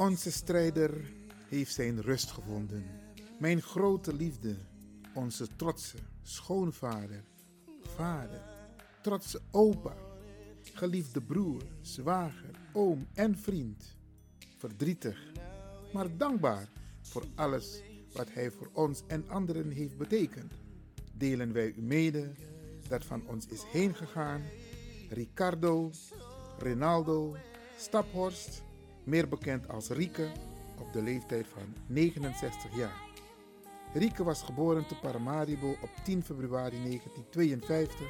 Onze 0.00 0.30
strijder 0.32 1.12
heeft 1.48 1.74
zijn 1.74 2.00
rust 2.00 2.30
gevonden. 2.30 2.84
Mijn 3.38 3.62
grote 3.62 4.14
liefde, 4.14 4.56
onze 5.14 5.56
trotse 5.56 5.96
schoonvader, 6.22 7.24
vader, 7.80 8.42
trotse 9.02 9.40
opa, 9.50 9.96
geliefde 10.62 11.22
broer, 11.22 11.62
zwager, 11.80 12.50
oom 12.72 13.06
en 13.14 13.38
vriend. 13.38 13.96
Verdrietig, 14.56 15.32
maar 15.92 16.16
dankbaar 16.16 16.68
voor 17.00 17.24
alles 17.34 17.82
wat 18.12 18.32
hij 18.32 18.50
voor 18.50 18.70
ons 18.72 19.02
en 19.06 19.28
anderen 19.28 19.70
heeft 19.70 19.96
betekend. 19.96 20.52
Delen 21.12 21.52
wij 21.52 21.72
u 21.76 21.82
mede 21.82 22.32
dat 22.88 23.04
van 23.04 23.26
ons 23.26 23.46
is 23.46 23.62
heen 23.66 23.94
gegaan 23.94 24.42
Ricardo, 25.08 25.90
Rinaldo, 26.58 27.36
Staphorst, 27.78 28.62
meer 29.04 29.28
bekend 29.28 29.68
als 29.68 29.88
Rieke, 29.88 30.28
op 30.78 30.92
de 30.92 31.02
leeftijd 31.02 31.46
van 31.46 31.74
69 31.86 32.76
jaar. 32.76 33.08
Rieke 33.92 34.24
was 34.24 34.42
geboren 34.42 34.86
te 34.86 34.94
Paramaribo 34.94 35.70
op 35.70 35.90
10 36.04 36.22
februari 36.24 36.76
1952 36.82 38.06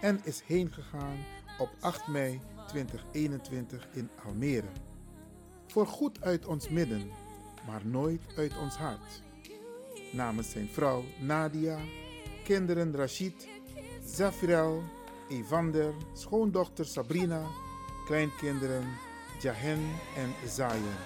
en 0.00 0.20
is 0.24 0.42
heen 0.46 0.72
gegaan 0.72 1.16
op 1.58 1.70
8 1.80 2.08
mei 2.08 2.40
2021 2.66 3.88
in 3.92 4.10
Almere. 4.24 4.68
Voor 5.66 5.86
goed 5.86 6.22
uit 6.22 6.46
ons 6.46 6.68
midden, 6.68 7.10
maar 7.66 7.86
nooit 7.86 8.20
uit 8.36 8.58
ons 8.58 8.76
hart. 8.76 9.22
Namens 10.12 10.50
zijn 10.50 10.68
vrouw 10.68 11.04
Nadia, 11.20 11.78
kinderen 12.44 12.96
Rashid, 12.96 13.48
Zafirel, 14.04 14.82
Evander, 15.28 15.94
schoondochter 16.12 16.86
Sabrina, 16.86 17.46
kleinkinderen 18.06 18.84
Jahen 19.40 19.80
en 20.16 20.48
Zayen. 20.48 20.98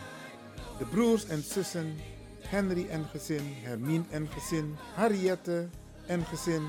De 0.78 0.84
broers 0.84 1.26
en 1.26 1.42
zussen 1.42 1.96
Henry 2.40 2.86
en 2.88 3.04
gezin, 3.04 3.54
Hermine 3.62 4.04
en 4.10 4.28
gezin, 4.28 4.76
Harriette 4.94 5.68
en 6.06 6.24
gezin, 6.24 6.62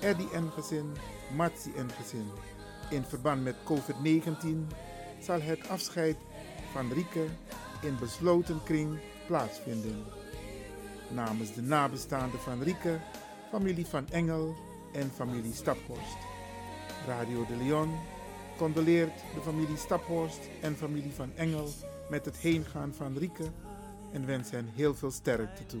Eddie 0.00 0.30
en 0.32 0.50
gezin, 0.50 0.92
Matsi 1.36 1.72
en 1.76 1.90
gezin. 1.90 2.26
In 2.90 3.04
verband 3.04 3.42
met 3.42 3.56
COVID-19 3.64 4.74
zal 5.20 5.40
het 5.40 5.68
afscheid 5.68 6.16
van 6.72 6.92
Rieke 6.92 7.26
in 7.82 7.96
besloten 8.00 8.62
kring 8.64 8.98
plaatsvinden. 9.26 10.04
Namens 11.08 11.54
de 11.54 11.62
nabestaanden 11.62 12.40
van 12.40 12.62
Rieke, 12.62 13.00
familie 13.50 13.86
van 13.86 14.08
Engel 14.08 14.54
en 14.92 15.10
familie 15.14 15.54
Staphorst. 15.54 16.18
Radio 17.06 17.46
de 17.46 17.56
Leon 17.56 17.98
condoleert 18.60 19.20
de 19.34 19.40
familie 19.40 19.76
Staphorst 19.76 20.48
en 20.60 20.76
familie 20.76 21.12
van 21.12 21.30
Engel 21.36 21.68
met 22.10 22.24
het 22.24 22.36
heengaan 22.36 22.94
van 22.94 23.16
Rieke 23.18 23.50
en 24.12 24.26
wens 24.26 24.50
hen 24.50 24.68
heel 24.74 24.94
veel 24.94 25.10
sterkte 25.10 25.66
toe. 25.66 25.80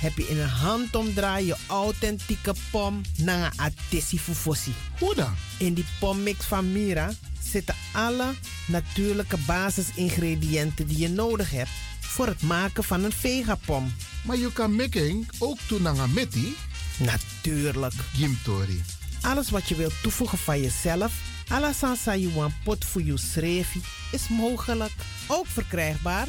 heb 0.00 0.16
je 0.16 0.28
in 0.28 0.38
een 0.38 0.48
handomdraai 0.48 1.46
je 1.46 1.56
authentieke 1.66 2.54
pom 2.70 3.00
naar 3.16 3.52
een 3.52 3.60
atesi 3.60 4.18
fufosi. 4.18 4.74
Hoe 4.98 5.14
dan? 5.14 5.34
In 5.58 5.74
die 5.74 5.84
pommix 5.98 6.44
van 6.44 6.72
Mira 6.72 7.12
zitten 7.42 7.74
alle 7.92 8.34
natuurlijke 8.66 9.36
basisingrediënten 9.46 10.86
die 10.86 10.98
je 10.98 11.08
nodig 11.08 11.50
hebt 11.50 11.70
voor 12.00 12.26
het 12.26 12.42
maken 12.42 12.84
van 12.84 13.04
een 13.04 13.12
vegapom. 13.12 13.94
Maar 14.24 14.36
je 14.36 14.52
kan 14.52 14.74
making 14.74 15.28
ook 15.38 15.58
doen 15.68 15.82
naar 15.82 15.98
een 15.98 16.12
meti? 16.12 16.56
Natuurlijk. 16.98 17.94
Gimtori. 18.14 18.82
Alles 19.20 19.50
wat 19.50 19.68
je 19.68 19.74
wilt 19.74 20.02
toevoegen 20.02 20.38
van 20.38 20.60
jezelf, 20.60 21.12
alla 21.48 21.72
sansa 21.72 22.16
you 22.16 22.50
pot 22.64 22.84
voor 22.84 23.02
je 23.02 23.16
schreefie, 23.16 23.82
is 24.12 24.28
mogelijk. 24.28 24.92
Ook 25.26 25.46
verkrijgbaar 25.46 26.28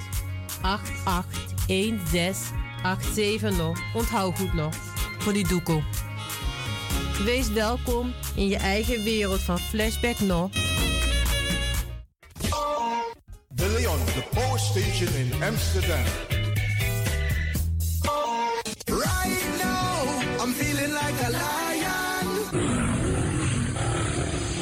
881687 0.61 3.57
nog. 3.57 3.79
Onthoud 3.93 4.37
goed 4.37 4.53
nog. 4.53 4.75
Voor 5.19 5.33
die 5.33 5.47
doekoe. 5.47 5.83
Wees 7.23 7.49
welkom 7.49 8.13
in 8.35 8.47
je 8.47 8.57
eigen 8.57 9.03
wereld 9.03 9.41
van 9.41 9.59
Flashback 9.59 10.19
nog. 10.19 10.51
De 13.47 13.67
Leon, 13.67 14.05
the 14.05 14.23
power 14.33 14.59
station 14.59 15.13
in 15.15 15.43
Amsterdam. 15.43 16.03
Right 18.85 19.43
now, 19.63 20.21
I'm 20.41 20.53
feeling 20.53 20.91
like 20.91 21.23
a 21.23 21.29
lion. 21.29 22.27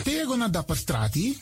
Tego 0.03 0.35
na 0.35 0.47
dapper 0.47 0.75
strati, 0.75 1.37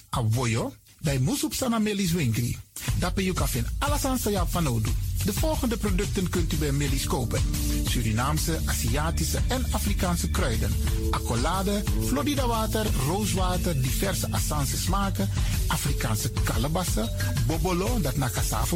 bij 0.99 1.19
Moesop 1.19 1.53
Sana 1.53 1.79
Melis 1.79 2.11
Winkri. 2.11 2.57
Dapper 2.99 3.23
you 3.23 3.35
kan 3.35 3.47
alles 3.79 4.05
aan 4.05 4.17
sa 4.17 4.45
van 4.47 4.67
Odu. 4.67 4.89
De 5.25 5.33
volgende 5.33 5.77
producten 5.77 6.29
kunt 6.29 6.53
u 6.53 6.57
bij 6.57 6.71
Melis 6.71 7.05
kopen. 7.05 7.41
Surinaamse, 7.87 8.59
Aziatische 8.65 9.39
en 9.47 9.65
Afrikaanse 9.71 10.29
kruiden. 10.29 10.71
Accolade, 11.11 11.83
Florida 12.05 12.47
water, 12.47 12.85
rooswater, 13.07 13.81
diverse 13.81 14.31
Assange 14.31 14.77
smaken. 14.77 15.29
Afrikaanse 15.67 16.31
kalebassen, 16.43 17.09
bobolo, 17.47 18.01
dat 18.01 18.17
na 18.17 18.29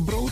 brood. 0.06 0.32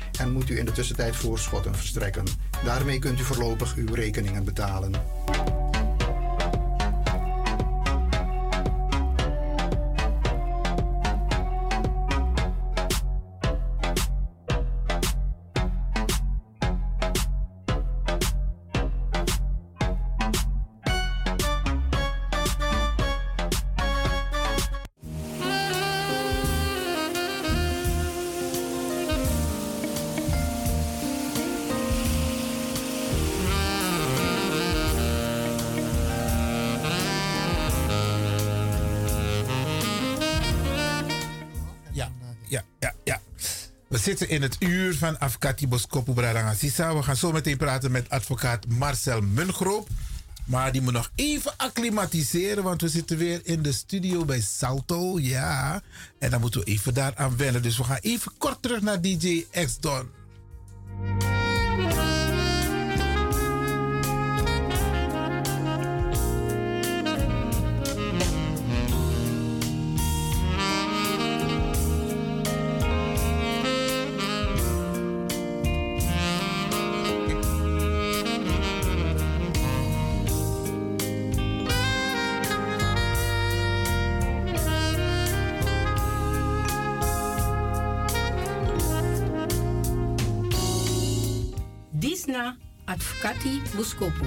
en 0.19 0.31
moet 0.31 0.49
u 0.49 0.59
in 0.59 0.65
de 0.65 0.71
tussentijd 0.71 1.15
voorschotten 1.15 1.75
verstrekken. 1.75 2.25
Daarmee 2.63 2.99
kunt 2.99 3.19
u 3.19 3.23
voorlopig 3.23 3.75
uw 3.75 3.93
rekeningen 3.93 4.43
betalen. 4.43 4.93
We 43.91 43.97
zitten 43.97 44.29
in 44.29 44.41
het 44.41 44.55
uur 44.59 44.95
van 44.95 45.19
Afkati 45.19 45.67
Boskopu 45.67 46.13
Bradangazisa. 46.13 46.95
We 46.95 47.03
gaan 47.03 47.15
zo 47.15 47.31
meteen 47.31 47.57
praten 47.57 47.91
met 47.91 48.09
advocaat 48.09 48.67
Marcel 48.67 49.21
Mungroop. 49.21 49.87
Maar 50.45 50.71
die 50.71 50.81
moet 50.81 50.93
nog 50.93 51.11
even 51.15 51.53
acclimatiseren, 51.57 52.63
want 52.63 52.81
we 52.81 52.89
zitten 52.89 53.17
weer 53.17 53.41
in 53.43 53.61
de 53.61 53.71
studio 53.71 54.25
bij 54.25 54.41
Salto. 54.41 55.19
Ja, 55.19 55.81
en 56.19 56.29
dan 56.29 56.41
moeten 56.41 56.59
we 56.59 56.65
even 56.65 56.93
daaraan 56.93 57.37
wennen. 57.37 57.61
Dus 57.61 57.77
we 57.77 57.83
gaan 57.83 57.99
even 58.01 58.31
kort 58.37 58.61
terug 58.61 58.81
naar 58.81 59.01
DJ 59.01 59.45
X-Don. 59.51 60.09
Buscopo. 93.75 94.25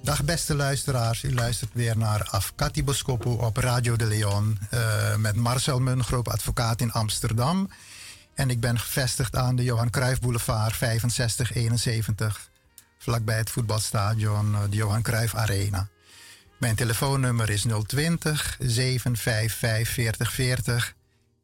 Dag 0.00 0.24
beste 0.24 0.54
luisteraars, 0.54 1.22
u 1.22 1.34
luistert 1.34 1.70
weer 1.72 1.98
naar 1.98 2.28
Afkati 2.30 2.84
Boskopo 2.84 3.30
op 3.30 3.56
Radio 3.56 3.96
de 3.96 4.06
Leon 4.06 4.58
uh, 4.74 5.16
met 5.16 5.36
Marcel 5.36 5.80
Mungroop, 5.80 6.28
advocaat 6.28 6.80
in 6.80 6.92
Amsterdam. 6.92 7.68
En 8.34 8.50
ik 8.50 8.60
ben 8.60 8.78
gevestigd 8.78 9.36
aan 9.36 9.56
de 9.56 9.62
Johan 9.62 9.90
Cruijff 9.90 10.20
Boulevard 10.20 10.76
6571, 10.76 12.50
vlakbij 12.98 13.36
het 13.36 13.50
voetbalstadion, 13.50 14.52
uh, 14.52 14.60
de 14.70 14.76
Johan 14.76 15.02
Cruijff 15.02 15.34
Arena. 15.34 15.88
Mijn 16.58 16.74
telefoonnummer 16.74 17.50
is 17.50 17.66
020 17.86 18.56
755 18.60 19.88
4040. 19.88 20.94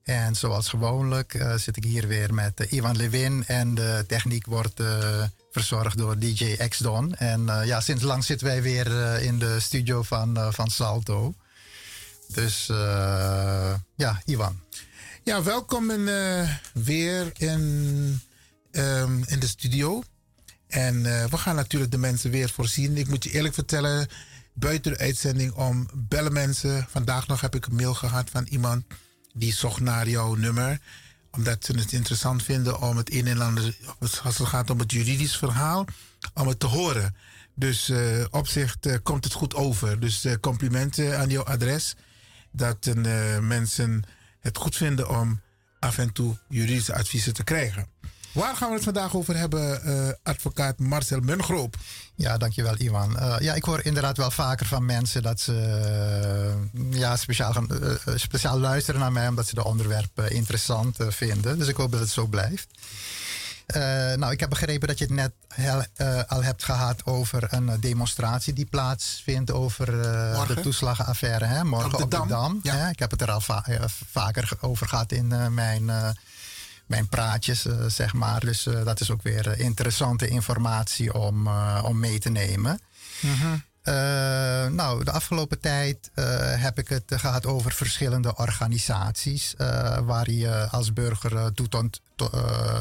En 0.03 0.35
zoals 0.35 0.69
gewoonlijk 0.69 1.35
uh, 1.35 1.55
zit 1.55 1.77
ik 1.77 1.85
hier 1.85 2.07
weer 2.07 2.35
met 2.35 2.67
Ivan 2.71 2.97
Lewin 2.97 3.45
en 3.47 3.75
de 3.75 4.05
techniek 4.07 4.47
wordt 4.47 4.81
verzorgd 5.51 5.99
door 5.99 6.19
DJ 6.19 6.57
X-Don. 6.69 7.15
En 7.15 7.41
uh, 7.41 7.61
ja, 7.65 7.81
sinds 7.81 8.03
lang 8.03 8.25
zitten 8.25 8.47
wij 8.47 8.63
weer 8.63 8.87
uh, 8.87 9.23
in 9.23 9.39
de 9.39 9.61
studio 9.61 10.03
van, 10.03 10.39
uh, 10.39 10.53
van 10.53 10.71
Salto. 10.71 11.35
Dus 12.27 12.67
ja, 13.95 14.23
Ivan. 14.25 14.61
Ja, 15.29 15.43
welkom 15.43 15.91
in, 15.91 16.05
weer 16.73 17.33
in, 17.37 17.61
um, 18.73 19.23
in 19.27 19.39
de 19.39 19.47
studio. 19.47 20.03
En 20.67 21.03
we 21.03 21.37
gaan 21.37 21.55
natuurlijk 21.55 21.91
de 21.91 21.99
mensen 21.99 22.31
weer 22.31 22.49
voorzien. 22.49 22.97
Ik 22.97 23.09
moet 23.09 23.25
je 23.25 23.31
eerlijk 23.31 23.55
vertellen, 23.55 24.09
buiten 24.53 24.93
de 24.93 24.99
uitzending 24.99 25.53
om 25.53 25.89
bellen 25.95 26.33
mensen. 26.33 26.87
Vandaag 26.91 27.27
nog 27.27 27.41
heb 27.41 27.55
ik 27.55 27.67
een 27.67 27.75
mail 27.75 27.95
gehad 27.95 28.31
van 28.31 28.47
iemand 28.51 28.85
die 29.35 29.53
zocht 29.53 29.81
naar 29.81 30.09
jouw 30.09 30.35
nummer 30.35 30.81
omdat 31.31 31.65
ze 31.65 31.73
het 31.73 31.93
interessant 31.93 32.43
vinden 32.43 32.81
om 32.81 32.97
het 32.97 33.13
een 33.13 33.27
en 33.27 33.41
ander, 33.41 33.77
als 33.99 34.39
het 34.39 34.49
gaat 34.49 34.71
om 34.71 34.79
het 34.79 34.93
juridisch 34.93 35.37
verhaal, 35.37 35.85
om 36.35 36.49
het 36.49 36.61
te 36.61 36.67
horen. 36.67 37.15
Dus 37.55 37.89
uh, 37.89 38.25
op 38.31 38.49
zich 38.49 38.77
komt 39.03 39.25
het 39.25 39.33
goed 39.33 39.55
over. 39.55 40.01
Dus 40.01 40.27
complimenten 40.41 41.19
aan 41.19 41.29
jouw 41.29 41.45
adres. 41.45 41.95
Dat 42.51 42.91
mensen 43.41 44.05
het 44.41 44.57
goed 44.57 44.77
vinden 44.77 45.09
om 45.09 45.41
af 45.79 45.99
en 45.99 46.13
toe 46.13 46.37
juridische 46.49 46.95
adviezen 46.95 47.35
te 47.35 47.45
krijgen. 47.45 47.87
Waar 48.33 48.57
gaan 48.57 48.69
we 48.69 48.75
het 48.75 48.85
vandaag 48.85 49.15
over 49.15 49.37
hebben, 49.37 49.81
uh, 49.85 50.09
advocaat 50.23 50.79
Marcel 50.79 51.21
Mungroop? 51.21 51.77
Ja, 52.15 52.37
dankjewel 52.37 52.75
Iwan. 52.77 53.17
Uh, 53.17 53.37
ja, 53.39 53.55
ik 53.55 53.65
hoor 53.65 53.81
inderdaad 53.85 54.17
wel 54.17 54.31
vaker 54.31 54.67
van 54.67 54.85
mensen 54.85 55.23
dat 55.23 55.41
ze 55.41 55.53
uh, 56.75 57.01
ja, 57.01 57.17
speciaal, 57.17 57.67
speciaal 58.15 58.59
luisteren 58.59 59.01
naar 59.01 59.13
mij 59.13 59.29
omdat 59.29 59.47
ze 59.47 59.55
de 59.55 59.65
onderwerpen 59.65 60.31
interessant 60.31 60.97
vinden. 61.09 61.59
Dus 61.59 61.69
ik 61.69 61.77
hoop 61.77 61.91
dat 61.91 62.01
het 62.01 62.11
zo 62.11 62.27
blijft. 62.27 62.67
Nou, 64.17 64.33
ik 64.33 64.41
heb 64.41 64.49
begrepen 64.49 64.89
dat 64.89 64.99
je 64.99 65.05
het 65.05 65.15
net 65.15 65.33
heel, 65.49 65.85
al 66.27 66.43
hebt 66.43 66.65
gehad 66.65 67.07
over 67.07 67.47
een 67.51 67.81
demonstratie 67.81 68.53
die 68.53 68.67
plaatsvindt 68.67 69.53
over 69.53 69.87
de 70.47 70.59
toeslagenaffaire. 70.63 71.45
Hè? 71.45 71.65
Morgen 71.65 71.93
op 71.93 72.11
de, 72.11 72.17
op 72.17 72.23
de 72.23 72.35
Dam. 72.35 72.61
Ja. 72.63 72.75
Hè? 72.75 72.89
Ik 72.89 72.99
heb 72.99 73.11
het 73.11 73.23
er 73.23 73.31
al 73.31 73.41
va 73.41 73.65
vaker 74.11 74.51
over 74.61 74.89
gehad 74.89 75.13
in 75.13 75.55
mijn 75.55 75.91
mijn 76.87 77.09
praatjes, 77.09 77.67
zeg 77.87 78.13
maar. 78.13 78.41
Dus 78.41 78.63
dat 78.63 79.01
is 79.01 79.11
ook 79.11 79.23
weer 79.23 79.59
interessante 79.59 80.29
informatie 80.29 81.15
om, 81.15 81.49
om 81.83 81.99
mee 81.99 82.19
te 82.19 82.31
nemen. 82.31 82.81
-huh. 83.89 84.73
nou, 84.73 85.05
de 85.05 85.11
afgelopen 85.11 85.61
tijd 85.61 86.11
heb 86.59 86.79
ik 86.79 86.89
het 86.89 87.05
gehad 87.07 87.47
over 87.47 87.73
verschillende 87.73 88.37
organisaties 88.37 89.55
waar 90.05 90.31
je 90.31 90.69
als 90.71 90.93
burger 90.93 91.53
toe, 91.53 91.69
to, 91.69 91.91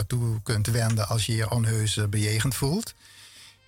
toe, 0.08 0.42
kunt 0.44 0.68
wenden 0.68 1.08
als 1.08 1.26
je 1.26 1.36
je 1.36 1.50
onheus 1.50 2.00
bejegend 2.10 2.56
voelt. 2.56 2.94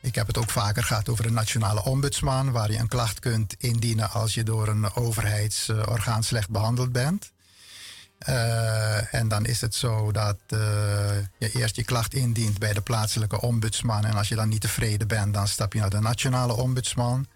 Ik 0.02 0.16
heb 0.16 0.28
het 0.28 0.38
ook 0.38 0.50
vaker 0.50 0.84
gehad 0.84 1.10
over 1.10 1.26
een 1.26 1.34
nationale 1.34 1.84
ombudsman, 1.84 2.52
waar 2.52 2.72
je 2.72 2.78
een 2.78 2.88
klacht 2.88 3.20
kunt 3.20 3.56
indienen 3.58 4.12
als 4.12 4.34
je 4.34 4.44
door 4.44 4.68
een 4.68 4.96
overheidsorgaan 4.96 6.24
slecht 6.24 6.50
behandeld 6.50 6.92
bent. 6.92 7.32
Uh, 8.28 9.14
en 9.14 9.28
dan 9.28 9.46
is 9.46 9.62
het 9.62 9.76
zo 9.76 10.12
dat 10.12 10.38
uh, 10.54 10.60
je 11.38 11.52
eerst 11.52 11.76
je 11.76 11.84
klacht 11.84 12.14
indient 12.14 12.60
bij 12.60 12.74
de 12.74 12.82
plaatselijke 12.82 13.42
ombudsman. 13.42 14.06
En 14.06 14.14
als 14.14 14.28
je 14.28 14.36
dan 14.36 14.50
niet 14.50 14.62
tevreden 14.62 15.08
bent, 15.08 15.34
dan 15.34 15.48
stap 15.48 15.74
je 15.74 15.80
naar 15.80 15.90
de 15.90 16.00
nationale 16.00 16.54
ombudsman. 16.54 17.28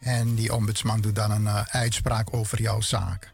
En 0.00 0.34
die 0.34 0.54
ombudsman 0.54 1.00
doet 1.00 1.14
dan 1.14 1.30
een 1.30 1.42
uh, 1.42 1.62
uitspraak 1.66 2.34
over 2.34 2.62
jouw 2.62 2.80
zaak. 2.80 3.32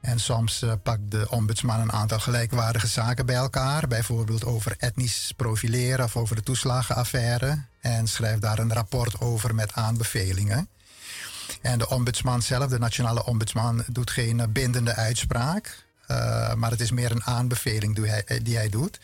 En 0.00 0.20
soms 0.20 0.64
pakt 0.82 1.10
de 1.10 1.26
ombudsman 1.30 1.80
een 1.80 1.92
aantal 1.92 2.18
gelijkwaardige 2.18 2.86
zaken 2.86 3.26
bij 3.26 3.34
elkaar. 3.34 3.88
Bijvoorbeeld 3.88 4.44
over 4.44 4.74
etnisch 4.78 5.32
profileren 5.36 6.04
of 6.04 6.16
over 6.16 6.36
de 6.36 6.42
toeslagenaffaire. 6.42 7.64
En 7.80 8.08
schrijft 8.08 8.42
daar 8.42 8.58
een 8.58 8.72
rapport 8.72 9.20
over 9.20 9.54
met 9.54 9.72
aanbevelingen. 9.72 10.68
En 11.60 11.78
de 11.78 11.88
ombudsman 11.88 12.42
zelf, 12.42 12.70
de 12.70 12.78
nationale 12.78 13.24
ombudsman, 13.24 13.84
doet 13.86 14.10
geen 14.10 14.52
bindende 14.52 14.94
uitspraak. 14.94 15.84
Uh, 16.12 16.54
maar 16.54 16.70
het 16.70 16.80
is 16.80 16.90
meer 16.90 17.10
een 17.10 17.24
aanbeveling 17.24 17.94
die 17.94 18.06
hij, 18.06 18.40
die 18.42 18.56
hij 18.56 18.68
doet. 18.68 19.00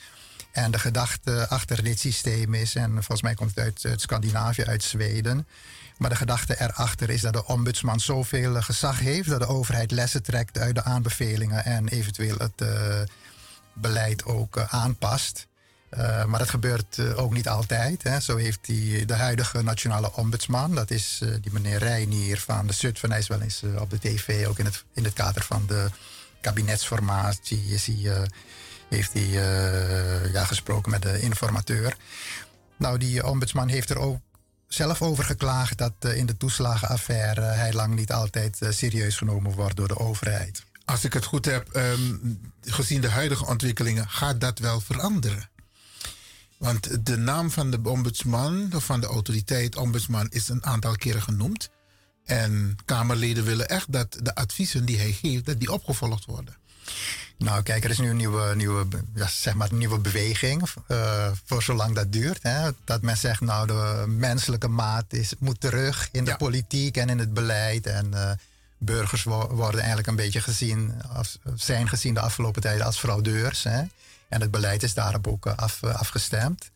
En 0.53 0.71
de 0.71 0.79
gedachte 0.79 1.49
achter 1.49 1.83
dit 1.83 1.99
systeem 1.99 2.55
is, 2.55 2.75
en 2.75 2.91
volgens 2.93 3.23
mij 3.23 3.35
komt 3.35 3.55
het 3.55 3.85
uit, 3.85 4.01
Scandinavië, 4.01 4.65
uit 4.65 4.83
Zweden. 4.83 5.47
Maar 5.99 6.11
de 6.11 6.17
gedachte 6.17 6.61
erachter 6.61 7.11
is 7.11 7.21
dat 7.21 7.33
de 7.33 7.47
ombudsman 7.47 8.01
zoveel 8.01 8.63
gezag 8.63 8.99
heeft 8.99 9.29
dat 9.29 9.41
de 9.41 9.47
overheid 9.47 9.91
lessen 9.91 10.23
trekt 10.23 10.59
uit 10.59 10.75
de 10.75 10.83
aanbevelingen 10.83 11.65
en 11.65 11.89
eventueel 11.89 12.37
het 12.37 12.61
uh, 12.63 12.69
beleid 13.73 14.25
ook 14.25 14.59
aanpast. 14.59 15.47
Maar 16.27 16.39
dat 16.39 16.51
gebeurt 16.51 17.15
ook 17.15 17.33
niet 17.33 17.49
altijd. 17.49 18.03
Hè. 18.03 18.21
Zo 18.21 18.37
heeft 18.37 18.59
die, 18.63 19.05
de 19.05 19.15
huidige 19.15 19.63
nationale 19.63 20.13
ombudsman, 20.13 20.75
dat 20.75 20.91
is 20.91 21.23
die 21.41 21.53
meneer 21.53 21.79
Reinier 21.79 22.41
van 22.41 22.67
de 22.67 22.73
Zutphen, 22.73 23.11
hij 23.11 23.19
is 23.19 23.29
wel 23.29 23.41
eens 23.41 23.63
op 23.79 23.91
de 23.91 23.99
tv, 23.99 24.47
ook 24.47 24.59
in 24.59 24.65
het, 24.65 24.85
in 24.95 25.05
het 25.05 25.13
kader 25.13 25.43
van 25.43 25.65
de 25.67 25.91
kabinetsformatie 26.41 27.65
is 27.65 27.87
hij, 27.87 28.29
heeft 28.89 29.13
hij 29.13 29.27
uh, 29.27 30.33
ja, 30.33 30.45
gesproken 30.45 30.91
met 30.91 31.03
de 31.03 31.21
informateur. 31.21 31.97
Nou, 32.77 32.99
die 32.99 33.27
ombudsman 33.27 33.69
heeft 33.69 33.91
er 33.91 33.99
ook 33.99 34.21
zelf 34.69 35.03
over 35.03 35.25
geklaagd 35.25 35.79
dat 35.79 35.93
uh, 36.01 36.17
in 36.17 36.27
de 36.27 36.37
toeslagenaffaire 36.37 37.41
hij 37.41 37.73
lang 37.73 37.95
niet 37.95 38.13
altijd 38.13 38.59
serieus 38.69 39.17
genomen 39.17 39.53
wordt 39.53 39.77
door 39.77 39.89
de 39.89 39.99
overheid. 39.99 40.67
Als 40.85 41.05
ik 41.05 41.13
het 41.13 41.25
goed 41.25 41.45
heb, 41.45 41.77
um, 41.77 42.53
gezien 42.61 43.01
de 43.01 43.11
huidige 43.11 43.47
ontwikkelingen, 43.47 44.09
gaat 44.09 44.41
dat 44.41 44.59
wel 44.59 44.81
veranderen? 44.81 45.49
Want 46.59 47.07
de 47.07 47.17
naam 47.17 47.51
van 47.51 47.71
de 47.71 47.81
ombudsman, 47.83 48.73
of 48.75 48.85
van 48.85 49.01
de 49.01 49.07
autoriteit 49.07 49.77
ombudsman, 49.77 50.29
is 50.31 50.49
een 50.49 50.65
aantal 50.65 50.97
keren 50.97 51.23
genoemd. 51.23 51.71
En 52.29 52.79
Kamerleden 52.85 53.45
willen 53.45 53.69
echt 53.69 53.93
dat 53.93 54.19
de 54.23 54.35
adviezen 54.35 54.85
die 54.85 54.99
hij 54.99 55.13
geeft, 55.13 55.45
dat 55.45 55.59
die 55.59 55.73
opgevolgd 55.73 56.25
worden. 56.25 56.55
Nou, 57.39 57.63
kijk, 57.63 57.85
er 57.85 57.91
is 57.91 57.99
nu 57.99 58.11
een 58.11 58.17
nieuwe, 58.17 58.55
nieuwe, 58.57 58.87
ja, 59.15 59.27
zeg 59.27 59.55
maar 59.55 59.69
nieuwe 59.73 59.99
beweging. 59.99 60.63
Uh, 60.89 61.31
voor 61.45 61.63
zolang 61.63 61.95
dat 61.95 62.13
duurt. 62.13 62.43
Hè, 62.43 62.71
dat 62.85 63.03
men 63.03 63.17
zegt, 63.17 63.41
nou, 63.41 63.67
de 63.67 64.05
menselijke 64.07 64.69
maat 64.69 65.13
is, 65.13 65.33
moet 65.39 65.61
terug 65.61 66.09
in 66.13 66.25
de 66.25 66.37
politiek 66.37 66.97
en 66.97 67.09
in 67.09 67.19
het 67.19 67.35
beleid. 67.35 67.87
En 67.87 68.11
uh, 68.15 68.31
burgers 68.79 69.23
worden 69.23 69.79
eigenlijk 69.79 70.09
een 70.09 70.17
beetje 70.17 70.41
gezien, 70.41 71.03
als, 71.13 71.39
zijn 71.55 71.89
gezien 71.89 72.15
de 72.15 72.21
afgelopen 72.21 72.63
tijden 72.63 72.87
als 72.87 72.99
fraudeurs. 72.99 73.63
Hè? 73.63 73.83
En 74.29 74.41
het 74.41 74.51
beleid 74.51 74.83
is 74.83 74.95
daarop 74.95 75.27
ook 75.27 75.47
af, 75.47 75.85
afgestemd. 75.85 76.71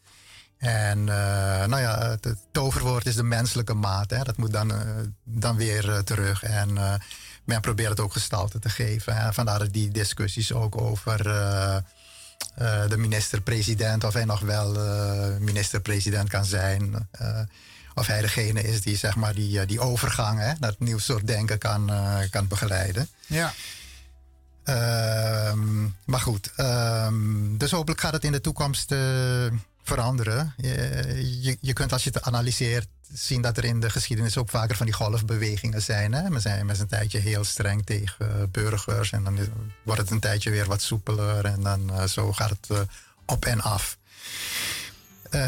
En 0.63 1.05
nou 1.05 1.81
ja, 1.81 2.11
het, 2.11 2.37
toverwoord 2.53 3.07
is 3.07 3.15
de 3.15 3.23
menselijke 3.23 3.75
maat. 3.75 4.11
Hè? 4.11 4.23
Dat 4.23 4.37
moet 4.37 4.53
dan, 4.53 4.73
dan 5.25 5.57
weer 5.57 6.03
terug. 6.05 6.43
En 6.43 6.73
men 7.45 7.61
probeert 7.61 7.91
het 7.91 8.01
ook 8.01 8.13
gestalte 8.13 8.59
te 8.59 8.69
geven. 8.69 9.17
Hè? 9.17 9.33
Vandaar 9.33 9.71
die 9.71 9.91
discussies 9.91 10.53
ook 10.53 10.81
over 10.81 11.23
de 12.89 12.97
minister-president, 12.97 14.05
of 14.05 14.13
hij 14.13 14.25
nog 14.25 14.41
wel 14.41 14.73
minister-president 15.39 16.29
kan 16.29 16.45
zijn. 16.45 17.09
Of 17.95 18.07
hij 18.07 18.21
degene 18.21 18.63
is 18.63 18.81
die 18.81 18.97
zeg 18.97 19.17
maar, 19.17 19.35
die, 19.35 19.67
die 19.67 19.81
overgang 19.81 20.39
hè, 20.39 20.53
naar 20.59 20.71
het 20.71 20.81
nieuw 20.81 20.99
soort 20.99 21.27
denken 21.27 21.59
kan, 21.59 21.91
kan 22.31 22.49
begeleiden. 22.49 23.09
Ja. 23.27 23.53
Ehm, 24.65 25.83
maar 26.05 26.21
goed, 26.21 26.51
um, 26.57 27.59
dus 27.59 27.71
hopelijk 27.71 28.01
gaat 28.01 28.13
het 28.13 28.25
in 28.25 28.33
de 28.33 28.41
toekomst 28.41 28.95
veranderen. 29.83 30.55
Je, 30.57 31.39
je, 31.41 31.57
je, 31.61 31.73
kunt 31.73 31.93
als 31.93 32.05
je 32.05 32.11
het 32.13 32.23
analyseert 32.23 32.89
zien 33.13 33.43
dat 33.43 33.57
er 33.57 33.65
in 33.65 33.81
de 33.81 33.91
geschiedenis 33.91 34.37
ook 34.37 34.51
vaker 34.51 34.77
van 34.77 34.87
die 34.87 34.95
golfbewegingen 34.95 35.83
zijn. 35.83 36.13
Hè? 36.13 36.29
We 36.29 36.41
zijn 36.41 36.67
met 36.67 36.81
een 36.81 36.87
tijdje 36.87 37.19
heel 37.19 37.45
streng 37.45 37.87
tegen 37.87 38.49
burgers 38.51 39.13
en 39.13 39.25
dan 39.25 39.39
wordt 39.83 40.01
het 40.01 40.11
een 40.11 40.21
tijdje 40.21 40.51
weer 40.51 40.67
wat 40.67 40.83
soepeler 40.83 41.45
en 41.45 41.63
dan 41.63 41.91
uh, 41.91 42.05
zo 42.05 42.33
gaat 42.33 42.51
het 42.51 42.69
uh, 42.73 42.79
op 43.27 43.45
en 43.45 43.61
af. 43.61 43.99
Uh, 45.31 45.41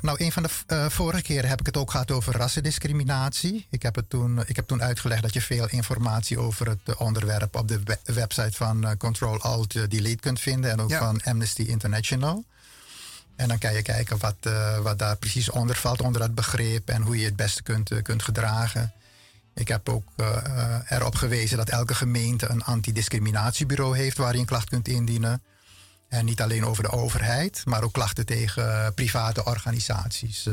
nou, 0.00 0.24
een 0.24 0.32
van 0.32 0.42
de 0.42 0.90
vorige 0.90 1.22
keren 1.22 1.48
heb 1.48 1.60
ik 1.60 1.66
het 1.66 1.76
ook 1.76 1.90
gehad 1.90 2.10
over 2.10 2.36
rassendiscriminatie. 2.36 3.66
Ik 3.70 3.82
heb, 3.82 3.94
het 3.94 4.10
toen, 4.10 4.42
ik 4.46 4.56
heb 4.56 4.66
toen 4.66 4.82
uitgelegd 4.82 5.22
dat 5.22 5.32
je 5.32 5.40
veel 5.40 5.68
informatie 5.68 6.38
over 6.38 6.68
het 6.68 6.96
onderwerp 6.96 7.56
op 7.56 7.68
de 7.68 7.80
website 8.04 8.52
van 8.52 8.96
Control 8.96 9.40
Alt 9.40 9.90
Delete 9.90 10.20
kunt 10.20 10.40
vinden 10.40 10.70
en 10.70 10.80
ook 10.80 10.90
ja. 10.90 10.98
van 10.98 11.20
Amnesty 11.22 11.62
International. 11.62 12.44
En 13.36 13.48
dan 13.48 13.58
kan 13.58 13.74
je 13.74 13.82
kijken 13.82 14.18
wat, 14.18 14.36
uh, 14.46 14.78
wat 14.78 14.98
daar 14.98 15.16
precies 15.16 15.50
onder 15.50 15.76
valt, 15.76 16.00
onder 16.00 16.20
dat 16.20 16.34
begrip 16.34 16.88
en 16.88 17.02
hoe 17.02 17.18
je 17.18 17.24
het 17.24 17.36
beste 17.36 17.62
kunt, 17.62 17.90
uh, 17.90 18.02
kunt 18.02 18.22
gedragen. 18.22 18.92
Ik 19.54 19.68
heb 19.68 19.88
ook 19.88 20.08
uh, 20.16 20.36
erop 20.88 21.14
gewezen 21.14 21.56
dat 21.56 21.68
elke 21.68 21.94
gemeente 21.94 22.48
een 22.48 22.64
antidiscriminatiebureau 22.64 23.96
heeft 23.96 24.16
waar 24.16 24.32
je 24.32 24.38
een 24.38 24.44
klacht 24.44 24.68
kunt 24.68 24.88
indienen. 24.88 25.42
En 26.08 26.24
niet 26.24 26.42
alleen 26.42 26.64
over 26.64 26.82
de 26.82 26.90
overheid, 26.90 27.62
maar 27.64 27.82
ook 27.82 27.92
klachten 27.92 28.26
tegen 28.26 28.94
private 28.94 29.44
organisaties. 29.44 30.48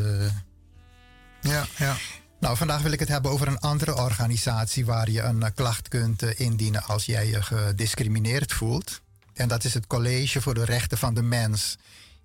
Ja, 1.42 1.66
ja. 1.78 1.96
Nou, 2.40 2.58
vandaag 2.58 2.82
wil 2.82 2.92
ik 2.92 3.00
het 3.00 3.10
hebben 3.10 3.32
over 3.32 3.48
een 3.48 3.60
andere 3.60 3.96
organisatie 3.96 4.86
waar 4.86 5.10
je 5.10 5.22
een 5.22 5.54
klacht 5.54 5.88
kunt 5.88 6.24
indienen 6.24 6.84
als 6.84 7.06
jij 7.06 7.28
je 7.28 7.42
gediscrimineerd 7.42 8.54
voelt. 8.54 9.02
En 9.34 9.48
dat 9.48 9.64
is 9.64 9.74
het 9.74 9.88
College 9.88 10.42
voor 10.42 10.54
de 10.54 10.66
Rechten 10.66 10.98
van 10.98 11.14
de 11.14 11.22
Mens. 11.22 11.78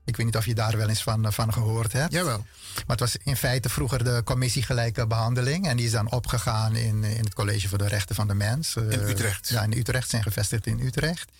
Ik 0.07 0.17
weet 0.17 0.27
niet 0.27 0.37
of 0.37 0.47
je 0.47 0.55
daar 0.55 0.77
wel 0.77 0.89
eens 0.89 1.03
van, 1.03 1.33
van 1.33 1.53
gehoord 1.53 1.93
hebt. 1.93 2.13
Jawel. 2.13 2.47
Maar 2.75 2.97
het 2.97 3.01
was 3.01 3.17
in 3.17 3.37
feite 3.37 3.69
vroeger 3.69 4.05
de 4.05 4.23
commissie 4.25 4.63
gelijke 4.63 5.07
behandeling. 5.07 5.67
En 5.67 5.77
die 5.77 5.87
is 5.87 5.93
dan 5.93 6.11
opgegaan 6.11 6.77
in, 6.77 7.05
in 7.05 7.25
het 7.25 7.35
College 7.35 7.69
voor 7.69 7.79
de 7.79 7.89
Rechten 7.89 8.15
van 8.15 8.29
de 8.29 8.35
Mens. 8.35 8.77
In 8.77 9.01
Utrecht. 9.01 9.49
Ja, 9.49 9.63
in 9.63 9.73
Utrecht 9.73 10.11
zijn 10.11 10.23
gevestigd 10.23 10.67
in 10.67 10.81
Utrecht. 10.81 11.31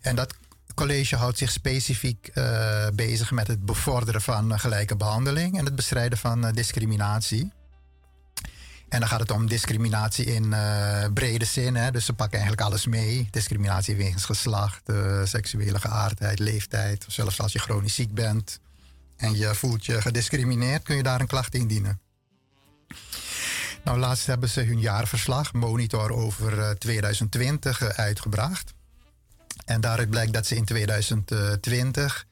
En 0.00 0.16
dat 0.16 0.34
college 0.74 1.16
houdt 1.16 1.38
zich 1.38 1.50
specifiek 1.50 2.30
uh, 2.34 2.86
bezig 2.94 3.30
met 3.30 3.46
het 3.46 3.64
bevorderen 3.64 4.22
van 4.22 4.58
gelijke 4.58 4.96
behandeling 4.96 5.58
en 5.58 5.64
het 5.64 5.74
bestrijden 5.74 6.18
van 6.18 6.50
discriminatie. 6.52 7.52
En 8.88 9.00
dan 9.00 9.08
gaat 9.08 9.20
het 9.20 9.30
om 9.30 9.48
discriminatie 9.48 10.24
in 10.24 10.44
uh, 10.44 11.04
brede 11.14 11.44
zin. 11.44 11.74
Hè? 11.74 11.90
Dus 11.90 12.04
ze 12.04 12.12
pakken 12.12 12.38
eigenlijk 12.38 12.68
alles 12.68 12.86
mee. 12.86 13.28
Discriminatie 13.30 13.96
wegens 13.96 14.24
geslacht, 14.24 14.88
uh, 14.90 15.24
seksuele 15.24 15.80
geaardheid, 15.80 16.38
leeftijd. 16.38 17.04
Zelfs 17.08 17.40
als 17.40 17.52
je 17.52 17.58
chronisch 17.58 17.94
ziek 17.94 18.14
bent 18.14 18.60
en 19.16 19.36
je 19.36 19.54
voelt 19.54 19.86
je 19.86 20.00
gediscrimineerd, 20.00 20.82
kun 20.82 20.96
je 20.96 21.02
daar 21.02 21.20
een 21.20 21.26
klacht 21.26 21.54
indienen. 21.54 22.00
Nou, 23.84 23.98
laatst 23.98 24.26
hebben 24.26 24.48
ze 24.48 24.60
hun 24.60 24.80
jaarverslag, 24.80 25.52
monitor 25.52 26.10
over 26.10 26.58
uh, 26.58 26.70
2020, 26.70 27.82
uitgebracht. 27.82 28.74
En 29.64 29.80
daaruit 29.80 30.10
blijkt 30.10 30.32
dat 30.32 30.46
ze 30.46 30.56
in 30.56 30.64
2020 30.64 32.26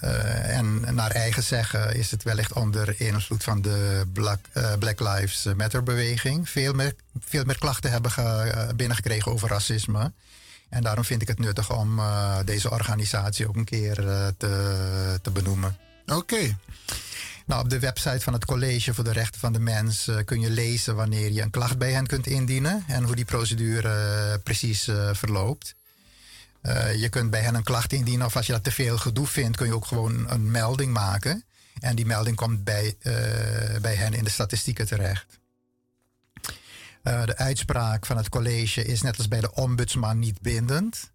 uh, 0.00 0.56
en 0.56 0.94
naar 0.94 1.10
eigen 1.10 1.42
zeggen 1.42 1.94
is 1.96 2.10
het 2.10 2.22
wellicht 2.22 2.52
onder 2.52 3.00
invloed 3.00 3.44
van 3.44 3.62
de 3.62 4.06
Black, 4.12 4.38
uh, 4.54 4.72
Black 4.78 5.00
Lives 5.00 5.48
Matter 5.56 5.82
beweging 5.82 6.48
veel 6.48 6.72
meer, 6.72 6.94
veel 7.20 7.44
meer 7.44 7.58
klachten 7.58 7.90
hebben 7.90 8.10
ge, 8.10 8.52
uh, 8.54 8.68
binnengekregen 8.76 9.32
over 9.32 9.48
racisme. 9.48 10.12
En 10.68 10.82
daarom 10.82 11.04
vind 11.04 11.22
ik 11.22 11.28
het 11.28 11.38
nuttig 11.38 11.78
om 11.78 12.00
deze 12.44 12.70
organisatie 12.70 13.48
ook 13.48 13.56
een 13.56 13.64
keer 13.64 13.94
te, 14.36 15.18
te 15.22 15.30
benoemen. 15.30 15.76
Oké. 16.06 16.56
Nou, 17.46 17.62
op 17.62 17.70
de 17.70 17.78
website 17.78 18.20
van 18.20 18.32
het 18.32 18.44
College 18.44 18.94
voor 18.94 19.04
de 19.04 19.12
Rechten 19.12 19.40
van 19.40 19.52
de 19.52 19.58
Mens 19.58 20.10
kun 20.24 20.40
je 20.40 20.50
lezen 20.50 20.94
wanneer 20.94 21.32
je 21.32 21.42
een 21.42 21.50
klacht 21.50 21.78
bij 21.78 21.92
hen 21.92 22.06
kunt 22.06 22.26
indienen 22.26 22.84
en 22.86 23.04
hoe 23.04 23.14
die 23.14 23.24
procedure 23.24 24.38
precies 24.42 24.88
verloopt. 25.12 25.74
Uh, 26.62 26.94
je 26.94 27.08
kunt 27.08 27.30
bij 27.30 27.40
hen 27.40 27.54
een 27.54 27.62
klacht 27.62 27.92
indienen 27.92 28.26
of 28.26 28.36
als 28.36 28.46
je 28.46 28.52
dat 28.52 28.64
te 28.64 28.72
veel 28.72 28.98
gedoe 28.98 29.26
vindt, 29.26 29.56
kun 29.56 29.66
je 29.66 29.74
ook 29.74 29.86
gewoon 29.86 30.30
een 30.30 30.50
melding 30.50 30.92
maken. 30.92 31.44
En 31.80 31.96
die 31.96 32.06
melding 32.06 32.36
komt 32.36 32.64
bij, 32.64 32.96
uh, 33.02 33.80
bij 33.80 33.94
hen 33.94 34.14
in 34.14 34.24
de 34.24 34.30
statistieken 34.30 34.86
terecht. 34.86 35.40
Uh, 37.02 37.24
de 37.24 37.36
uitspraak 37.36 38.06
van 38.06 38.16
het 38.16 38.28
college 38.28 38.84
is 38.84 39.02
net 39.02 39.18
als 39.18 39.28
bij 39.28 39.40
de 39.40 39.54
ombudsman 39.54 40.18
niet 40.18 40.40
bindend. 40.40 41.10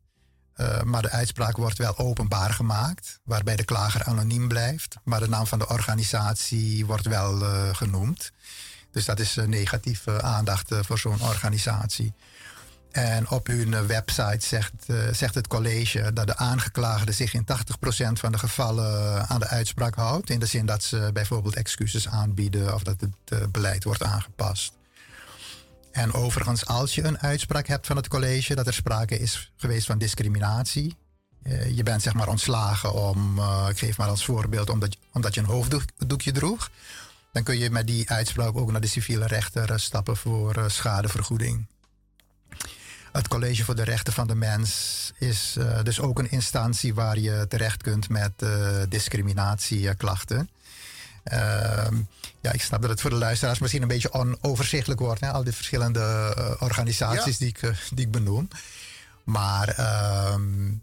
maar 0.83 1.01
de 1.01 1.09
uitspraak 1.09 1.57
wordt 1.57 1.77
wel 1.77 1.97
openbaar 1.97 2.53
gemaakt, 2.53 3.19
waarbij 3.23 3.55
de 3.55 3.65
klager 3.65 4.03
anoniem 4.03 4.47
blijft. 4.47 4.95
Maar 5.03 5.19
de 5.19 5.29
naam 5.29 5.47
van 5.47 5.59
de 5.59 5.67
organisatie 5.67 6.85
wordt 6.85 7.05
wel 7.05 7.39
genoemd. 7.73 8.31
Dus 8.91 9.05
dat 9.05 9.19
is 9.19 9.35
negatieve 9.45 10.21
aandacht 10.21 10.75
voor 10.81 10.99
zo'n 10.99 11.21
organisatie. 11.21 12.13
En 12.97 13.29
op 13.29 13.47
hun 13.47 13.73
eh, 13.73 13.81
website 13.81 14.47
zegt, 14.47 14.73
uh, 14.87 14.97
zegt 15.11 15.35
het 15.35 15.47
college 15.47 16.13
dat 16.13 16.27
de 16.27 16.37
aangeklaagde 16.37 17.11
zich 17.11 17.33
in 17.33 17.45
80% 17.45 18.19
van 18.19 18.31
de 18.31 18.37
gevallen 18.37 19.27
aan 19.27 19.39
de 19.39 19.47
uitspraak 19.47 19.95
houdt. 19.95 20.29
In 20.29 20.39
de 20.39 20.45
zin 20.45 20.65
dat 20.65 20.83
ze 20.83 21.09
bijvoorbeeld 21.13 21.55
excuses 21.55 22.07
aanbieden 22.07 22.73
of 22.73 22.83
dat 22.83 23.01
het 23.01 23.39
uh, 23.39 23.47
beleid 23.51 23.83
wordt 23.83 24.03
aangepast. 24.03 24.73
En 25.91 26.13
overigens, 26.13 26.65
als 26.65 26.95
je 26.95 27.03
een 27.03 27.19
uitspraak 27.19 27.67
hebt 27.67 27.87
van 27.87 27.95
het 27.95 28.07
college 28.07 28.55
dat 28.55 28.67
er 28.67 28.73
sprake 28.73 29.19
is 29.19 29.51
geweest 29.57 29.85
van 29.85 29.97
discriminatie. 29.97 30.95
je 31.73 31.83
bent 31.83 32.01
zeg 32.01 32.13
maar 32.13 32.27
ontslagen 32.27 32.93
om, 32.93 33.39
ik 33.69 33.77
geef 33.77 33.97
maar 33.97 34.07
als 34.09 34.25
voorbeeld, 34.25 34.69
omdat, 34.69 34.97
omdat 35.13 35.33
je 35.33 35.39
een 35.39 35.45
hoofddoekje 35.47 36.31
droeg. 36.31 36.69
Dan 37.31 37.43
kun 37.43 37.57
je 37.57 37.69
met 37.69 37.87
die 37.87 38.09
uitspraak 38.09 38.57
ook 38.57 38.71
naar 38.71 38.81
de 38.81 38.87
civiele 38.87 39.27
rechter 39.27 39.79
stappen 39.79 40.17
voor 40.17 40.65
schadevergoeding. 40.67 41.67
Het 43.17 43.27
College 43.27 43.63
voor 43.63 43.75
de 43.75 43.83
Rechten 43.83 44.13
van 44.13 44.27
de 44.27 44.35
Mens 44.35 45.11
is 45.17 45.55
uh, 45.57 45.83
dus 45.83 45.99
ook 45.99 46.19
een 46.19 46.31
instantie 46.31 46.93
waar 46.93 47.19
je 47.19 47.45
terecht 47.49 47.81
kunt 47.83 48.09
met 48.09 48.31
uh, 48.43 48.77
discriminatieklachten. 48.89 50.49
Uh, 51.31 51.87
ja, 52.41 52.51
ik 52.51 52.61
snap 52.61 52.81
dat 52.81 52.89
het 52.89 53.01
voor 53.01 53.09
de 53.09 53.15
luisteraars 53.15 53.59
misschien 53.59 53.81
een 53.81 53.87
beetje 53.87 54.13
onoverzichtelijk 54.13 54.99
wordt, 54.99 55.21
hè? 55.21 55.31
al 55.31 55.43
die 55.43 55.53
verschillende 55.53 56.33
uh, 56.37 56.51
organisaties 56.59 57.37
ja. 57.37 57.45
die, 57.45 57.47
ik, 57.47 57.73
die 57.93 58.05
ik 58.05 58.11
benoem. 58.11 58.47
Maar 59.23 59.67
ehm, 59.67 60.73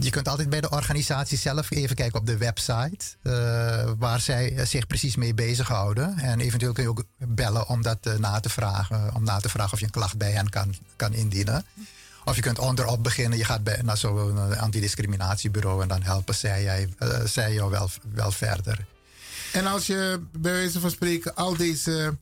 je 0.00 0.10
kunt 0.10 0.28
altijd 0.28 0.50
bij 0.50 0.60
de 0.60 0.70
organisatie 0.70 1.38
zelf 1.38 1.70
even 1.70 1.96
kijken 1.96 2.20
op 2.20 2.26
de 2.26 2.36
website 2.36 3.04
uh, 3.22 3.90
waar 3.98 4.20
zij 4.20 4.66
zich 4.66 4.86
precies 4.86 5.16
mee 5.16 5.34
bezighouden. 5.34 6.18
En 6.18 6.40
eventueel 6.40 6.72
kun 6.72 6.82
je 6.82 6.88
ook 6.88 7.04
bellen 7.16 7.68
om 7.68 7.82
dat 7.82 7.98
uh, 8.06 8.14
na 8.14 8.40
te 8.40 8.48
vragen. 8.48 9.14
Om 9.14 9.24
na 9.24 9.38
te 9.38 9.48
vragen 9.48 9.72
of 9.72 9.78
je 9.78 9.84
een 9.84 9.90
klacht 9.90 10.16
bij 10.16 10.30
hen 10.30 10.48
kan, 10.48 10.74
kan 10.96 11.12
indienen. 11.12 11.64
Of 12.24 12.36
je 12.36 12.42
kunt 12.42 12.58
onderop 12.58 13.02
beginnen. 13.02 13.38
Je 13.38 13.44
gaat 13.44 13.82
naar 13.82 13.96
zo'n 13.96 14.58
antidiscriminatiebureau 14.58 15.82
en 15.82 15.88
dan 15.88 16.02
helpen 16.02 16.34
zij, 16.34 16.88
uh, 16.98 17.20
zij 17.24 17.52
jou 17.52 17.70
wel, 17.70 17.90
wel 18.12 18.30
verder. 18.30 18.86
En 19.52 19.66
als 19.66 19.86
je 19.86 20.20
bij 20.32 20.52
wijze 20.52 20.80
van 20.80 20.90
spreken 20.90 21.34
al 21.34 21.56
deze 21.56 22.16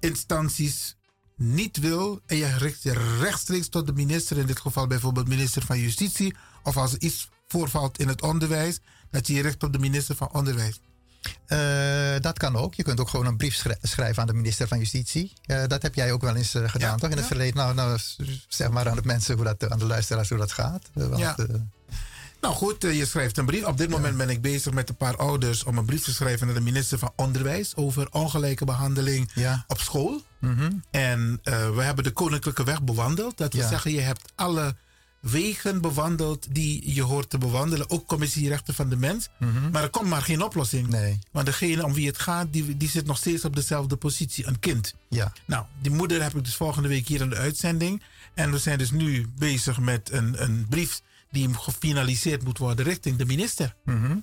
instanties 0.00 0.96
niet 1.36 1.76
wil 1.76 2.20
en 2.26 2.36
je 2.36 2.56
richt 2.56 2.82
je 2.82 3.18
rechtstreeks 3.20 3.68
tot 3.68 3.86
de 3.86 3.92
minister, 3.92 4.38
in 4.38 4.46
dit 4.46 4.60
geval 4.60 4.86
bijvoorbeeld 4.86 5.28
minister 5.28 5.62
van 5.64 5.78
Justitie, 5.78 6.34
of 6.62 6.76
als 6.76 6.92
er 6.92 7.00
iets 7.00 7.28
voorvalt 7.48 7.98
in 7.98 8.08
het 8.08 8.22
onderwijs, 8.22 8.80
dat 9.10 9.26
je 9.26 9.34
je 9.34 9.42
richt 9.42 9.62
op 9.62 9.72
de 9.72 9.78
minister 9.78 10.16
van 10.16 10.32
Onderwijs? 10.32 10.80
Uh, 11.48 12.20
dat 12.20 12.38
kan 12.38 12.56
ook. 12.56 12.74
Je 12.74 12.82
kunt 12.82 13.00
ook 13.00 13.08
gewoon 13.08 13.26
een 13.26 13.36
brief 13.36 13.64
schrijven 13.82 14.22
aan 14.22 14.28
de 14.28 14.34
minister 14.34 14.68
van 14.68 14.78
Justitie. 14.78 15.32
Uh, 15.46 15.62
dat 15.66 15.82
heb 15.82 15.94
jij 15.94 16.12
ook 16.12 16.20
wel 16.20 16.36
eens 16.36 16.54
uh, 16.54 16.68
gedaan, 16.68 16.90
ja, 16.90 16.96
toch? 16.96 17.10
In 17.10 17.10
ja. 17.10 17.16
het 17.16 17.26
verleden. 17.26 17.56
Nou, 17.56 17.74
nou, 17.74 17.98
zeg 18.48 18.70
maar 18.70 18.88
aan 18.88 18.96
de 18.96 19.02
mensen 19.04 19.34
hoe 19.34 19.44
dat, 19.44 19.70
aan 19.70 19.78
de 19.78 19.86
luisteraars 19.86 20.28
hoe 20.28 20.38
dat 20.38 20.52
gaat. 20.52 20.90
Want, 20.92 21.18
ja. 21.18 21.36
Nou 22.40 22.54
goed, 22.54 22.82
je 22.82 23.06
schrijft 23.06 23.38
een 23.38 23.46
brief. 23.46 23.64
Op 23.64 23.78
dit 23.78 23.90
moment 23.90 24.16
ben 24.16 24.28
ik 24.28 24.42
bezig 24.42 24.72
met 24.72 24.88
een 24.88 24.96
paar 24.96 25.16
ouders 25.16 25.64
om 25.64 25.78
een 25.78 25.84
brief 25.84 26.04
te 26.04 26.12
schrijven 26.12 26.46
naar 26.46 26.56
de 26.56 26.62
minister 26.62 26.98
van 26.98 27.12
Onderwijs 27.16 27.76
over 27.76 28.10
ongelijke 28.10 28.64
behandeling 28.64 29.30
op 29.66 29.80
school. 29.80 30.22
Mhm. 30.38 30.72
En 30.90 31.40
we 31.42 31.82
hebben 31.82 32.04
de 32.04 32.10
koninklijke 32.10 32.64
weg 32.64 32.82
bewandeld. 32.82 33.36
Dat 33.36 33.52
wil 33.52 33.68
zeggen, 33.68 33.92
je 33.92 34.00
hebt 34.00 34.32
alle 34.34 34.74
wegen 35.30 35.80
bewandeld 35.80 36.46
die 36.50 36.94
je 36.94 37.02
hoort 37.02 37.30
te 37.30 37.38
bewandelen. 37.38 37.90
Ook 37.90 38.06
commissierechten 38.06 38.74
van 38.74 38.88
de 38.88 38.96
mens. 38.96 39.28
Mhm. 39.38 39.70
Maar 39.70 39.82
er 39.82 39.90
komt 39.90 40.08
maar 40.08 40.22
geen 40.22 40.42
oplossing. 40.42 40.88
Nee. 40.88 41.18
Want 41.30 41.46
degene 41.46 41.84
om 41.84 41.92
wie 41.92 42.06
het 42.06 42.18
gaat, 42.18 42.46
die, 42.50 42.76
die 42.76 42.88
zit 42.88 43.06
nog 43.06 43.16
steeds 43.16 43.44
op 43.44 43.56
dezelfde 43.56 43.96
positie. 43.96 44.46
Een 44.46 44.58
kind. 44.58 44.94
Ja. 45.08 45.32
Nou, 45.44 45.64
die 45.82 45.92
moeder 45.92 46.22
heb 46.22 46.34
ik 46.34 46.44
dus 46.44 46.56
volgende 46.56 46.88
week 46.88 47.08
hier 47.08 47.20
in 47.20 47.30
de 47.30 47.36
uitzending. 47.36 48.02
En 48.34 48.50
we 48.50 48.58
zijn 48.58 48.78
dus 48.78 48.90
nu 48.90 49.26
bezig 49.38 49.80
met 49.80 50.10
een, 50.12 50.42
een 50.42 50.66
brief 50.68 51.00
die 51.30 51.54
gefinaliseerd 51.54 52.44
moet 52.44 52.58
worden 52.58 52.84
richting 52.84 53.16
de 53.16 53.26
minister. 53.26 53.74
Mhm. 53.84 54.16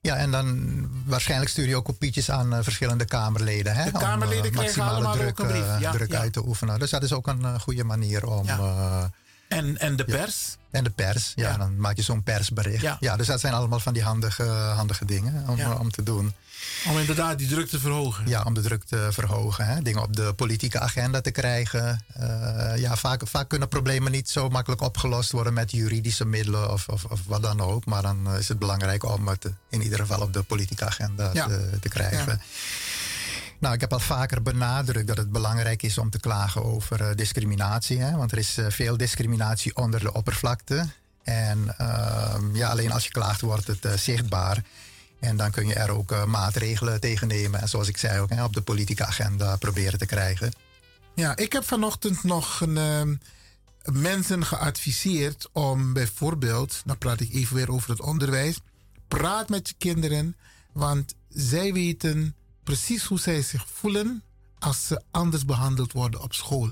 Ja, 0.00 0.16
en 0.16 0.30
dan 0.30 0.88
waarschijnlijk 1.04 1.50
stuur 1.50 1.66
je 1.66 1.76
ook 1.76 1.84
kopietjes 1.84 2.30
aan 2.30 2.54
uh, 2.54 2.58
verschillende 2.62 3.04
Kamerleden. 3.04 3.74
Hè, 3.74 3.84
de 3.84 3.98
Kamerleden 3.98 4.40
om, 4.42 4.46
uh, 4.50 4.52
krijgen 4.52 4.82
allemaal 4.82 5.12
druk, 5.12 5.28
ook 5.28 5.38
een 5.38 5.46
brief. 5.46 5.80
Ja, 5.80 5.90
druk 5.90 6.10
ja. 6.10 6.18
uit 6.18 6.32
te 6.32 6.46
oefenen. 6.46 6.78
Dus 6.78 6.90
dat 6.90 7.02
is 7.02 7.12
ook 7.12 7.26
een 7.26 7.40
uh, 7.40 7.58
goede 7.58 7.84
manier 7.84 8.26
om... 8.26 8.46
En, 9.54 9.78
en 9.78 9.96
de 9.96 10.04
pers? 10.04 10.56
En 10.70 10.84
de 10.84 10.90
pers, 10.90 11.32
ja. 11.34 11.48
Ja. 11.48 11.56
Dan 11.56 11.76
maak 11.76 11.96
je 11.96 12.02
zo'n 12.02 12.22
persbericht. 12.22 12.82
Ja. 12.82 12.96
Ja. 13.00 13.16
dus 13.16 13.26
dat 13.26 13.40
zijn 13.40 13.52
allemaal 13.52 13.80
van 13.80 13.92
die 13.92 14.02
handige, 14.02 14.42
handige 14.42 15.04
dingen 15.04 15.48
om, 15.48 15.60
om 15.72 15.90
te 15.90 16.02
doen. 16.02 16.34
Om 16.88 16.98
inderdaad 16.98 17.38
die 17.38 17.48
druk 17.48 17.68
te 17.68 17.80
verhogen. 17.80 18.28
Ja, 18.28 18.42
om 18.42 18.54
de 18.54 18.60
druk 18.60 18.84
te 18.84 19.08
verhogen. 19.10 19.66
Hè? 19.66 19.82
Dingen 19.82 20.02
op 20.02 20.16
de 20.16 20.32
politieke 20.32 20.80
agenda 20.80 21.20
te 21.20 21.30
krijgen. 21.30 22.04
Eh, 22.14 22.76
ja, 22.76 22.96
vaak, 22.96 23.22
vaak 23.24 23.48
kunnen 23.48 23.68
problemen 23.68 24.12
niet 24.12 24.30
zo 24.30 24.48
makkelijk 24.48 24.82
opgelost 24.82 25.30
worden 25.30 25.54
met 25.54 25.70
juridische 25.70 26.24
middelen 26.24 26.72
of, 26.72 26.88
of, 26.88 27.04
of 27.04 27.20
wat 27.26 27.42
dan 27.42 27.60
ook. 27.60 27.84
Maar 27.84 28.02
dan 28.02 28.26
eh, 28.26 28.38
is 28.38 28.48
het 28.48 28.58
belangrijk 28.58 29.04
om 29.04 29.28
het 29.28 29.44
in 29.68 29.82
ieder 29.82 29.98
geval 29.98 30.20
op 30.20 30.32
de 30.32 30.42
politieke 30.42 30.84
agenda 30.84 31.30
te, 31.30 31.70
te 31.80 31.88
krijgen. 31.88 32.40
Nou, 33.64 33.76
ik 33.76 33.82
heb 33.82 33.92
al 33.92 34.00
vaker 34.00 34.42
benadrukt 34.42 35.06
dat 35.06 35.16
het 35.16 35.32
belangrijk 35.32 35.82
is 35.82 35.98
om 35.98 36.10
te 36.10 36.20
klagen 36.20 36.64
over 36.64 37.00
eh, 37.00 37.16
discriminatie. 37.16 37.98
Hè? 37.98 38.16
Want 38.16 38.32
er 38.32 38.38
is 38.38 38.58
eh, 38.58 38.66
veel 38.68 38.96
discriminatie 38.96 39.76
onder 39.76 40.00
de 40.00 40.12
oppervlakte. 40.12 40.86
En 41.22 41.78
ehm, 41.78 42.56
ja, 42.56 42.70
alleen 42.70 42.92
als 42.92 43.04
je 43.04 43.10
klaagt 43.10 43.40
wordt 43.40 43.66
het 43.66 43.84
eh, 43.84 43.92
zichtbaar. 43.92 44.64
En 45.20 45.36
dan 45.36 45.50
kun 45.50 45.66
je 45.66 45.74
er 45.74 45.90
ook 45.90 46.26
maatregelen 46.26 47.00
tegen 47.00 47.28
nemen. 47.28 47.60
En 47.60 47.68
zoals 47.68 47.88
ik 47.88 47.96
zei 47.96 48.20
ook, 48.20 48.30
op 48.30 48.52
de 48.52 48.62
politieke 48.62 49.04
agenda 49.04 49.56
proberen 49.56 49.98
te 49.98 50.06
krijgen. 50.06 50.52
Ja, 51.14 51.36
ik 51.36 51.52
heb 51.52 51.64
vanochtend 51.64 52.22
nog 52.22 52.60
een, 52.60 52.76
ehm, 52.76 53.14
mensen 54.02 54.44
geadviseerd 54.44 55.48
om 55.52 55.92
bijvoorbeeld, 55.92 56.82
dan 56.84 56.98
praat 56.98 57.20
ik 57.20 57.32
even 57.32 57.56
weer 57.56 57.70
over 57.70 57.90
het 57.90 58.00
onderwijs, 58.00 58.58
praat 59.08 59.48
met 59.48 59.68
je 59.68 59.74
kinderen, 59.78 60.36
want 60.72 61.14
zij 61.28 61.72
weten 61.72 62.34
precies 62.64 63.04
hoe 63.04 63.18
zij 63.18 63.42
zich 63.42 63.66
voelen 63.72 64.22
als 64.58 64.86
ze 64.86 65.02
anders 65.10 65.44
behandeld 65.44 65.92
worden 65.92 66.22
op 66.22 66.32
school. 66.34 66.70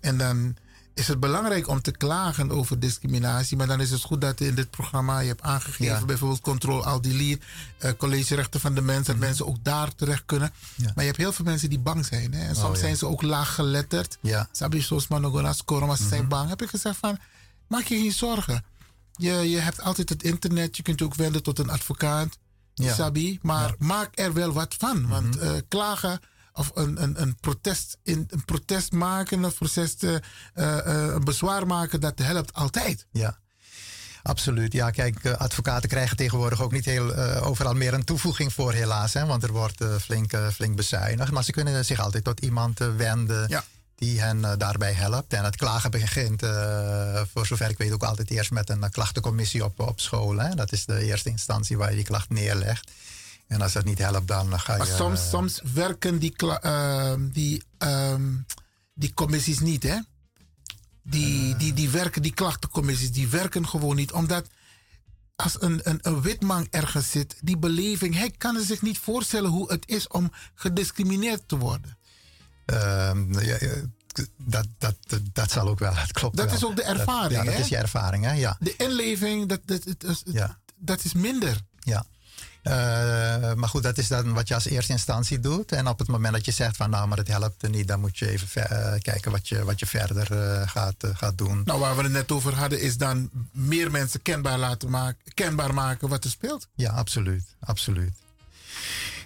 En 0.00 0.18
dan 0.18 0.56
is 0.94 1.08
het 1.08 1.20
belangrijk 1.20 1.68
om 1.68 1.80
te 1.82 1.90
klagen 1.90 2.50
over 2.50 2.78
discriminatie, 2.80 3.56
maar 3.56 3.66
dan 3.66 3.80
is 3.80 3.90
het 3.90 4.02
goed 4.02 4.20
dat 4.20 4.38
je 4.38 4.46
in 4.46 4.54
dit 4.54 4.70
programma 4.70 5.18
je 5.20 5.28
hebt 5.28 5.42
aangegeven, 5.42 5.84
Ja. 5.98 6.04
bijvoorbeeld 6.04 6.40
Control 6.40 6.84
Al 6.84 7.00
Delete, 7.00 7.44
eh 7.78 7.90
College 7.98 8.34
Rechten 8.34 8.60
van 8.60 8.74
de 8.74 8.80
Mens, 8.80 9.06
dat 9.06 9.16
mensen 9.16 9.46
ook 9.46 9.56
daar 9.64 9.94
terecht 9.94 10.22
kunnen. 10.26 10.52
Ja. 10.74 10.84
Maar 10.84 11.04
je 11.04 11.10
hebt 11.10 11.16
heel 11.16 11.32
veel 11.32 11.44
mensen 11.44 11.68
die 11.68 11.78
bang 11.78 12.06
zijn. 12.06 12.32
Hè? 12.34 12.46
En 12.46 12.54
soms 12.54 12.68
Oh, 12.68 12.74
ja. 12.74 12.80
zijn 12.80 12.96
ze 12.96 13.06
ook 13.06 13.22
laag 13.22 13.54
geletterd. 13.54 14.18
Ja. 14.20 14.48
Sabi 14.52 14.80
maar 15.86 15.96
ze 15.96 16.08
zijn 16.08 16.28
bang. 16.28 16.48
Heb 16.48 16.62
ik 16.62 16.68
gezegd 16.68 16.96
van, 16.98 17.18
maak 17.68 17.84
je 17.84 17.96
geen 17.98 18.12
zorgen. 18.12 18.64
Je, 19.16 19.32
je 19.32 19.58
hebt 19.58 19.80
altijd 19.80 20.08
het 20.08 20.22
internet, 20.22 20.76
je 20.76 20.82
kunt 20.82 20.98
je 20.98 21.04
ook 21.04 21.14
wenden 21.14 21.42
tot 21.42 21.58
een 21.58 21.70
advocaat. 21.70 22.38
Ja. 22.74 22.94
Sabi, 22.94 23.38
maar 23.42 23.74
maak 23.78 24.18
er 24.18 24.32
wel 24.32 24.52
wat 24.52 24.74
van. 24.78 25.08
Want 25.08 25.36
Mhm. 25.36 25.44
eh, 25.44 25.52
klagen 25.68 26.20
of 26.52 26.70
een, 26.74 27.02
een, 27.02 27.20
een, 27.22 27.36
protest 27.40 27.98
in, 28.02 28.26
een 28.30 28.44
protest 28.44 28.92
maken, 28.92 29.42
een, 29.42 29.54
proces, 29.54 29.96
eh, 29.96 30.14
eh, 30.54 31.14
een 31.14 31.24
bezwaar 31.24 31.66
maken, 31.66 32.00
dat 32.00 32.18
helpt 32.18 32.52
altijd. 32.52 33.06
Ja, 33.12 33.38
absoluut. 34.22 34.72
Ja, 34.72 34.90
kijk, 34.90 35.26
advocaten 35.26 35.88
krijgen 35.88 36.16
tegenwoordig 36.16 36.62
ook 36.62 36.72
niet 36.72 36.84
heel, 36.84 37.14
overal 37.40 37.74
meer 37.74 37.94
een 37.94 38.04
toevoeging 38.04 38.52
voor, 38.52 38.72
helaas. 38.72 39.12
Hè, 39.12 39.26
want 39.26 39.42
er 39.42 39.52
wordt 39.52 39.84
flink, 40.00 40.32
flink 40.52 40.76
bezuinigd. 40.76 41.32
Maar 41.32 41.44
ze 41.44 41.52
kunnen 41.52 41.84
zich 41.84 42.00
altijd 42.00 42.24
tot 42.24 42.40
iemand 42.40 42.78
wenden 42.78 43.48
Ja. 43.48 43.64
Die 44.04 44.20
hen 44.20 44.44
eh, 44.44 44.52
daarbij 44.58 44.92
helpt. 44.92 45.32
En 45.32 45.44
het 45.44 45.56
klagen 45.56 45.90
begint, 45.90 46.42
eh, 46.42 47.22
voor 47.32 47.46
zover 47.46 47.70
ik 47.70 47.78
weet, 47.78 47.92
ook 47.92 48.02
altijd 48.02 48.30
eerst 48.30 48.50
met 48.50 48.70
een 48.70 48.82
eh, 48.82 48.90
klachtencommissie 48.90 49.64
op, 49.64 49.80
op 49.80 50.00
school. 50.00 50.36
Hè. 50.36 50.54
Dat 50.54 50.72
is 50.72 50.84
de 50.84 51.04
eerste 51.04 51.28
instantie 51.28 51.76
waar 51.76 51.90
je 51.90 51.96
die 51.96 52.04
klacht 52.04 52.30
neerlegt. 52.30 52.90
En 53.46 53.60
als 53.60 53.72
dat 53.72 53.84
niet 53.84 53.98
helpt, 53.98 54.28
dan 54.28 54.60
ga 54.60 54.72
je... 54.72 54.78
Maar 54.78 54.86
soms, 54.86 55.28
soms 55.28 55.60
werken 55.74 56.18
die, 56.18 56.36
ehm, 56.36 57.28
die, 57.28 57.62
ehm, 57.78 58.32
die 58.94 59.14
commissies 59.14 59.60
niet, 59.60 59.82
hè? 59.82 59.98
Die, 61.02 61.56
die, 61.56 61.72
die 61.72 61.90
werken, 61.90 62.22
die 62.22 62.34
klachtencommissies, 62.34 63.12
die 63.12 63.28
werken 63.28 63.68
gewoon 63.68 63.96
niet. 63.96 64.12
Omdat 64.12 64.46
als 65.36 65.62
een, 65.62 65.80
een, 65.82 65.98
een 66.02 66.22
wit 66.22 66.42
man 66.42 66.66
ergens 66.70 67.10
zit, 67.10 67.36
die 67.40 67.56
beleving, 67.56 68.14
hij 68.14 68.30
kan 68.30 68.60
zich 68.60 68.82
niet 68.82 68.98
voorstellen 68.98 69.50
hoe 69.50 69.72
het 69.72 69.84
is 69.88 70.08
om 70.08 70.32
gediscrimineerd 70.54 71.42
te 71.48 71.56
worden. 71.56 71.98
Ehm, 72.66 73.40
ja, 73.40 73.58
dat, 74.36 74.66
dat, 74.78 74.96
dat 75.32 75.50
zal 75.50 75.68
ook 75.68 75.78
wel, 75.78 75.94
het 76.04 76.12
klopt 76.12 76.36
Dat 76.36 76.46
wel. 76.46 76.54
is 76.54 76.64
ook 76.64 76.76
de 76.76 76.82
ervaring, 76.82 77.32
Dat, 77.32 77.38
ja, 77.38 77.44
dat 77.44 77.54
hè? 77.54 77.60
is 77.60 77.68
je 77.68 77.76
ervaring, 77.76 78.24
hè? 78.24 78.32
Ja. 78.32 78.56
De 78.60 78.74
inleving, 78.76 79.48
dat, 79.48 79.60
dat, 79.64 79.84
dat, 79.84 80.00
dat, 80.00 80.22
Ja. 80.24 80.58
dat 80.76 81.04
is 81.04 81.12
minder. 81.12 81.60
Ja. 81.78 82.06
Eh, 82.62 82.72
maar 83.54 83.68
goed, 83.68 83.82
dat 83.82 83.98
is 83.98 84.08
dan 84.08 84.32
wat 84.32 84.48
je 84.48 84.54
als 84.54 84.64
eerste 84.64 84.92
instantie 84.92 85.40
doet. 85.40 85.72
En 85.72 85.86
op 85.88 85.98
het 85.98 86.08
moment 86.08 86.34
dat 86.34 86.44
je 86.44 86.50
zegt 86.50 86.76
van 86.76 86.90
nou, 86.90 87.08
maar 87.08 87.18
het 87.18 87.28
helpt 87.28 87.68
niet, 87.68 87.88
dan 87.88 88.00
moet 88.00 88.18
je 88.18 88.30
even 88.30 88.70
eh, 88.70 89.00
kijken 89.02 89.30
wat 89.30 89.48
je, 89.48 89.64
wat 89.64 89.80
je 89.80 89.86
verder 89.86 90.32
eh, 90.32 90.68
gaat, 90.68 90.94
gaat 91.14 91.38
doen. 91.38 91.62
Nou, 91.64 91.80
waar 91.80 91.96
we 91.96 92.02
het 92.02 92.12
net 92.12 92.32
over 92.32 92.54
hadden, 92.54 92.80
is 92.80 92.96
dan 92.96 93.30
meer 93.52 93.90
mensen 93.90 94.22
kenbaar 94.22 94.58
laten 94.58 94.90
maken, 94.90 95.32
kenbaar 95.34 95.74
maken 95.74 96.08
wat 96.08 96.24
er 96.24 96.30
speelt. 96.30 96.68
Ja, 96.74 96.90
absoluut. 96.92 97.44
absoluut. 97.60 98.12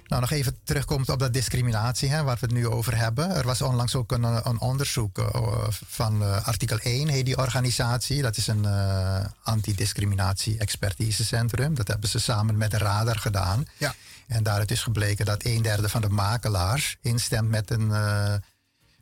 Nou, 0.09 0.21
nog 0.21 0.31
even 0.31 0.59
terugkomend 0.65 1.09
op 1.09 1.19
dat 1.19 1.33
discriminatie, 1.33 2.09
hè, 2.09 2.23
waar 2.23 2.37
we 2.41 2.47
het 2.47 2.55
nu 2.55 2.69
over 2.69 2.97
hebben. 2.97 3.31
Er 3.31 3.45
was 3.45 3.63
onlangs 3.63 3.95
ook 3.95 4.13
een, 4.13 4.25
eh, 4.25 4.41
een 4.43 4.61
onderzoek 4.61 5.19
eh, 5.19 5.67
van 5.71 6.23
eh, 6.23 6.47
artikel 6.47 6.79
1, 6.79 7.09
heet 7.09 7.25
die 7.25 7.37
organisatie. 7.37 8.23
Dat 8.23 8.37
is 8.37 8.47
een 8.47 8.65
eh 8.65 9.25
antidiscriminatie-expertisecentrum. 9.43 11.75
Dat 11.75 11.89
hebben 11.89 12.09
ze 12.09 12.19
samen 12.19 12.57
met 12.57 12.71
de 12.71 12.79
Radar 12.79 13.19
gedaan. 13.19 13.65
Ja. 13.77 13.95
En 14.27 14.43
daaruit 14.43 14.71
is 14.71 14.83
gebleken 14.83 15.25
dat 15.25 15.45
een 15.45 15.63
derde 15.63 15.89
van 15.89 16.01
de 16.01 16.09
makelaars 16.09 16.97
instemt 17.01 17.49
met, 17.49 17.71
een, 17.71 17.93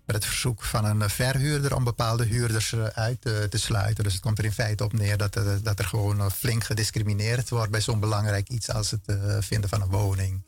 met 0.07 0.17
het 0.17 0.25
verzoek 0.25 0.63
van 0.63 0.85
een 0.85 1.11
verhuurder 1.11 1.75
om 1.75 1.85
bepaalde 1.85 2.25
huurders 2.25 2.73
eh, 2.73 2.85
uit 2.85 3.21
te, 3.21 3.47
te 3.51 3.59
sluiten. 3.59 4.05
Dus 4.05 4.13
het 4.13 4.23
komt 4.23 4.39
er 4.39 4.45
in 4.45 4.53
feite 4.53 4.85
op 4.85 4.93
neer 4.93 5.17
dat 5.17 5.35
er, 5.35 5.63
dat 5.63 5.79
er 5.79 5.85
gewoon 5.85 6.21
eh, 6.21 6.31
flink 6.31 6.65
gediscrimineerd 6.65 7.49
wordt 7.49 7.71
bij 7.71 7.81
zo'n 7.81 8.01
belangrijk 8.01 8.49
iets 8.49 8.71
als 8.71 8.91
het 8.91 9.01
eh, 9.07 9.17
vinden 9.41 9.69
van 9.71 9.83
een 9.83 9.89
woning. 9.89 10.43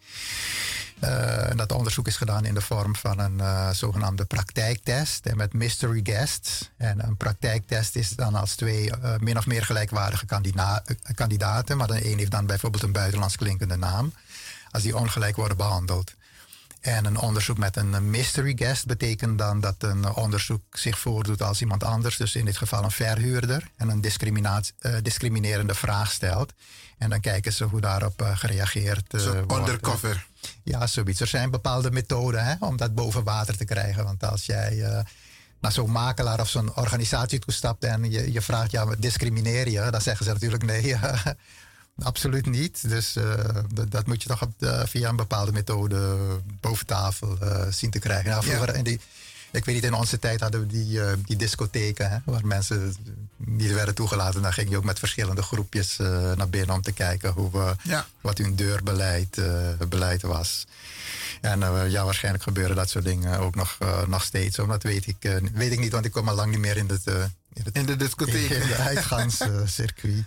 Eh, 1.01 1.51
dat 1.57 1.73
onderzoek 1.73 2.07
is 2.07 2.17
gedaan 2.17 2.45
in 2.45 2.55
de 2.55 2.61
vorm 2.61 2.97
van 2.97 3.19
een 3.19 3.41
eh, 3.41 3.71
zogenaamde 3.71 4.25
praktijktest 4.25 5.27
en 5.27 5.37
met 5.37 5.53
mystery 5.53 6.01
guests. 6.03 6.71
En 6.77 7.05
een 7.07 7.17
praktijktest 7.17 7.97
is 7.97 8.09
dan 8.09 8.35
als 8.35 8.55
twee 8.55 8.91
eh, 8.91 9.17
min 9.19 9.39
of 9.39 9.47
meer 9.47 9.65
gelijkwaardige 9.65 10.27
kandida- 10.27 10.83
eh, 10.85 11.15
kandidaten, 11.15 11.77
maar 11.77 11.87
de 11.87 12.11
een 12.11 12.19
heeft 12.19 12.31
dan 12.31 12.47
bijvoorbeeld 12.47 12.83
een 12.83 12.93
buitenlands 12.93 13.37
klinkende 13.37 13.77
naam, 13.77 14.13
als 14.71 14.83
die 14.83 14.97
ongelijk 14.97 15.37
worden 15.37 15.57
behandeld. 15.57 16.15
En 16.81 17.05
een 17.05 17.19
onderzoek 17.19 17.59
met 17.59 17.77
een 17.77 18.11
mystery 18.11 18.53
guest 18.57 18.87
betekent 18.87 19.39
dan 19.39 19.61
dat 19.61 19.75
een 19.79 20.15
onderzoek 20.15 20.63
zich 20.71 20.99
voordoet 20.99 21.43
als 21.43 21.61
iemand 21.61 21.85
anders, 21.85 22.17
dus 22.17 22.35
in 22.35 22.45
dit 22.45 22.57
geval 22.57 22.85
een 22.85 22.91
verhuurder, 22.91 23.71
en 23.77 23.89
een 23.89 24.05
eh, 24.05 24.95
discriminerende 25.03 25.75
vraag 25.75 26.11
stelt. 26.11 26.53
En 26.99 27.11
dan 27.11 27.21
kijken 27.21 27.53
ze 27.53 27.65
hoe 27.65 27.81
daarop 27.81 28.23
eh, 28.23 28.37
gereageerd 28.37 29.15
eh, 29.15 29.23
wordt. 29.23 29.53
undercover. 29.53 30.27
Ja, 30.63 30.87
zoiets. 30.87 31.21
Er 31.21 31.27
zijn 31.27 31.51
bepaalde 31.51 31.91
methoden 31.91 32.45
hè, 32.45 32.55
om 32.61 32.77
dat 32.77 32.95
boven 32.95 33.25
water 33.25 33.57
te 33.57 33.65
krijgen. 33.65 34.05
Want 34.05 34.25
als 34.25 34.47
jij 34.47 35.05
naar 35.61 35.73
zo'n 35.73 35.91
makelaar 35.91 36.41
of 36.41 36.49
zo'n 36.49 36.77
organisatie 36.77 37.39
toestapt 37.39 37.85
en 37.85 38.11
je, 38.11 38.33
je 38.33 38.41
vraagt, 38.41 38.71
ja, 38.71 38.85
discrimineer 38.99 39.69
je? 39.69 39.91
Dan 39.91 40.01
zeggen 40.01 40.25
ze 40.25 40.33
natuurlijk 40.33 40.65
nee, 40.65 40.97
absoluut 42.03 42.47
niet. 42.47 42.89
Dus 42.89 43.17
eh, 43.17 43.33
dat, 43.75 43.91
dat 43.91 44.07
moet 44.07 44.23
je 44.23 44.29
toch 44.29 44.43
op 44.43 44.53
de- 44.59 44.85
via 44.87 45.09
een 45.09 45.17
bepaalde 45.17 45.53
methode 45.53 46.17
boven 46.61 46.87
tafel 46.87 47.37
eh, 47.41 47.67
zien 47.71 47.91
te 47.91 47.99
krijgen. 47.99 48.31
Nou, 48.31 48.45
vroeger 48.45 48.75
in 48.75 48.85
die, 48.85 49.01
ik 49.51 49.65
weet 49.65 49.75
niet, 49.75 49.85
in 49.85 49.95
onze 49.95 50.19
tijd 50.19 50.41
hadden 50.41 50.61
we 50.61 50.67
die, 50.67 51.03
eh, 51.05 51.13
die 51.27 51.37
discotheken, 51.37 52.11
hè, 52.11 52.17
waar 52.25 52.47
mensen 52.47 52.97
niet 53.37 53.73
werden 53.73 53.95
toegelaten. 53.95 54.43
Dan 54.43 54.53
ging 54.53 54.71
je 54.71 54.77
ook 54.77 54.85
met 54.85 54.99
verschillende 54.99 55.43
groepjes 55.43 55.97
naar 56.37 56.49
binnen 56.49 56.75
om 56.75 56.83
te 56.83 56.93
kijken 56.93 57.31
hoe, 57.33 57.51
we 57.53 57.75
Ja. 57.83 58.07
wat 58.21 58.39
hun 58.39 58.55
deurbeleid 58.57 59.41
beleid 59.89 60.23
was. 60.23 60.67
En 61.41 61.61
ja, 61.91 62.05
waarschijnlijk 62.05 62.45
gebeuren 62.45 62.77
dat 62.77 62.91
soort 62.91 63.05
dingen 63.05 63.39
ook 63.39 63.55
nog, 63.55 63.79
nog 64.07 64.23
steeds. 64.23 64.55
Zo, 64.57 64.67
dat 64.67 64.83
weet 64.83 65.07
ik, 65.07 65.41
weet 65.53 65.73
ik 65.73 65.79
niet, 65.79 65.93
want 65.93 66.05
ik 66.05 66.13
kom 66.13 66.29
al 66.29 66.35
lang 66.35 66.51
niet 66.51 66.61
meer 66.61 66.77
in, 66.77 66.89
het, 66.89 67.07
in, 67.07 67.63
het, 67.65 67.77
In 67.77 67.87
de 67.87 67.97
discotheek. 67.97 68.51
in 68.51 68.67
de 68.69 68.77
uitgangscircuit. 68.77 70.25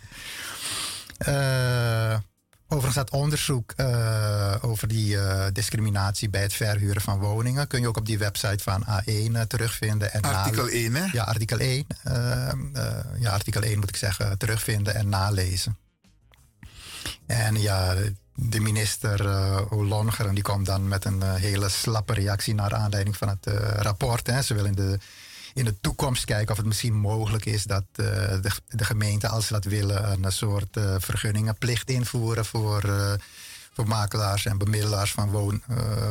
Uh, 1.27 2.17
overigens 2.67 2.95
dat 2.95 3.09
onderzoek 3.09 3.73
uh, 3.77 4.55
over 4.61 4.87
die 4.87 5.15
uh, 5.15 5.45
discriminatie 5.53 6.29
bij 6.29 6.41
het 6.41 6.53
verhuren 6.53 7.01
van 7.01 7.19
woningen 7.19 7.67
kun 7.67 7.81
je 7.81 7.87
ook 7.87 7.97
op 7.97 8.05
die 8.05 8.17
website 8.17 8.63
van 8.63 8.85
A1 8.85 9.47
terugvinden. 9.47 10.13
En 10.13 10.21
artikel 10.21 10.67
1, 10.67 10.95
hè? 10.95 11.05
Ja, 11.11 11.23
artikel 11.23 11.57
1. 11.57 11.85
ja, 13.19 13.31
artikel 13.31 13.61
1 13.61 13.79
moet 13.79 13.89
ik 13.89 13.95
zeggen, 13.95 14.37
terugvinden 14.37 14.95
en 14.95 15.09
nalezen. 15.09 15.77
En 17.25 17.61
ja, 17.61 17.95
de 18.35 18.59
minister 18.59 19.25
uh, 19.25 19.71
Olongeren 19.71 20.33
die 20.33 20.43
komt 20.43 20.65
dan 20.65 20.87
met 20.87 21.05
een 21.05 21.21
hele 21.21 21.69
slappe 21.69 22.13
reactie 22.13 22.53
naar 22.53 22.75
aanleiding 22.75 23.17
van 23.17 23.27
het 23.27 23.45
rapport. 23.75 24.27
Hè. 24.27 24.41
Ze 24.41 24.53
wil 24.53 24.65
in 24.65 24.75
de 24.75 24.99
in 25.53 25.65
de 25.65 25.79
toekomst 25.81 26.25
kijken 26.25 26.51
of 26.51 26.57
het 26.57 26.65
misschien 26.65 26.93
mogelijk 26.93 27.45
is 27.45 27.63
dat 27.63 27.83
uh, 27.95 28.05
de, 28.05 28.51
de, 28.67 28.85
gemeente, 28.85 29.27
als 29.27 29.47
ze 29.47 29.53
dat 29.53 29.63
willen, 29.63 30.23
een 30.23 30.31
soort 30.31 30.77
uh, 30.77 30.95
vergunningenplicht 30.99 31.89
invoeren 31.89 32.45
voor, 32.45 32.85
uh, 32.85 33.13
voor 33.73 33.87
makelaars 33.87 34.45
en 34.45 34.57
bemiddelaars 34.57 35.11
van 35.11 35.29
woon, 35.29 35.63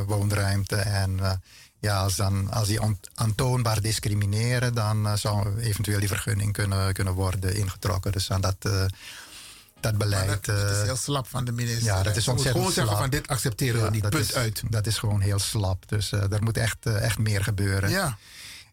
woonruimte. 0.07 0.77
En 0.77 1.41
ja, 1.79 2.03
als, 2.03 2.17
dan, 2.17 2.51
als 2.51 2.69
die 2.69 2.81
aantoonbaar 3.15 3.81
discrimineren, 3.81 4.75
dan 4.75 5.19
zou 5.19 5.61
eventueel 5.61 5.99
die 5.99 6.09
vergunning 6.09 6.53
kunnen, 6.53 6.93
kunnen 6.93 7.15
worden 7.15 7.55
ingetrokken. 7.55 8.13
Dus 8.13 8.31
aan 8.31 8.41
dat 8.41 8.67
dat 9.81 9.99
beleid. 9.99 10.29
Dat, 10.29 10.45
dat, 10.45 10.71
is 10.71 10.83
heel 10.83 10.97
slap 10.97 11.27
van 11.27 11.45
de 11.45 11.53
minister. 11.53 11.85
Ja, 11.85 12.03
dat 12.03 12.17
is 12.17 12.29
ontzettend 12.29 12.57
gewoon 12.57 12.73
zeggen 12.73 12.97
van 12.97 13.11
dit 13.11 13.29
accepteren 13.29 13.83
we 13.83 13.91
niet. 13.91 14.09
Punt 14.09 14.29
is, 14.29 14.35
uit. 14.35 14.63
Dat 14.69 14.87
is 14.87 14.99
gewoon 14.99 15.21
heel 15.21 15.39
slap. 15.39 15.89
Dus 15.89 16.13
uh, 16.13 16.33
er 16.33 16.43
moet 16.43 16.57
echt, 16.57 16.77
uh, 16.83 17.03
echt 17.03 17.19
meer 17.19 17.45
gebeuren. 17.45 17.91
Ja. 17.91 18.19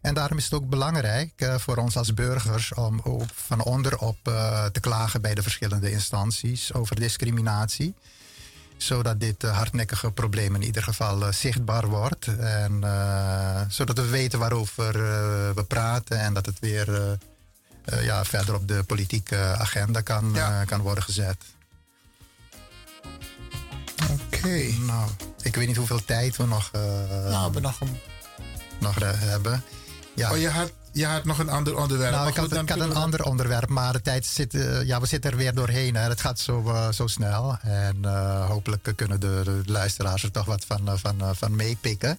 En 0.00 0.14
daarom 0.14 0.38
is 0.38 0.44
het 0.44 0.54
ook 0.54 0.68
belangrijk 0.68 1.32
uh, 1.36 1.54
voor 1.58 1.76
ons 1.76 1.96
als 1.96 2.14
burgers 2.14 2.74
om 2.74 3.00
ook 3.04 3.28
van 3.34 3.62
onderop 3.64 4.16
uh, 4.28 4.64
te 4.64 4.80
klagen 4.80 5.20
bij 5.20 5.34
de 5.34 5.42
verschillende 5.42 5.90
instanties 5.90 6.72
over 6.72 6.96
discriminatie. 7.00 7.94
Zodat 8.76 9.20
dit 9.20 9.44
uh, 9.44 9.56
hardnekkige 9.56 10.10
probleem 10.10 10.54
in 10.54 10.62
ieder 10.62 10.82
geval 10.82 11.32
zichtbaar 11.32 11.86
wordt. 11.86 12.26
En 12.38 12.82
zodat 13.68 13.96
we 13.98 14.06
weten 14.06 14.38
waarover 14.38 14.92
we 15.54 15.64
praten 15.64 16.20
en 16.20 16.34
dat 16.34 16.46
het 16.46 16.58
weer 16.58 17.18
ja, 18.00 18.24
verder 18.24 18.54
op 18.54 18.68
de 18.68 18.82
politieke 18.82 19.36
agenda 19.36 20.00
kan, 20.00 20.30
ja. 20.34 20.64
kan 20.64 20.80
worden 20.80 21.04
gezet. 21.04 21.36
Oké. 24.10 24.36
Okay. 24.36 24.78
Nou, 24.80 25.10
ik 25.42 25.54
weet 25.54 25.66
niet 25.66 25.76
hoeveel 25.76 26.04
tijd 26.04 26.36
we 26.36 26.46
nog, 26.46 26.70
nou, 26.72 27.52
we 27.52 27.60
nog, 27.60 27.80
een... 27.80 27.98
nog 28.80 28.94
hebben. 29.00 29.64
Ja. 30.18 30.30
Oh, 30.30 30.38
je 30.38 30.48
had, 30.48 30.72
je 30.92 31.06
had 31.06 31.24
nog 31.24 31.38
een 31.38 31.48
ander 31.48 31.76
onderwerp. 31.76 32.12
Nou, 32.12 32.28
ik 32.28 32.36
had, 32.36 32.52
ik 32.52 32.68
had 32.68 32.80
een 32.80 32.94
ander 32.94 33.24
onderwerp, 33.24 33.68
maar 33.68 33.92
de 33.92 34.00
tijd 34.00 34.26
zit, 34.26 34.54
uh, 34.54 34.82
ja, 34.84 35.00
we 35.00 35.06
zitten 35.06 35.30
er 35.30 35.36
weer 35.36 35.54
doorheen. 35.54 35.94
Hè. 35.94 36.08
Het 36.08 36.20
gaat 36.20 36.38
zo, 36.38 36.62
uh, 36.66 36.92
zo 36.92 37.06
snel. 37.06 37.58
En 37.60 37.96
uh, 38.04 38.46
hopelijk 38.46 38.92
kunnen 38.96 39.20
de, 39.20 39.40
de, 39.44 39.72
luisteraars 39.72 40.22
er 40.22 40.30
toch 40.30 40.44
wat 40.44 40.64
van, 40.64 40.98
van, 40.98 41.36
van 41.36 41.56
meepikken. 41.56 42.18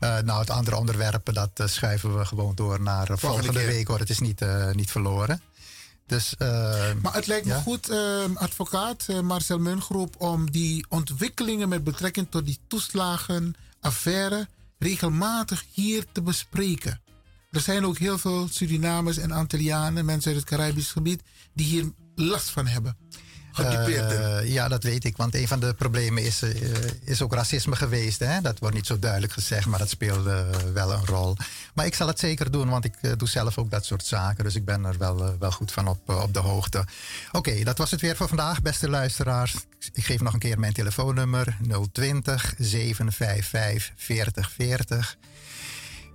nou, 0.00 0.40
het 0.40 0.50
andere 0.50 0.76
onderwerp, 0.76 1.32
dat 1.32 1.70
schuiven 1.70 2.18
we 2.18 2.24
gewoon 2.24 2.54
door 2.54 2.80
naar 2.80 3.06
volgende, 3.06 3.26
volgende 3.26 3.66
week 3.66 3.86
hoor. 3.86 3.98
Het 3.98 4.10
is 4.10 4.18
niet, 4.18 4.44
niet 4.72 4.90
verloren. 4.90 5.42
Dus, 6.06 6.34
maar 7.02 7.12
het 7.12 7.26
lijkt 7.26 7.46
me 7.46 7.54
goed, 7.54 7.90
advocaat 8.34 9.06
Marcel 9.22 9.58
Mungroep, 9.58 10.14
om 10.18 10.50
die 10.50 10.86
ontwikkelingen 10.88 11.68
met 11.68 11.84
betrekking 11.84 12.26
tot 12.30 12.46
die 12.46 12.58
toeslagenaffaire 12.66 14.48
regelmatig 14.78 15.64
hier 15.72 16.04
te 16.12 16.22
bespreken. 16.22 17.00
Er 17.50 17.60
zijn 17.60 17.86
ook 17.86 17.98
heel 17.98 18.18
veel 18.18 18.48
Surinamers 18.50 19.18
en 19.18 19.32
Antillianen, 19.32 20.04
mensen 20.04 20.32
uit 20.32 20.40
het 20.40 20.48
Caribisch 20.48 20.90
gebied, 20.90 21.22
die 21.52 21.66
hier 21.66 21.92
last 22.14 22.50
van 22.50 22.66
hebben. 22.66 22.96
Uh, 23.60 24.52
ja, 24.52 24.68
dat 24.68 24.82
weet 24.82 25.04
ik. 25.04 25.16
Want 25.16 25.34
een 25.34 25.48
van 25.48 25.60
de 25.60 25.74
problemen 25.74 26.22
is, 26.22 26.42
uh, 26.42 26.50
is 27.04 27.22
ook 27.22 27.34
racisme 27.34 27.76
geweest. 27.76 28.18
Hè? 28.18 28.40
Dat 28.40 28.58
wordt 28.58 28.74
niet 28.74 28.86
zo 28.86 28.98
duidelijk 28.98 29.32
gezegd, 29.32 29.66
maar 29.66 29.78
dat 29.78 29.88
speelde 29.88 30.46
uh, 30.50 30.72
wel 30.72 30.92
een 30.92 31.06
rol. 31.06 31.36
Maar 31.74 31.86
ik 31.86 31.94
zal 31.94 32.06
het 32.06 32.18
zeker 32.18 32.50
doen, 32.50 32.68
want 32.68 32.84
ik 32.84 33.18
doe 33.18 33.28
zelf 33.28 33.58
ook 33.58 33.70
dat 33.70 33.84
soort 33.84 34.04
zaken. 34.04 34.44
Dus 34.44 34.54
ik 34.54 34.64
ben 34.64 34.84
er 34.84 34.98
wel, 34.98 35.38
wel 35.38 35.52
goed 35.52 35.72
van 35.72 35.88
op, 35.88 36.08
op 36.08 36.34
de 36.34 36.38
hoogte. 36.38 36.84
Oké, 37.32 37.64
dat 37.64 37.78
was 37.78 37.90
het 37.90 38.00
weer 38.00 38.16
voor 38.16 38.28
vandaag, 38.28 38.62
beste 38.62 38.88
luisteraars. 38.88 39.54
Ik 39.92 40.04
geef 40.04 40.20
nog 40.20 40.32
een 40.32 40.38
keer 40.38 40.58
mijn 40.58 40.72
telefoonnummer 40.72 41.56
020 41.92 42.54
755 42.58 43.92
4040. 43.96 45.16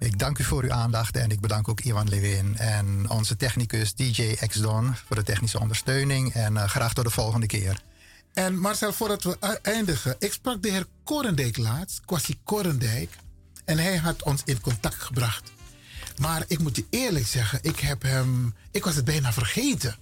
Ik 0.04 0.20
dank 0.20 0.40
u 0.40 0.44
voor 0.44 0.64
uw 0.64 0.72
aandacht 0.72 1.18
en 1.18 1.30
ik 1.30 1.40
bedank 1.40 1.68
ook 1.68 1.82
Iwan 1.82 2.10
Lewin 2.10 2.58
en 2.58 3.10
onze 3.10 3.36
technicus 3.36 3.96
DJ 3.96 4.36
X-Don 4.48 4.96
voor 5.06 5.16
de 5.16 5.24
technische 5.24 5.60
ondersteuning. 5.60 6.34
En 6.34 6.54
uh, 6.54 6.64
graag 6.64 6.94
tot 6.94 7.04
de 7.04 7.10
volgende 7.10 7.46
keer. 7.46 7.82
En 8.34 8.60
Marcel, 8.60 8.94
voordat 8.94 9.24
we 9.24 9.60
eindigen, 9.62 10.16
ik 10.20 10.34
sprak 10.34 10.62
de 10.62 10.72
heer 10.72 10.86
Korendijk 11.04 11.58
laatst, 11.58 12.02
Kwasi 12.06 12.38
Korendijk, 12.44 13.18
en 13.66 13.78
hij 13.78 13.98
had 13.98 14.24
ons 14.24 14.42
in 14.46 14.62
contact 14.62 15.02
gebracht. 15.04 15.52
Maar 16.18 16.44
ik 16.48 16.60
moet 16.60 16.76
je 16.76 16.86
eerlijk 16.90 17.28
zeggen, 17.28 17.60
ik 17.62 17.80
heb 17.80 18.02
hem, 18.02 18.56
ik 18.72 18.84
was 18.84 18.96
het 18.96 19.06
bijna 19.06 19.34
vergeten. 19.34 19.96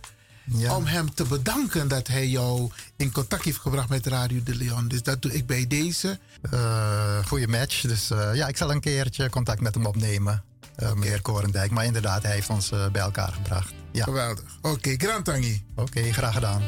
Ja. 0.44 0.76
Om 0.76 0.86
hem 0.86 1.14
te 1.14 1.24
bedanken 1.24 1.88
dat 1.88 2.08
hij 2.08 2.28
jou 2.28 2.70
in 2.96 3.12
contact 3.12 3.44
heeft 3.44 3.60
gebracht 3.60 3.90
met 3.90 4.08
Radio 4.08 4.44
de 4.44 4.56
Leon. 4.56 4.88
Dus 4.88 5.04
dat 5.04 5.22
doe 5.22 5.34
ik 5.34 5.46
bij 5.46 5.68
deze. 5.68 6.20
Uh, 6.54 7.26
goeie 7.26 7.48
match. 7.48 7.82
Dus 7.82 8.12
uh, 8.12 8.30
ja, 8.34 8.48
ik 8.48 8.58
zal 8.58 8.72
een 8.72 8.80
keertje 8.80 9.30
contact 9.30 9.62
met 9.62 9.74
hem 9.74 9.86
opnemen. 9.86 10.44
Uh, 10.80 10.88
okay. 10.88 11.00
Meneer 11.00 11.22
Korendijk. 11.22 11.72
Maar 11.72 11.86
inderdaad, 11.86 12.24
hij 12.24 12.32
heeft 12.32 12.50
ons 12.50 12.70
bij 12.70 13.02
elkaar 13.02 13.32
gebracht. 13.32 13.74
Ja. 13.92 14.04
Geweldig. 14.04 14.58
Oké, 14.62 14.70
okay, 14.70 14.96
Grand 14.98 15.26
Tangi. 15.26 15.64
Oké, 15.76 15.82
okay, 15.82 16.12
graag 16.12 16.34
gedaan. 16.34 16.62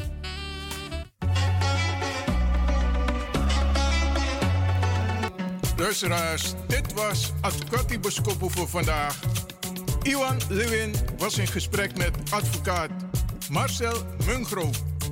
Luisteraars, 5.76 6.54
dit 6.66 6.92
was 6.92 7.32
Advocati 7.40 7.98
Boskopo 7.98 8.48
voor 8.48 8.68
vandaag. 8.68 9.18
Iwan 10.02 10.40
Lewin 10.48 10.94
was 11.18 11.38
in 11.38 11.46
gesprek 11.46 11.96
met 11.96 12.16
advocaat 12.30 12.90
Marcel 13.50 13.96
Mungro. 14.26 14.70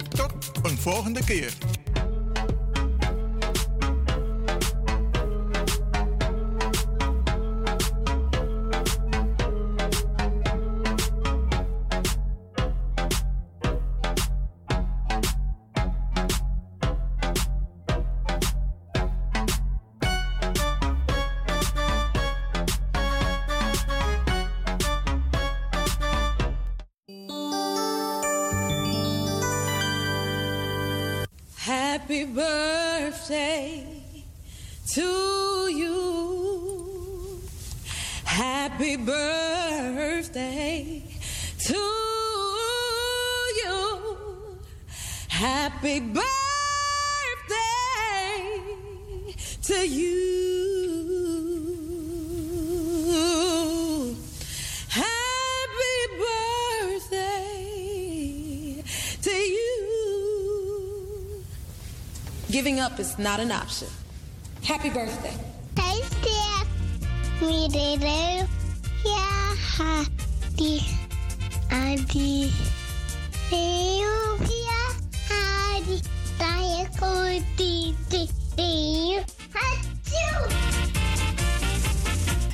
Tot 0.08 0.32
een 0.62 0.78
volgende 0.78 1.24
keer. 1.24 1.52
Birthday 33.32 33.86
to 34.88 35.70
you. 35.72 37.40
Happy 38.24 38.96
birthday 38.96 41.02
to 41.58 41.74
you. 43.64 44.58
Happy 45.28 46.00
birthday 46.00 46.22
to 49.62 49.88
you. 49.88 50.61
Giving 62.52 62.80
up 62.80 63.00
is 63.00 63.18
not 63.18 63.40
an 63.40 63.50
option. 63.50 63.88
Happy 64.62 64.90
birthday. 64.90 65.32
Tasty. 65.74 66.36
Me 67.40 67.66
de 67.66 67.96
Ja, 69.04 69.56
hadi. 69.78 70.84
Adi. 71.70 72.52
Deo 73.48 74.36
ja, 74.44 74.82
hadi. 75.32 76.02
Daya 76.36 76.84
ko 77.00 77.40
di 77.56 77.96
di 78.12 78.28
deo. 78.54 79.24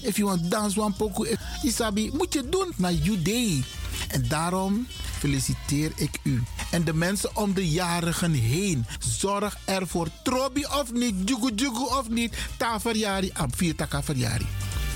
If 0.06 0.16
you 0.18 0.26
want 0.26 0.48
dance 0.48 0.78
one 0.78 0.92
poco, 0.92 1.24
Isabi, 1.64 2.10
moet 2.14 2.32
je 2.32 2.48
doen 2.48 2.72
naar 2.76 2.92
you 2.92 3.22
day. 3.22 3.64
En 4.08 4.28
daarom 4.28 4.86
feliciteer 5.18 5.92
ik 5.96 6.18
u. 6.22 6.42
En 6.70 6.84
de 6.84 6.94
mensen 6.94 7.36
om 7.36 7.54
de 7.54 7.68
jarigen 7.68 8.32
heen. 8.32 8.86
Zorg 8.98 9.56
ervoor. 9.64 10.08
Trobi 10.22 10.64
of 10.64 10.92
niet, 10.92 11.14
jugu 11.24 11.52
jugu 11.54 11.84
of 11.84 12.08
niet. 12.08 12.36
Ta 12.56 12.80
verjari, 12.80 13.30
am 13.32 13.54
vier 13.54 13.74
taka 13.74 14.02
verjari. 14.02 14.46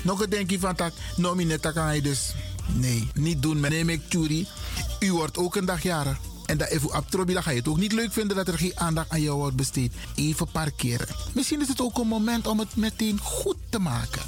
Nog 0.03 0.21
een 0.21 0.29
denkje 0.29 0.59
van 0.59 0.75
tak, 0.75 0.93
nomine 1.15 1.59
taka 1.59 1.99
dus. 1.99 2.33
Nee, 2.73 3.07
niet 3.13 3.41
doen. 3.41 3.59
Neem 3.59 3.89
ik 3.89 4.09
Tjuri. 4.09 4.47
U 4.99 5.13
wordt 5.13 5.37
ook 5.37 5.55
een 5.55 5.65
dag 5.65 5.83
jarig. 5.83 6.17
En 6.45 6.57
dat 6.57 6.69
even 6.69 6.91
abtrobi, 6.91 7.33
dan 7.33 7.43
ga 7.43 7.49
je 7.49 7.57
het 7.57 7.67
ook 7.67 7.77
niet 7.77 7.91
leuk 7.91 8.13
vinden 8.13 8.37
dat 8.37 8.47
er 8.47 8.57
geen 8.57 8.79
aandacht 8.79 9.09
aan 9.09 9.21
jou 9.21 9.37
wordt 9.37 9.55
besteed. 9.55 9.93
Even 10.15 10.47
parkeren. 10.51 11.07
Misschien 11.33 11.61
is 11.61 11.67
het 11.67 11.81
ook 11.81 11.97
een 11.97 12.07
moment 12.07 12.47
om 12.47 12.59
het 12.59 12.75
meteen 12.75 13.19
goed 13.19 13.57
te 13.69 13.79
maken. 13.79 14.21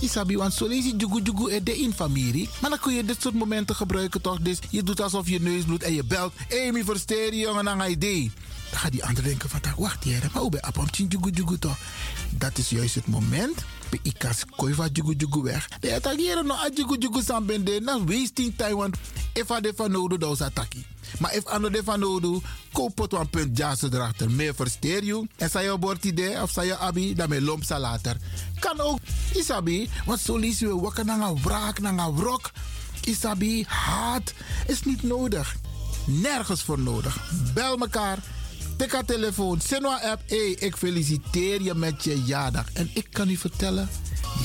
Isabi, 0.00 0.36
want 0.36 0.54
zo 0.54 0.66
lees 0.66 0.84
je 0.84 0.96
jugu 0.96 1.20
jugu 1.22 1.50
er 1.50 1.64
de 1.64 1.76
in 1.78 1.92
familie. 1.92 2.48
Maar 2.60 2.70
dan 2.70 2.78
kun 2.78 2.94
je 2.94 3.04
dit 3.04 3.22
soort 3.22 3.34
momenten 3.34 3.76
gebruiken 3.76 4.20
toch? 4.20 4.40
Dus 4.40 4.58
je 4.70 4.82
doet 4.82 5.00
alsof 5.00 5.28
je 5.28 5.40
neus 5.40 5.64
bloedt 5.64 5.82
en 5.82 5.94
je 5.94 6.04
belt. 6.04 6.32
Mi 6.72 6.84
versteer 6.84 7.34
je 7.34 7.40
jongen, 7.40 7.78
je 7.78 7.88
idee. 7.88 8.30
Dan 8.70 8.78
gaat 8.78 8.92
die 8.92 9.04
ander 9.04 9.22
denken 9.22 9.48
van, 9.48 9.60
wacht 9.76 10.04
hier, 10.04 10.30
maar 10.32 10.42
hoe 10.42 10.50
ben 10.50 10.60
je 10.90 11.06
jugu 11.06 11.30
jugu 11.30 11.58
toch? 11.58 11.78
Dat 12.30 12.58
is 12.58 12.68
juist 12.68 12.94
het 12.94 13.06
moment 13.06 13.64
pe 13.96 14.10
ikas 14.10 14.44
koi 14.56 14.72
va 14.74 14.88
jugu 14.92 15.14
jugu 15.16 15.42
weg. 15.42 15.68
De 15.80 15.94
attackeren 15.94 16.46
no 16.46 16.54
a 16.54 16.68
jugu 16.74 16.96
jugu 16.98 17.22
san 17.22 17.46
na 17.82 17.98
wasting 17.98 18.56
time 18.56 18.76
want 18.76 18.96
if 19.34 19.50
a 19.50 19.60
de 19.60 19.72
van 19.74 19.90
nodu 19.90 20.18
da 20.18 20.26
ataki. 20.26 20.84
Maar 21.18 21.34
if 21.34 21.46
ano 21.46 21.68
de 21.68 21.82
van 21.82 22.00
nodu, 22.00 22.40
koop 22.72 22.98
het 22.98 23.12
een 23.12 23.30
punt 23.30 23.56
jassen 23.56 23.94
erachter. 23.94 24.30
Meer 24.30 24.54
versteer 24.54 25.04
je. 25.04 25.26
En 25.36 25.50
sa 25.50 25.60
je 25.60 25.78
bord 25.78 26.04
idee 26.04 26.42
of 26.42 26.50
sa 26.50 26.62
je 26.62 26.76
abi, 26.76 27.14
dan 27.14 27.28
me 27.28 27.40
lomp 27.40 27.64
sa 27.64 27.78
later. 27.78 28.16
Kan 28.58 28.80
ook, 28.80 28.98
isabi, 29.34 29.88
want 30.06 30.20
zo 30.20 30.36
lees 30.36 30.58
je 30.58 30.80
wakker 30.80 31.04
naar 31.04 31.20
een 31.20 31.42
wraak, 31.42 31.80
naar 31.80 31.98
een 31.98 32.16
wrok. 32.16 32.50
Isabi, 33.04 33.64
haat, 33.66 34.32
is 34.66 34.82
niet 34.82 35.02
nodig. 35.02 35.56
Nergens 36.06 36.62
voor 36.62 36.78
nodig. 36.78 37.30
Bel 37.54 37.76
mekaar 37.76 38.18
Tik 38.76 38.92
haar 38.92 39.04
telefoon, 39.04 39.60
Senwa 39.60 40.00
app. 40.02 40.22
Hey, 40.26 40.50
ik 40.50 40.76
feliciteer 40.76 41.62
je 41.62 41.74
met 41.74 42.04
je 42.04 42.22
jaardag. 42.22 42.72
En 42.72 42.90
ik 42.92 43.06
kan 43.10 43.28
u 43.28 43.36
vertellen, 43.36 43.88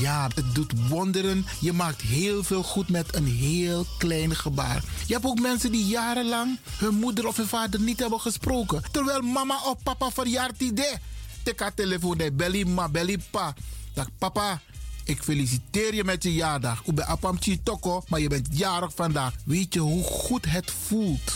ja, 0.00 0.28
het 0.34 0.54
doet 0.54 0.88
wonderen. 0.88 1.46
Je 1.60 1.72
maakt 1.72 2.00
heel 2.00 2.42
veel 2.42 2.62
goed 2.62 2.88
met 2.88 3.14
een 3.14 3.26
heel 3.26 3.86
klein 3.98 4.36
gebaar. 4.36 4.82
Je 5.06 5.12
hebt 5.12 5.26
ook 5.26 5.40
mensen 5.40 5.72
die 5.72 5.86
jarenlang 5.86 6.58
hun 6.78 6.94
moeder 6.94 7.26
of 7.26 7.36
hun 7.36 7.46
vader 7.46 7.80
niet 7.80 8.00
hebben 8.00 8.20
gesproken. 8.20 8.82
Terwijl 8.90 9.20
mama 9.20 9.60
of 9.64 9.82
papa 9.82 10.10
verjaart 10.10 10.60
idee. 10.60 10.94
Tik 11.42 11.60
haar 11.60 11.74
telefoon, 11.74 12.18
de 12.18 12.32
belly 12.32 12.62
ma, 12.62 12.88
belly 12.88 13.18
pa. 13.30 13.54
Dag 13.94 14.08
papa, 14.18 14.60
ik 15.04 15.22
feliciteer 15.22 15.94
je 15.94 16.04
met 16.04 16.22
je 16.22 16.34
jaardag. 16.34 16.82
Ik 16.84 16.94
ben 16.94 17.06
apamchi 17.06 17.62
toko, 17.62 18.02
maar 18.08 18.20
je 18.20 18.28
bent 18.28 18.48
jarig 18.50 18.92
vandaag. 18.94 19.34
Weet 19.44 19.74
je 19.74 19.80
hoe 19.80 20.02
goed 20.02 20.44
het 20.44 20.70
voelt? 20.86 21.32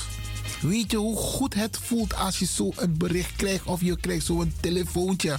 Weet 0.61 0.91
je 0.91 0.97
hoe 0.97 1.17
goed 1.17 1.55
het 1.55 1.79
voelt 1.83 2.15
als 2.15 2.39
je 2.39 2.47
zo 2.47 2.73
een 2.77 2.99
bericht 2.99 3.37
krijgt 3.37 3.65
of 3.65 3.81
je 3.81 3.97
krijgt 3.97 4.27
zo'n 4.27 4.53
telefoontje? 4.61 5.39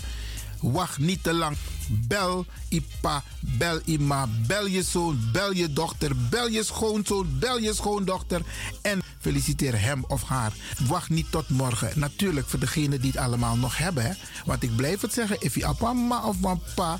Wacht 0.62 0.98
niet 0.98 1.24
te 1.24 1.34
lang. 1.34 1.58
Bel 1.90 2.46
Ipa, 2.70 3.24
bel 3.40 3.80
Ima, 3.86 4.28
bel 4.48 4.66
je 4.66 4.84
zoon, 4.84 5.20
bel 5.32 5.54
je 5.54 5.74
dochter, 5.74 6.12
bel 6.30 6.48
je 6.48 6.64
schoonzoon, 6.64 7.40
bel 7.40 7.60
je 7.60 7.74
schoondochter 7.74 8.42
en 8.82 9.02
feliciteer 9.20 9.82
hem 9.82 10.06
of 10.08 10.24
haar. 10.24 10.54
Wacht 10.88 11.10
niet 11.10 11.32
tot 11.32 11.50
morgen. 11.50 12.00
Natuurlijk 12.00 12.48
voor 12.48 12.60
degenen 12.60 13.02
die 13.02 13.12
het 13.12 13.20
allemaal 13.20 13.58
nog 13.58 13.78
hebben. 13.78 14.04
Hè? 14.04 14.12
Want 14.46 14.64
ik 14.64 14.76
blijf 14.76 15.02
het 15.02 15.14
zeggen, 15.14 15.38
if 15.40 15.56
je 15.56 15.74
papa 15.78 16.28
of 16.28 16.40
papa 16.40 17.00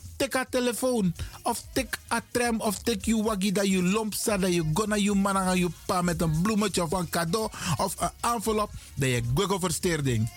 tik 0.21 0.35
a 0.35 0.45
telefoon. 0.49 1.13
Of 1.43 1.63
tik 1.73 1.97
a 2.13 2.21
tram. 2.31 2.61
Of 2.61 2.77
tik 2.79 3.05
je 3.05 3.23
waggie 3.23 3.51
dat 3.51 3.67
je 3.67 3.83
lomp 3.83 4.13
staat. 4.13 4.41
Dat 4.41 4.53
je 4.53 4.69
gonna 4.73 4.95
je 4.95 5.13
man 5.13 5.37
aan 5.37 5.57
je 5.57 5.69
pa 5.85 6.01
met 6.01 6.21
een 6.21 6.41
bloemetje 6.41 6.83
of 6.83 6.91
een 6.91 7.09
cadeau. 7.09 7.49
Of 7.77 7.95
een 7.99 8.11
envelop. 8.21 8.71
Dat 8.95 9.09
je 9.09 9.21
google 9.35 9.59
versteerding. 9.59 10.29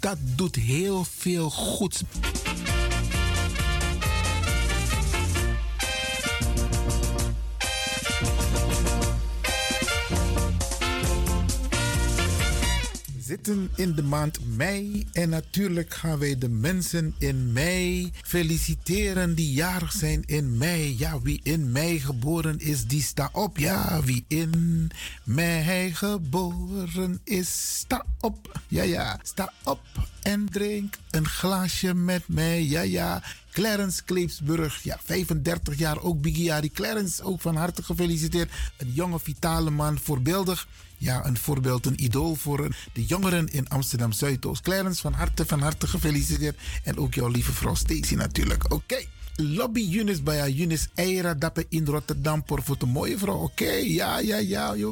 Dat 0.00 0.16
doet 0.36 0.56
heel 0.56 1.04
veel 1.04 1.50
goeds. 1.50 2.02
Zitten 13.30 13.70
in 13.76 13.94
de 13.94 14.02
maand 14.02 14.38
mei 14.56 15.06
en 15.12 15.28
natuurlijk 15.28 15.94
gaan 15.94 16.18
wij 16.18 16.38
de 16.38 16.48
mensen 16.48 17.14
in 17.18 17.52
mei 17.52 18.12
feliciteren 18.22 19.34
die 19.34 19.52
jarig 19.52 19.92
zijn 19.92 20.22
in 20.26 20.58
mei. 20.58 20.94
Ja, 20.98 21.20
wie 21.20 21.40
in 21.42 21.72
mei 21.72 22.00
geboren 22.00 22.58
is, 22.58 22.86
die 22.86 23.02
sta 23.02 23.28
op. 23.32 23.58
Ja, 23.58 24.02
wie 24.02 24.24
in 24.28 24.90
mei 25.24 25.94
geboren 25.94 27.20
is, 27.24 27.78
sta 27.78 28.04
op. 28.20 28.60
Ja, 28.68 28.82
ja, 28.82 29.18
sta 29.22 29.52
op 29.64 29.80
en 30.22 30.48
drink 30.50 30.94
een 31.10 31.28
glaasje 31.28 31.94
met 31.94 32.22
mij. 32.28 32.64
Ja, 32.64 32.80
ja. 32.80 33.22
Clarence 33.52 34.04
Kleepsburg, 34.04 34.82
ja, 34.82 34.98
35 35.04 35.78
jaar, 35.78 36.00
ook 36.00 36.20
Bigiari. 36.20 36.70
Clarence, 36.70 37.22
ook 37.22 37.40
van 37.40 37.56
harte 37.56 37.82
gefeliciteerd. 37.82 38.50
Een 38.76 38.92
jonge, 38.92 39.18
vitale 39.18 39.70
man, 39.70 39.98
voorbeeldig 39.98 40.66
ja, 41.00 41.26
een 41.26 41.38
voorbeeld, 41.38 41.86
een 41.86 42.04
idool 42.04 42.34
voor 42.34 42.76
de 42.92 43.04
jongeren 43.04 43.48
in 43.48 43.68
Amsterdam 43.68 44.12
Zuidoost. 44.12 44.62
Clarence, 44.62 45.00
van 45.00 45.12
harte, 45.12 45.46
van 45.46 45.60
harte 45.60 45.86
gefeliciteerd. 45.86 46.58
En 46.84 46.98
ook 46.98 47.14
jouw 47.14 47.28
lieve 47.28 47.52
vrouw 47.52 47.74
Stacy 47.74 48.14
natuurlijk. 48.14 48.72
Oké. 48.72 49.04
Lobby 49.42 49.80
Yunis 49.80 50.22
bij 50.22 50.50
Yunis 50.50 50.88
Eira 50.94 51.34
Dappe 51.34 51.66
in 51.68 51.86
Rotterdam 51.86 52.42
voor 52.46 52.78
de 52.78 52.86
mooie 52.86 53.18
vrouw. 53.18 53.42
Oké, 53.42 53.70
ja, 53.70 54.18
ja, 54.18 54.36
ja, 54.36 54.74
ja, 54.74 54.84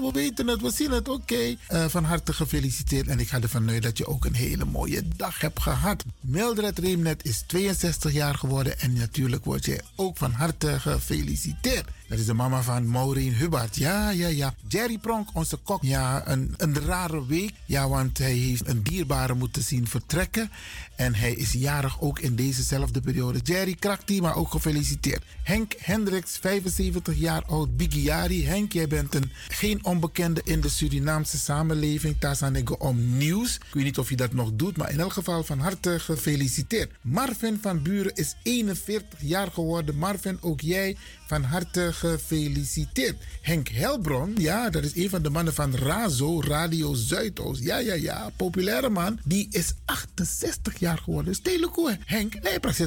we 0.00 0.10
weten 0.12 0.46
het, 0.46 0.60
we 0.60 0.70
zien 0.70 0.90
het. 0.90 1.08
Oké, 1.08 1.56
eh, 1.66 1.84
van 1.88 2.04
harte 2.04 2.32
gefeliciteerd 2.32 3.06
en 3.06 3.20
ik 3.20 3.28
ga 3.28 3.40
ervan 3.40 3.70
uit 3.70 3.82
dat 3.82 3.98
je 3.98 4.06
ook 4.06 4.24
een 4.24 4.34
hele 4.34 4.64
mooie 4.64 5.02
dag 5.16 5.40
hebt 5.40 5.62
gehad. 5.62 6.04
Mildred 6.20 6.78
Reemnet 6.78 7.24
is 7.24 7.44
62 7.46 8.12
jaar 8.12 8.34
geworden 8.34 8.80
en 8.80 8.92
natuurlijk 8.92 9.44
word 9.44 9.64
je 9.64 9.80
ook 9.94 10.16
van 10.16 10.32
harte 10.32 10.80
gefeliciteerd. 10.80 11.88
Dat 12.08 12.18
is 12.18 12.26
de 12.26 12.34
mama 12.34 12.62
van 12.62 12.88
Maureen 12.88 13.34
Hubbard. 13.34 13.76
Ja, 13.76 14.10
ja, 14.10 14.28
ja. 14.28 14.54
Jerry 14.68 14.98
Pronk, 14.98 15.28
onze 15.32 15.56
kok. 15.56 15.82
Ja, 15.82 16.28
een, 16.28 16.54
een 16.56 16.80
rare 16.80 17.26
week. 17.26 17.52
Ja, 17.64 17.88
want 17.88 18.18
hij 18.18 18.32
heeft 18.32 18.68
een 18.68 18.82
dierbare 18.82 19.34
moeten 19.34 19.62
zien 19.62 19.88
vertrekken. 19.88 20.50
En 20.96 21.14
hij 21.14 21.32
is 21.32 21.52
jarig 21.52 22.00
ook 22.00 22.18
in 22.18 22.36
dezezelfde 22.36 23.00
periode. 23.00 23.38
Jerry 23.38 23.74
Krakti, 23.74 24.20
maar 24.20 24.36
ook 24.36 24.50
gefeliciteerd. 24.50 25.22
Henk 25.42 25.74
Hendricks, 25.78 26.38
75 26.38 27.16
jaar 27.16 27.44
oud, 27.44 27.76
Bigiari. 27.76 28.46
Henk, 28.46 28.72
jij 28.72 28.86
bent 28.86 29.14
een, 29.14 29.30
geen 29.48 29.84
onbekende 29.84 30.40
in 30.44 30.60
de 30.60 30.68
Surinaamse 30.68 31.38
samenleving. 31.38 32.16
Tazanego 32.18 32.74
om 32.74 33.16
nieuws. 33.16 33.54
Ik 33.54 33.74
weet 33.74 33.84
niet 33.84 33.98
of 33.98 34.08
je 34.08 34.16
dat 34.16 34.32
nog 34.32 34.50
doet, 34.54 34.76
maar 34.76 34.90
in 34.90 35.00
elk 35.00 35.12
geval 35.12 35.44
van 35.44 35.58
harte 35.58 35.98
gefeliciteerd. 36.00 36.92
Marvin 37.00 37.58
van 37.62 37.82
Buren 37.82 38.14
is 38.14 38.34
41 38.42 39.18
jaar 39.22 39.50
geworden. 39.50 39.96
Marvin, 39.96 40.38
ook 40.40 40.60
jij 40.60 40.96
van 41.34 41.42
harte 41.42 41.92
gefeliciteerd. 41.92 43.16
Henk 43.40 43.68
Helbron, 43.68 44.34
ja, 44.38 44.70
dat 44.70 44.84
is 44.84 44.96
een 44.96 45.08
van 45.10 45.22
de 45.22 45.30
mannen 45.30 45.54
van 45.54 45.76
Razo, 45.76 46.40
Radio 46.40 46.94
Zuidoost. 46.94 47.62
Ja, 47.62 47.78
ja, 47.78 47.94
ja, 47.94 48.30
populaire 48.36 48.88
man. 48.88 49.18
Die 49.24 49.46
is 49.50 49.74
68 49.84 50.78
jaar 50.78 50.98
geworden. 50.98 51.34
Stelekoe. 51.34 51.98
Henk, 52.04 52.42
nee, 52.42 52.60
precies, 52.60 52.86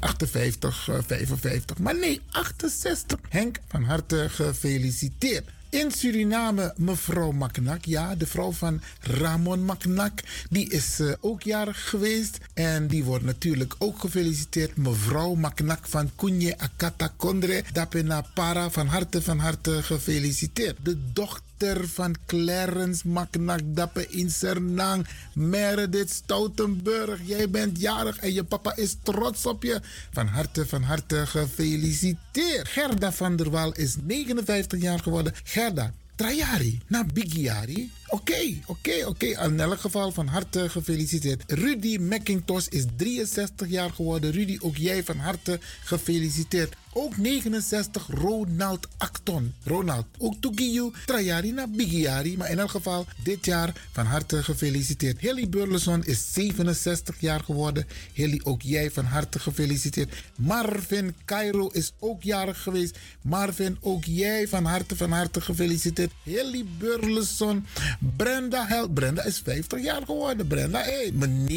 58, 0.00 0.88
55. 1.06 1.78
Maar 1.78 1.98
nee, 1.98 2.20
68. 2.30 3.18
Henk, 3.28 3.58
van 3.68 3.82
harte 3.82 4.26
gefeliciteerd. 4.28 5.48
In 5.70 5.90
Suriname, 5.90 6.72
mevrouw 6.76 7.30
Maknak, 7.30 7.84
ja, 7.84 8.14
de 8.14 8.26
vrouw 8.26 8.52
van 8.52 8.80
Ramon 9.00 9.64
Maknak, 9.64 10.20
die 10.50 10.70
is 10.70 11.00
uh, 11.00 11.12
ook 11.20 11.42
jarig 11.42 11.88
geweest. 11.88 12.38
En 12.54 12.86
die 12.86 13.04
wordt 13.04 13.24
natuurlijk 13.24 13.74
ook 13.78 13.98
gefeliciteerd. 13.98 14.76
Mevrouw 14.76 15.34
Maknak 15.34 15.88
van 15.88 16.10
Kunje 16.16 16.58
Akata 16.58 17.12
Kondre, 17.16 17.62
Dapena 17.72 18.24
Para, 18.34 18.70
van 18.70 18.86
harte, 18.86 19.22
van 19.22 19.38
harte 19.38 19.82
gefeliciteerd. 19.82 20.76
De 20.82 21.12
dochter 21.12 21.47
van 21.66 22.16
Clarence 22.26 23.08
Maknak 23.08 23.60
Dappe 23.64 24.06
in 24.08 24.30
Sernang. 24.30 25.06
Meredith 25.32 26.10
Stoutenburg, 26.10 27.20
jij 27.24 27.50
bent 27.50 27.80
jarig 27.80 28.18
en 28.18 28.32
je 28.32 28.44
papa 28.44 28.76
is 28.76 28.96
trots 29.02 29.46
op 29.46 29.62
je. 29.62 29.80
Van 30.12 30.26
harte, 30.26 30.66
van 30.66 30.82
harte 30.82 31.26
gefeliciteerd. 31.26 32.68
Gerda 32.68 33.12
van 33.12 33.36
der 33.36 33.50
Waal 33.50 33.72
is 33.72 33.96
59 34.06 34.80
jaar 34.80 34.98
geworden. 34.98 35.34
Gerda, 35.44 35.92
Trajari, 36.14 36.80
na 36.86 37.04
Bigiari. 37.04 37.90
Oké, 38.10 38.60
oké, 38.66 39.06
oké. 39.06 39.26
In 39.26 39.60
elk 39.60 39.80
geval 39.80 40.12
van 40.12 40.26
harte 40.26 40.68
gefeliciteerd. 40.68 41.42
Rudy 41.46 41.96
McIntosh 42.00 42.66
is 42.66 42.84
63 42.96 43.68
jaar 43.68 43.90
geworden. 43.90 44.30
Rudy, 44.30 44.56
ook 44.60 44.76
jij 44.76 45.04
van 45.04 45.16
harte 45.16 45.58
gefeliciteerd. 45.84 46.76
Ook 46.92 47.16
69 47.16 48.06
Ronald 48.08 48.88
Acton. 48.96 49.54
Ronald, 49.64 50.06
ook 50.18 50.34
Tugiyu, 50.40 50.92
Trajari 51.06 51.54
Bigiari. 51.68 52.36
Maar 52.36 52.50
in 52.50 52.58
elk 52.58 52.70
geval 52.70 53.06
dit 53.24 53.44
jaar 53.44 53.72
van 53.92 54.06
harte 54.06 54.42
gefeliciteerd. 54.42 55.20
Hilly 55.20 55.48
Burleson 55.48 56.04
is 56.04 56.32
67 56.32 57.20
jaar 57.20 57.40
geworden. 57.40 57.86
Hilly, 58.12 58.40
ook 58.44 58.62
jij 58.62 58.90
van 58.90 59.04
harte 59.04 59.38
gefeliciteerd. 59.38 60.14
Marvin 60.36 61.14
Cairo 61.24 61.68
is 61.68 61.92
ook 61.98 62.22
jarig 62.22 62.62
geweest. 62.62 62.98
Marvin, 63.22 63.78
ook 63.80 64.04
jij 64.04 64.48
van 64.48 64.64
harte 64.64 64.96
van 64.96 65.12
harte 65.12 65.40
gefeliciteerd. 65.40 66.12
Hilly 66.22 66.64
Burleson. 66.78 67.66
Brenda 67.98 68.66
Held. 68.66 68.94
Brenda 68.94 69.24
is 69.24 69.40
50 69.44 69.82
jaar 69.82 70.02
geworden. 70.04 70.46
Brenda, 70.46 70.82
hé. 70.82 70.90
Hey, 70.90 71.10
mijn 71.12 71.48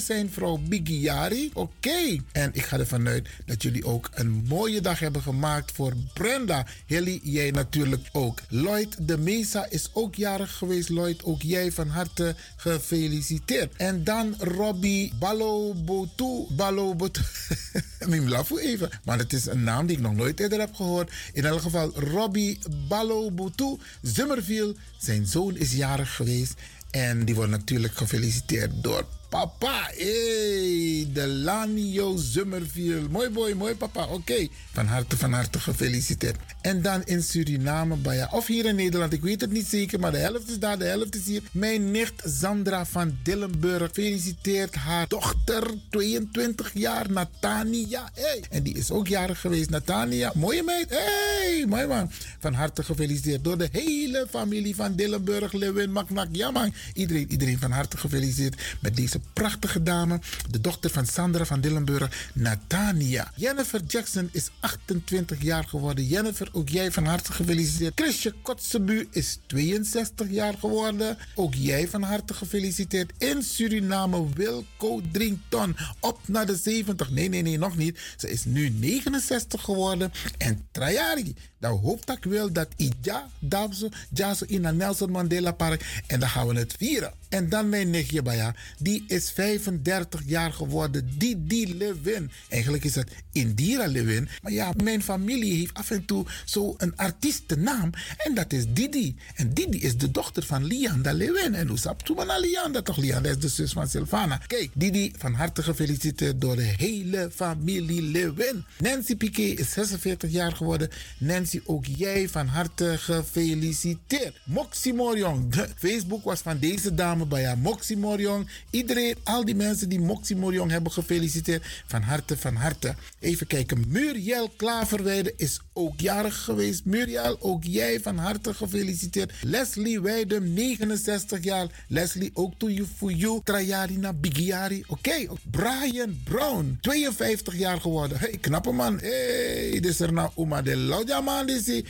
zijn 0.00 0.30
vrouw 0.30 0.56
Bigiari. 0.56 1.50
Oké. 1.54 2.18
En 2.32 2.50
ik 2.52 2.64
ga 2.64 2.78
ervan 2.78 3.08
uit 3.08 3.28
dat 3.46 3.62
jullie 3.62 3.84
ook 3.84 4.10
een 4.14 4.44
mooie 4.48 4.80
dag 4.80 4.98
hebben 4.98 5.22
gemaakt 5.22 5.72
voor 5.72 5.92
Brenda. 6.14 6.66
Hilly, 6.86 7.20
jij 7.22 7.50
natuurlijk 7.50 8.08
ook. 8.12 8.40
Lloyd 8.48 9.08
de 9.08 9.18
Mesa 9.18 9.66
is 9.70 9.90
ook 9.92 10.14
jarig 10.14 10.56
geweest. 10.56 10.88
Lloyd, 10.88 11.24
ook 11.24 11.42
jij 11.42 11.72
van 11.72 11.88
harte 11.88 12.34
gefeliciteerd. 12.56 13.72
En 13.76 14.04
dan 14.04 14.34
Robbie 14.38 15.12
Balobotu. 15.18 16.46
Balobotu. 16.50 17.20
Mim 18.08 18.28
lafu 18.28 18.58
even. 18.58 18.90
Maar 19.04 19.18
het 19.18 19.32
is 19.32 19.46
een 19.46 19.62
naam 19.62 19.86
die 19.86 19.96
ik 19.96 20.02
nog 20.02 20.14
nooit 20.14 20.40
eerder 20.40 20.60
heb 20.60 20.74
gehoord. 20.74 21.12
In 21.32 21.44
elk 21.44 21.60
geval 21.60 21.92
Robbie 21.94 22.58
Balobotu. 22.88 23.76
Zummerville. 24.02 24.74
Zijn 24.98 25.26
zoon 25.26 25.56
is 25.56 25.72
jarig 25.72 25.85
geweest. 25.94 26.54
En 26.90 27.24
die 27.24 27.34
wordt 27.34 27.50
natuurlijk 27.50 27.96
gefeliciteerd 27.96 28.70
door 28.82 29.06
papa. 29.28 29.90
Hey, 29.94 31.08
de 31.12 31.26
Lanio 31.26 32.16
Zummerville. 32.16 33.08
Mooi 33.10 33.28
boy, 33.28 33.52
mooi 33.52 33.74
papa. 33.74 34.06
Oké, 34.06 34.48
van 34.72 34.86
harte, 34.86 35.16
van 35.16 35.32
harte 35.32 35.60
gefeliciteerd. 35.60 36.36
En 36.60 36.82
dan 36.82 37.02
in 37.04 37.22
Suriname, 37.22 37.96
of 38.30 38.46
hier 38.46 38.64
in 38.64 38.74
Nederland, 38.74 39.12
ik 39.12 39.22
weet 39.22 39.40
het 39.40 39.50
niet 39.50 39.66
zeker, 39.66 40.00
maar 40.00 40.12
de 40.12 40.18
helft 40.18 40.50
is 40.50 40.58
daar, 40.58 40.78
de 40.78 40.84
helft 40.84 41.14
is 41.14 41.26
hier. 41.26 41.42
Mijn 41.50 41.90
nicht 41.90 42.22
Sandra 42.24 42.86
van 42.86 43.18
Dillenburg 43.22 43.90
feliciteert 43.92 44.74
haar 44.74 45.08
dochter, 45.08 45.74
22 45.90 46.70
jaar, 46.74 47.10
Natania. 47.10 48.10
Hey. 48.14 48.44
En 48.50 48.62
die 48.62 48.74
is 48.74 48.90
ook 48.90 49.08
jarig 49.08 49.40
geweest, 49.40 49.70
Natania. 49.70 50.32
Mooie 50.34 50.62
meid. 50.62 50.90
Hey, 50.90 51.64
mooi 51.68 51.86
man. 51.86 52.10
Van 52.38 52.54
harte 52.54 52.82
gefeliciteerd 52.82 53.44
door 53.44 53.58
de 53.58 53.68
hele 53.72 54.26
familie 54.30 54.74
van 54.74 54.94
Dillenburg, 54.94 55.52
Lewin, 55.52 55.92
Maknak, 55.92 56.28
Jamang. 56.32 56.74
Iedereen, 56.94 57.30
iedereen 57.30 57.58
van 57.58 57.70
harte 57.70 57.96
gefeliciteerd 57.96 58.62
met 58.80 58.96
prachtige 59.32 59.82
dame, 59.82 60.20
de 60.50 60.60
dochter 60.60 60.90
van 60.90 61.06
Sandra 61.06 61.44
van 61.44 61.60
Dillenburg, 61.60 62.30
Natania. 62.34 63.32
Jennifer 63.36 63.82
Jackson 63.86 64.28
is 64.32 64.50
28 64.60 65.42
jaar 65.42 65.64
geworden. 65.64 66.06
Jennifer, 66.06 66.48
ook 66.52 66.68
jij 66.68 66.92
van 66.92 67.04
harte 67.04 67.32
gefeliciteerd. 67.32 68.00
Chrisje 68.00 68.34
Kotzebu 68.42 69.08
is 69.10 69.38
62 69.46 70.30
jaar 70.30 70.54
geworden. 70.58 71.18
Ook 71.34 71.54
jij 71.54 71.88
van 71.88 72.02
harte 72.02 72.34
gefeliciteerd. 72.34 73.12
In 73.18 73.42
Suriname, 73.42 74.28
Wilco 74.34 75.00
Drinkton 75.12 75.76
op 76.00 76.20
naar 76.26 76.46
de 76.46 76.56
70. 76.56 77.10
Nee, 77.10 77.28
nee, 77.28 77.42
nee, 77.42 77.58
nog 77.58 77.76
niet. 77.76 77.98
Ze 78.16 78.30
is 78.30 78.44
nu 78.44 78.68
69 78.68 79.62
geworden. 79.62 80.12
En 80.38 80.66
Trajari, 80.70 81.34
dan 81.58 81.78
hoop 81.78 82.10
ik 82.10 82.24
wel 82.24 82.52
dat 82.52 82.68
Ija, 82.76 83.28
Dabso, 83.38 83.88
Jaso 84.10 84.44
in 84.48 84.76
Nelson 84.76 85.10
Mandela 85.10 85.52
Park. 85.52 86.02
En 86.06 86.20
dan 86.20 86.28
gaan 86.28 86.46
we 86.46 86.58
het 86.58 86.74
vieren. 86.78 87.12
En 87.28 87.48
dan 87.48 87.68
mijn 87.68 87.90
nichtje 87.90 88.22
Baya, 88.22 88.54
die 88.78 89.04
is 89.06 89.30
35 89.30 90.22
jaar 90.26 90.52
geworden. 90.52 91.10
Didi 91.18 91.76
Lewin. 91.76 92.30
Eigenlijk 92.48 92.84
is 92.84 92.94
het 92.94 93.10
Indira 93.32 93.86
Lewin. 93.86 94.28
Maar 94.42 94.52
ja, 94.52 94.72
mijn 94.82 95.02
familie 95.02 95.54
heeft 95.54 95.74
af 95.74 95.90
en 95.90 96.04
toe 96.04 96.26
zo 96.44 96.74
een 96.76 96.96
artiestennaam. 96.96 97.90
En 98.18 98.34
dat 98.34 98.52
is 98.52 98.64
Didi. 98.68 99.16
En 99.34 99.54
Didi 99.54 99.80
is 99.80 99.96
de 99.96 100.10
dochter 100.10 100.42
van 100.42 100.64
Lianda 100.64 101.12
Lewin. 101.12 101.54
En 101.54 101.68
hoe 101.68 101.78
sapt 101.78 102.14
naar 102.14 102.40
Lianda 102.40 102.82
toch? 102.82 102.96
Lianda 102.96 103.28
is 103.28 103.38
de 103.38 103.48
zus 103.48 103.72
van 103.72 103.88
Silvana. 103.88 104.40
Kijk, 104.46 104.70
Didi, 104.74 105.12
van 105.18 105.34
harte 105.34 105.62
gefeliciteerd 105.62 106.40
door 106.40 106.56
de 106.56 106.74
hele 106.76 107.30
familie 107.34 108.02
Lewin. 108.02 108.64
Nancy 108.78 109.16
Piquet 109.16 109.58
is 109.58 109.70
46 109.70 110.30
jaar 110.30 110.52
geworden. 110.52 110.88
Nancy, 111.18 111.60
ook 111.64 111.84
jij 111.86 112.28
van 112.28 112.46
harte 112.46 112.94
gefeliciteerd. 112.98 114.40
Moxie 114.44 114.94
Morion. 114.94 115.52
Facebook 115.76 116.24
was 116.24 116.40
van 116.40 116.58
deze 116.58 116.94
dame 116.94 117.26
bij 117.26 117.56
Moxie 117.56 117.96
Morion. 117.96 118.48
Iedereen, 118.70 118.95
al 119.24 119.44
die 119.44 119.54
mensen 119.54 119.88
die 119.88 120.00
Moxie 120.00 120.36
Morion 120.36 120.70
hebben 120.70 120.92
gefeliciteerd. 120.92 121.64
Van 121.86 122.02
harte, 122.02 122.36
van 122.36 122.54
harte. 122.54 122.94
Even 123.20 123.46
kijken. 123.46 123.84
Muriel 123.88 124.52
Klaverweide 124.56 125.32
is 125.36 125.60
ook 125.76 126.00
jarig 126.00 126.44
geweest. 126.44 126.84
Muriel, 126.84 127.36
ook 127.40 127.64
jij 127.64 128.00
van 128.00 128.18
harte 128.18 128.54
gefeliciteerd. 128.54 129.32
Leslie 129.42 130.00
Weidem, 130.00 130.52
69 130.52 131.44
jaar. 131.44 131.84
Leslie, 131.88 132.30
ook 132.34 132.52
to 132.56 132.70
you 132.70 132.86
for 132.96 133.12
you. 133.12 133.40
Trajari 133.44 133.98
Bigiari. 134.20 134.84
Oké. 134.86 135.26
Brian 135.50 136.20
Brown, 136.24 136.78
52 136.80 137.56
jaar 137.56 137.80
geworden. 137.80 138.18
Hey, 138.18 138.38
knappe 138.40 138.72
man. 138.72 138.98
Hey, 138.98 139.70
dit 139.70 139.86
is 139.86 140.00
er 140.00 140.12
nou 140.12 140.30
Uma 140.36 140.62
de 140.62 140.76
Laudia 140.76 141.20
man. 141.20 141.48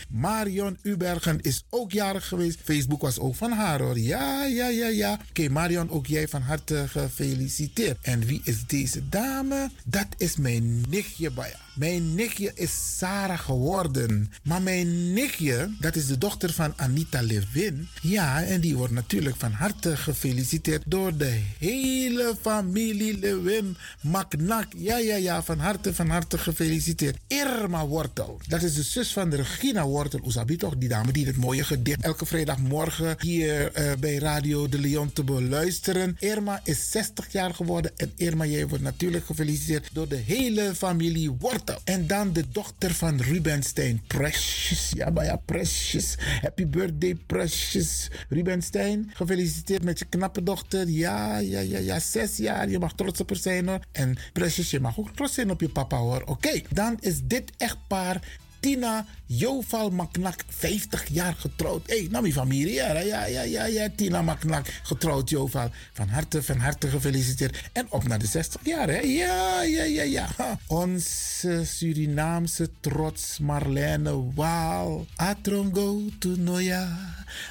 Marion 0.08 0.78
Ubergen 0.82 1.40
is 1.40 1.64
ook 1.70 1.92
jarig 1.92 2.28
geweest. 2.28 2.58
Facebook 2.64 3.00
was 3.00 3.18
ook 3.18 3.34
van 3.34 3.52
haar 3.52 3.80
hoor. 3.80 3.98
Ja, 3.98 4.44
ja, 4.44 4.68
ja, 4.68 4.86
ja. 4.86 5.18
Oké, 5.28 5.48
Marion, 5.48 5.90
ook 5.90 6.06
jij 6.06 6.28
van 6.28 6.42
harte 6.42 6.84
gefeliciteerd. 6.88 7.98
En 8.02 8.20
wie 8.20 8.40
is 8.44 8.66
deze 8.66 9.08
dame? 9.08 9.70
Dat 9.84 10.06
is 10.16 10.36
mijn 10.36 10.84
nichtje 10.88 11.30
Baya. 11.30 11.65
Mijn 11.76 12.14
nichtje 12.14 12.50
is 12.54 12.96
Sarah 12.98 13.38
geworden. 13.38 14.32
Maar 14.42 14.62
mijn 14.62 15.12
nichtje, 15.12 15.70
dat 15.80 15.96
is 15.96 16.06
de 16.06 16.18
dochter 16.18 16.52
van 16.52 16.72
Anita 16.76 17.22
Levin. 17.22 17.88
Ja, 18.02 18.42
en 18.42 18.60
die 18.60 18.76
wordt 18.76 18.92
natuurlijk 18.92 19.36
van 19.36 19.52
harte 19.52 19.96
gefeliciteerd 19.96 20.82
door 20.86 21.16
de 21.16 21.40
hele 21.58 22.34
familie 22.40 23.18
Levin. 23.18 23.76
Maknak, 24.00 24.66
ja, 24.76 24.98
ja, 24.98 25.16
ja, 25.16 25.42
van 25.42 25.58
harte, 25.58 25.94
van 25.94 26.08
harte 26.08 26.38
gefeliciteerd. 26.38 27.16
Irma 27.26 27.86
Wortel, 27.86 28.40
dat 28.48 28.62
is 28.62 28.74
de 28.74 28.82
zus 28.82 29.12
van 29.12 29.34
Regina 29.34 29.84
Wortel. 29.86 30.20
Oesabi 30.24 30.56
toch, 30.56 30.76
die 30.76 30.88
dame 30.88 31.12
die 31.12 31.26
het 31.26 31.36
mooie 31.36 31.64
gedicht 31.64 32.02
elke 32.02 32.26
vrijdagmorgen 32.26 33.16
hier 33.20 33.78
uh, 33.78 33.92
bij 34.00 34.18
Radio 34.18 34.68
de 34.68 34.78
Leon 34.78 35.12
te 35.12 35.24
beluisteren. 35.24 36.16
Irma 36.18 36.60
is 36.64 36.90
60 36.90 37.32
jaar 37.32 37.54
geworden 37.54 37.92
en 37.96 38.12
Irma, 38.16 38.44
jij 38.46 38.66
wordt 38.66 38.84
natuurlijk 38.84 39.26
gefeliciteerd 39.26 39.88
door 39.92 40.08
de 40.08 40.16
hele 40.16 40.74
familie 40.74 41.30
Wortel. 41.30 41.64
En 41.84 42.06
dan 42.06 42.32
de 42.32 42.44
dochter 42.52 42.94
van 42.94 43.20
Rubenstein, 43.20 44.02
Precious. 44.06 44.92
Ja, 44.94 45.10
maar 45.10 45.24
ja, 45.24 45.36
Precious. 45.36 46.14
Happy 46.40 46.66
birthday, 46.66 47.14
Precious. 47.26 48.08
Rubenstein, 48.28 49.10
gefeliciteerd 49.14 49.82
met 49.82 49.98
je 49.98 50.04
knappe 50.04 50.42
dochter. 50.42 50.88
Ja, 50.88 51.38
ja, 51.38 51.60
ja, 51.60 51.78
ja, 51.78 51.98
zes 51.98 52.36
jaar. 52.36 52.68
Je 52.68 52.78
mag 52.78 52.94
trots 52.94 53.20
op 53.20 53.28
haar 53.28 53.38
zijn 53.38 53.68
hoor. 53.68 53.80
En 53.92 54.16
Precious, 54.32 54.70
je 54.70 54.80
mag 54.80 54.98
ook 54.98 55.10
trots 55.14 55.34
zijn 55.34 55.50
op 55.50 55.60
je 55.60 55.68
papa 55.68 55.96
hoor. 55.96 56.22
Oké, 56.24 56.62
dan 56.70 56.96
is 57.00 57.20
dit 57.22 57.52
echtpaar 57.56 58.20
Tina 58.60 59.06
Joval 59.26 59.90
Maknak, 59.90 60.44
50 60.48 61.08
jaar 61.10 61.34
getrouwd. 61.34 61.86
Hé, 61.86 61.96
hey, 61.96 62.08
Nami 62.10 62.32
familie, 62.32 62.72
ja, 62.72 63.00
ja, 63.00 63.26
ja, 63.26 63.42
ja, 63.42 63.64
ja, 63.64 63.88
Tina 63.96 64.22
Maknak, 64.22 64.66
getrouwd 64.82 65.30
Joval. 65.30 65.70
Van 65.92 66.08
harte, 66.08 66.42
van 66.42 66.58
harte 66.58 66.88
gefeliciteerd. 66.88 67.70
En 67.72 67.86
op 67.88 68.06
naar 68.08 68.18
de 68.18 68.26
60 68.26 68.60
jaar, 68.64 68.88
hè? 68.88 69.00
Ja, 69.00 69.62
ja, 69.62 69.82
ja, 69.82 70.02
ja. 70.02 70.28
Onze 70.66 71.62
Surinaamse 71.64 72.70
trots 72.80 73.38
Marlene 73.38 74.32
Waal. 74.34 75.06
Atrongo 75.16 76.00
Tunoya, 76.18 76.88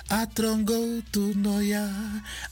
Atrongo 0.08 1.00
Tunoya, 1.10 1.90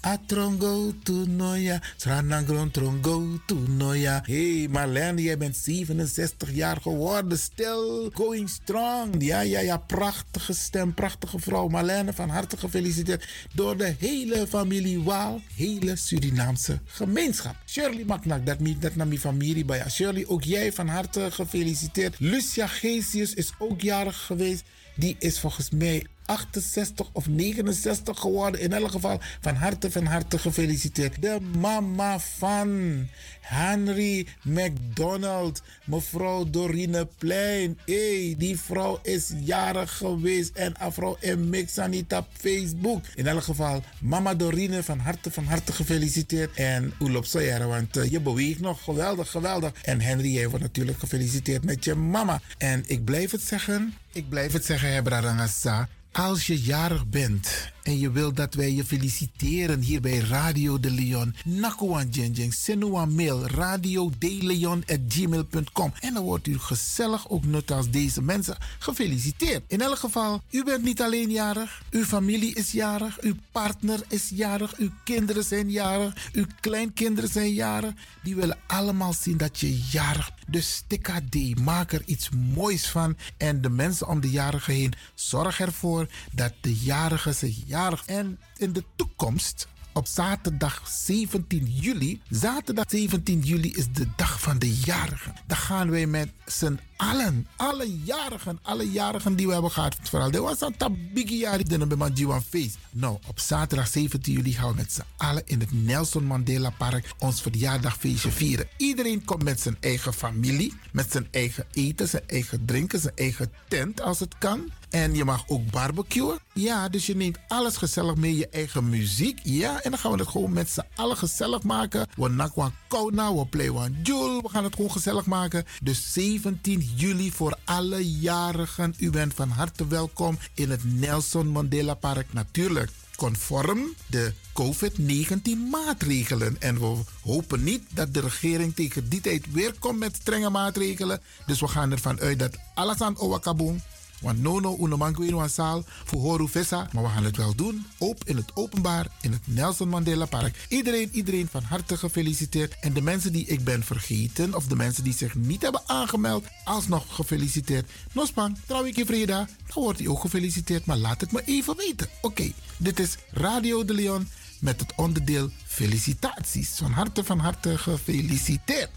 Atrongo 0.02 0.94
Tunoya, 1.04 1.82
Sranangron 1.96 2.72
Trongo 2.72 3.40
Tunoya. 3.46 4.22
Hé, 4.26 4.58
hey, 4.58 4.68
Marlene, 4.68 5.22
jij 5.22 5.38
bent 5.38 5.56
67 5.56 6.52
jaar 6.54 6.82
geworden. 6.82 7.38
Still 7.38 8.10
going 8.14 8.43
strong. 8.48 9.16
Ja, 9.20 9.42
ja, 9.42 9.60
ja. 9.60 9.78
Prachtige 9.78 10.54
stem, 10.54 10.94
prachtige 10.94 11.40
vrouw. 11.40 11.68
Marlene, 11.68 12.14
van 12.14 12.30
harte 12.30 12.58
gefeliciteerd 12.58 13.28
door 13.54 13.78
de 13.78 13.96
hele 14.00 14.48
familie 14.48 15.02
Waal. 15.02 15.42
Hele 15.56 15.96
Surinaamse 15.96 16.80
gemeenschap. 16.86 17.56
Shirley 17.66 18.04
Maknak, 18.06 18.46
dat, 18.46 18.58
dat 18.80 18.96
naar 18.96 19.08
mijn 19.08 19.20
familie 19.20 19.66
bij. 19.66 19.90
Shirley, 19.90 20.28
ook 20.28 20.44
jij 20.44 20.74
van 20.74 20.88
harte 20.88 21.32
gefeliciteerd. 21.32 22.16
Lucia 22.20 22.68
Gesius 22.68 23.34
is 23.34 23.52
ook 23.58 23.82
jarig 23.82 24.26
geweest. 24.26 24.64
Die 24.96 25.16
is 25.20 25.40
volgens 25.40 25.70
mij 25.70 26.06
68 26.26 27.10
of 27.12 27.28
69 27.28 28.20
geworden. 28.20 28.62
In 28.62 28.74
elk 28.74 28.92
geval 28.92 29.20
van 29.42 29.56
harte, 29.56 29.92
van 29.92 30.06
harte 30.06 30.40
gefeliciteerd. 30.40 31.22
De 31.22 31.38
mama 31.58 32.20
van 32.20 33.08
Henry 33.42 34.28
McDonald, 34.44 35.62
mevrouw 35.84 36.50
Dorine 36.50 37.08
Plein. 37.18 37.80
hey, 37.86 38.36
die 38.38 38.60
vrouw 38.60 39.00
is 39.04 39.32
jarig 39.40 39.98
geweest 39.98 40.56
en 40.56 40.74
mevrouw 40.80 41.18
en 41.20 41.50
niet 41.90 42.14
op 42.14 42.28
Facebook. 42.34 43.06
In 43.16 43.28
elk 43.28 43.44
geval, 43.44 43.84
mama 44.00 44.34
Dorine, 44.34 44.84
van 44.84 45.00
harte, 45.00 45.32
van 45.32 45.46
harte 45.46 45.74
gefeliciteerd. 45.74 46.56
En 46.56 46.94
Oelop 47.00 47.26
Soyer, 47.26 47.68
want 47.68 47.98
uh, 47.98 48.12
je 48.12 48.20
beweegt 48.20 48.60
nog 48.60 48.84
geweldig, 48.84 49.32
geweldig. 49.32 49.74
En 49.84 50.02
Henry, 50.02 50.34
jij 50.34 50.48
wordt 50.48 50.64
natuurlijk 50.64 51.00
gefeliciteerd 51.00 51.64
met 51.64 51.84
je 51.84 51.96
mama. 51.96 52.42
En 52.58 52.84
ik 52.88 53.04
blijf 53.04 53.32
het 53.32 53.42
zeggen, 53.42 53.94
ik 54.12 54.30
blijf 54.30 54.54
het 54.54 54.66
zeggen, 54.66 54.94
Hebra 54.94 55.20
Rangasa. 55.20 55.90
Als 56.14 56.48
je 56.48 56.62
jarig 56.62 57.08
bent 57.08 57.73
en 57.84 58.00
je 58.00 58.12
wilt 58.12 58.36
dat 58.36 58.54
wij 58.54 58.72
je 58.72 58.86
feliciteren 58.86 59.82
hier 59.82 60.02
bij 60.02 60.18
Radio 60.18 60.80
de 60.80 60.92
Leon, 60.92 61.36
Nakuan 61.46 62.10
Jenjeng, 62.10 62.54
Senuan 62.54 63.16
mail 63.16 63.48
radiodeleon.gmail.com. 63.48 65.94
En 66.00 66.14
dan 66.14 66.24
wordt 66.24 66.48
u 66.48 66.60
gezellig, 66.60 67.30
ook 67.30 67.46
net 67.46 67.72
als 67.72 67.90
deze 67.90 68.22
mensen, 68.22 68.58
gefeliciteerd. 68.80 69.64
In 69.68 69.82
elk 69.82 69.98
geval, 69.98 70.42
u 70.50 70.64
bent 70.64 70.84
niet 70.84 71.02
alleen 71.02 71.32
jarig, 71.32 71.82
uw 71.92 72.04
familie 72.04 72.56
is 72.56 72.72
jarig, 72.72 73.22
uw 73.22 73.36
partner 73.52 74.04
is 74.08 74.30
jarig, 74.30 74.78
uw 74.78 74.90
kinderen 75.04 75.44
zijn 75.44 75.72
jarig, 75.72 76.30
uw 76.34 76.46
kleinkinderen 76.60 77.30
zijn 77.30 77.54
jarig. 77.54 77.94
Die 78.24 78.36
willen 78.36 78.58
allemaal 78.68 79.14
zien 79.14 79.38
dat 79.38 79.60
je 79.60 79.82
jarig 79.92 80.26
bent. 80.26 80.42
Dus 80.48 80.74
stikka 80.74 81.22
D, 81.30 81.60
maak 81.60 81.92
er 81.92 82.02
iets 82.06 82.30
moois 82.30 82.88
van. 82.88 83.18
En 83.38 83.62
de 83.62 83.70
mensen 83.70 84.08
om 84.08 84.22
de 84.22 84.30
jarigen 84.30 84.74
heen, 84.74 84.94
zorg 85.14 85.60
ervoor 85.60 86.08
dat 86.32 86.54
de 86.62 86.76
jarigen 86.76 87.36
zich 87.36 87.58
en 88.06 88.40
in 88.58 88.74
de 88.74 88.84
toekomst 88.96 89.68
op 89.94 90.08
zaterdag 90.08 90.82
17 90.88 91.66
juli. 91.66 92.22
Zaterdag 92.30 92.86
17 92.88 93.40
juli 93.40 93.72
is 93.72 93.88
de 93.92 94.08
dag 94.16 94.42
van 94.42 94.60
de 94.60 94.76
jarigen. 94.76 95.34
Dan 95.48 95.58
gaan 95.58 95.90
wij 95.90 96.08
met 96.08 96.30
z'n 96.46 96.80
allen, 96.98 97.48
alle 97.56 98.00
jarigen, 98.04 98.60
alle 98.62 98.92
jarigen 98.92 99.36
die 99.36 99.48
we 99.48 99.54
hebben 99.54 99.72
gehad. 99.72 99.96
Vooral, 100.02 100.32
er 100.32 100.42
was 100.42 100.62
een 100.62 100.78
tabigi 100.78 101.38
jari 101.38 101.64
die 101.64 101.88
bij 101.88 101.98
mijn 101.98 102.42
feest. 102.50 102.78
Nou, 102.90 103.18
op 103.28 103.40
zaterdag 103.40 103.88
17 103.88 104.34
juli 104.34 104.52
gaan 104.52 104.70
we 104.70 104.76
met 104.76 104.92
z'n 104.92 105.04
allen 105.18 105.42
in 105.46 105.60
het 105.60 105.72
Nelson 105.72 106.26
Mandela 106.26 106.70
Park 106.70 107.12
ons 107.20 107.42
verjaardagfeestje 107.42 108.32
vieren. 108.32 108.68
Iedereen 108.78 109.26
komt 109.26 109.44
met 109.44 109.60
zijn 109.60 109.78
eigen 109.80 110.14
familie, 110.14 110.74
met 110.92 111.12
zijn 111.12 111.28
eigen 111.32 111.66
eten, 111.72 112.08
zijn 112.08 112.24
eigen 112.28 112.66
drinken, 112.66 113.00
zijn 113.00 113.16
eigen 113.16 113.52
tent 113.68 114.02
als 114.02 114.20
het 114.20 114.38
kan. 114.38 114.72
En 114.94 115.16
je 115.16 115.26
mag 115.26 115.44
ook 115.48 115.72
barbecuen. 115.72 116.40
Ja, 116.54 116.90
dus 116.90 117.06
je 117.06 117.16
neemt 117.16 117.38
alles 117.48 117.78
gezellig 117.78 118.16
mee, 118.16 118.36
je 118.36 118.50
eigen 118.50 118.90
muziek. 118.90 119.40
Ja, 119.44 119.82
en 119.82 119.92
dan 119.92 120.00
gaan 120.00 120.12
we 120.12 120.18
het 120.18 120.28
gewoon 120.28 120.54
met 120.54 120.70
z'n 120.70 120.86
allen 120.96 121.18
gezellig 121.18 121.64
maken. 121.64 122.08
We 122.16 122.30
nakwan 122.30 122.74
kona, 122.88 123.34
we 123.34 123.46
play 123.46 123.70
one 123.70 123.92
jul. 124.04 124.42
We 124.42 124.50
gaan 124.50 124.64
het 124.64 124.76
gewoon 124.76 124.92
gezellig 124.92 125.26
maken. 125.26 125.66
Dus 125.82 126.14
17 126.14 126.80
juli 126.96 127.32
voor 127.32 127.58
alle 127.64 128.20
jarigen. 128.20 128.96
U 128.98 129.10
bent 129.10 129.34
van 129.34 129.50
harte 129.50 129.88
welkom 129.88 130.38
in 130.54 130.70
het 130.70 130.82
Nelson 130.84 131.48
Mandela 131.48 131.94
Park. 131.94 132.34
Natuurlijk 132.34 132.92
conform 133.16 133.94
de 134.08 134.34
COVID-19 134.54 135.70
maatregelen. 135.72 136.56
En 136.62 136.80
we 136.80 137.04
hopen 137.22 137.64
niet 137.64 137.84
dat 137.90 138.14
de 138.14 138.20
regering 138.20 138.76
tegen 138.76 139.10
die 139.10 139.22
tijd 139.22 139.52
weer 139.52 139.74
komt 139.80 140.00
met 140.00 140.16
strenge 140.16 140.50
maatregelen. 140.50 141.22
Dus 141.46 141.60
we 141.60 141.68
gaan 141.68 141.92
ervan 141.92 142.20
uit 142.20 142.40
dat 142.40 142.58
alles 142.74 143.02
aan 143.02 143.18
Owakaboom 143.18 143.82
want 144.24 144.42
nono 144.42 144.78
unomango 144.80 145.22
in 145.22 145.50
zaal 145.50 145.84
voor 146.04 146.22
horu 146.22 146.48
vesa. 146.48 146.90
Maar 146.92 147.04
we 147.04 147.10
gaan 147.10 147.24
het 147.24 147.38
wel 147.38 147.56
doen. 147.56 147.86
Op 147.98 148.24
in 148.26 148.36
het 148.36 148.52
openbaar 148.54 149.08
in 149.22 149.32
het 149.32 149.42
Nelson 149.46 149.90
Mandela 149.90 150.26
Park. 150.26 150.66
Iedereen, 150.68 151.10
iedereen 151.12 151.48
van 151.52 151.64
harte 151.64 151.98
gefeliciteerd. 151.98 152.76
En 152.80 152.94
de 152.94 153.02
mensen 153.02 153.32
die 153.32 153.46
ik 153.46 153.64
ben 153.64 153.84
vergeten 153.84 154.56
of 154.56 154.68
de 154.68 154.76
mensen 154.76 155.04
die 155.04 155.14
zich 155.14 155.36
niet 155.36 155.62
hebben 155.62 155.82
aangemeld, 155.86 156.46
alsnog 156.64 157.06
gefeliciteerd. 157.10 157.90
Nospang, 158.12 158.58
trouw 158.66 158.86
ik 158.86 158.98
in 158.98 159.06
vrede, 159.06 159.48
dan 159.74 159.84
wordt 159.84 160.00
hij 160.00 160.08
ook 160.08 160.22
gefeliciteerd. 160.22 160.86
Maar 160.86 160.98
laat 160.98 161.22
het 161.22 161.32
me 161.32 161.42
even 161.46 161.78
weten. 161.78 162.10
Oké, 162.22 162.52
dit 162.78 163.00
is 163.00 163.18
Radio 163.32 163.86
de 163.86 163.94
Leon 163.94 164.28
met 164.60 164.80
het 164.80 164.94
onderdeel 164.96 165.50
felicitaties. 165.66 166.70
Van 166.70 166.92
harte, 166.92 167.24
van 167.24 167.40
harte 167.40 167.78
gefeliciteerd. 167.78 168.90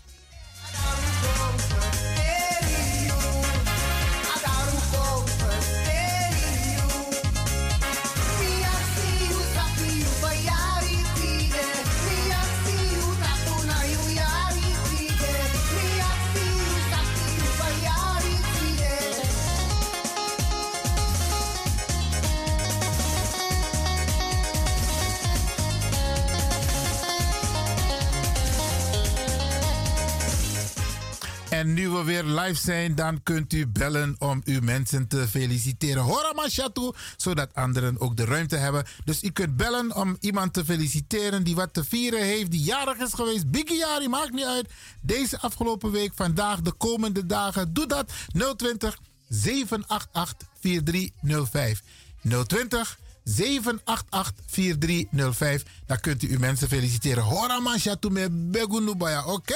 Nu 31.67 31.89
we 31.91 32.05
weer 32.05 32.25
live 32.25 32.61
zijn, 32.61 32.95
dan 32.95 33.23
kunt 33.23 33.53
u 33.53 33.67
bellen 33.67 34.17
om 34.19 34.43
uw 34.45 34.61
mensen 34.61 35.09
te 35.09 35.29
feliciteren. 35.29 36.03
Hora 36.03 36.33
Machatu, 36.33 36.93
zodat 37.17 37.55
anderen 37.55 38.01
ook 38.01 38.17
de 38.17 38.25
ruimte 38.25 38.57
hebben. 38.57 38.85
Dus 39.05 39.23
u 39.23 39.31
kunt 39.31 39.57
bellen 39.57 39.97
om 39.97 40.17
iemand 40.21 40.53
te 40.53 40.65
feliciteren 40.65 41.45
die 41.45 41.55
wat 41.55 41.75
te 41.75 41.85
vieren 41.85 42.23
heeft, 42.23 42.51
die 42.51 42.63
jarig 42.63 42.99
is 42.99 43.13
geweest. 43.13 43.51
Biggie 43.51 43.77
Jari, 43.77 44.09
maakt 44.09 44.33
niet 44.33 44.45
uit. 44.45 44.69
Deze 45.01 45.41
afgelopen 45.41 45.91
week, 45.91 46.13
vandaag, 46.15 46.61
de 46.61 46.73
komende 46.73 47.27
dagen. 47.27 47.73
Doe 47.73 47.87
dat 47.87 48.13
020 48.57 48.99
788 49.29 50.49
4305. 50.61 51.83
020 52.47 52.99
788 53.25 54.45
4305. 54.47 55.65
Dan 55.87 56.01
kunt 56.01 56.23
u 56.23 56.31
uw 56.31 56.39
mensen 56.39 56.69
feliciteren. 56.69 57.23
Hora 57.23 57.61
met 58.11 58.51
Begunubaya. 58.51 59.25
Oké. 59.25 59.55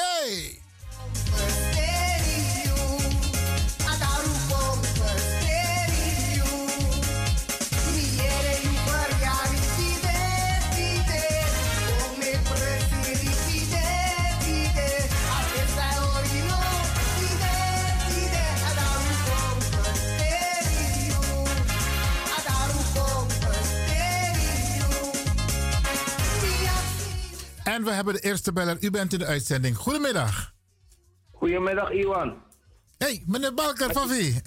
En 27.65 27.85
we 27.85 27.91
hebben 27.91 28.15
de 28.15 28.21
eerste 28.21 28.53
beller. 28.53 28.77
U 28.81 28.91
bent 28.91 29.13
in 29.13 29.19
de 29.19 29.27
uitzending. 29.27 29.77
Goedemiddag. 29.77 30.53
Goedemiddag, 31.33 31.91
Iwan. 31.91 32.35
Hey, 32.99 33.23
meneer 33.27 33.55
Balker, 33.55 33.93
van 33.93 34.09
wie? 34.09 34.41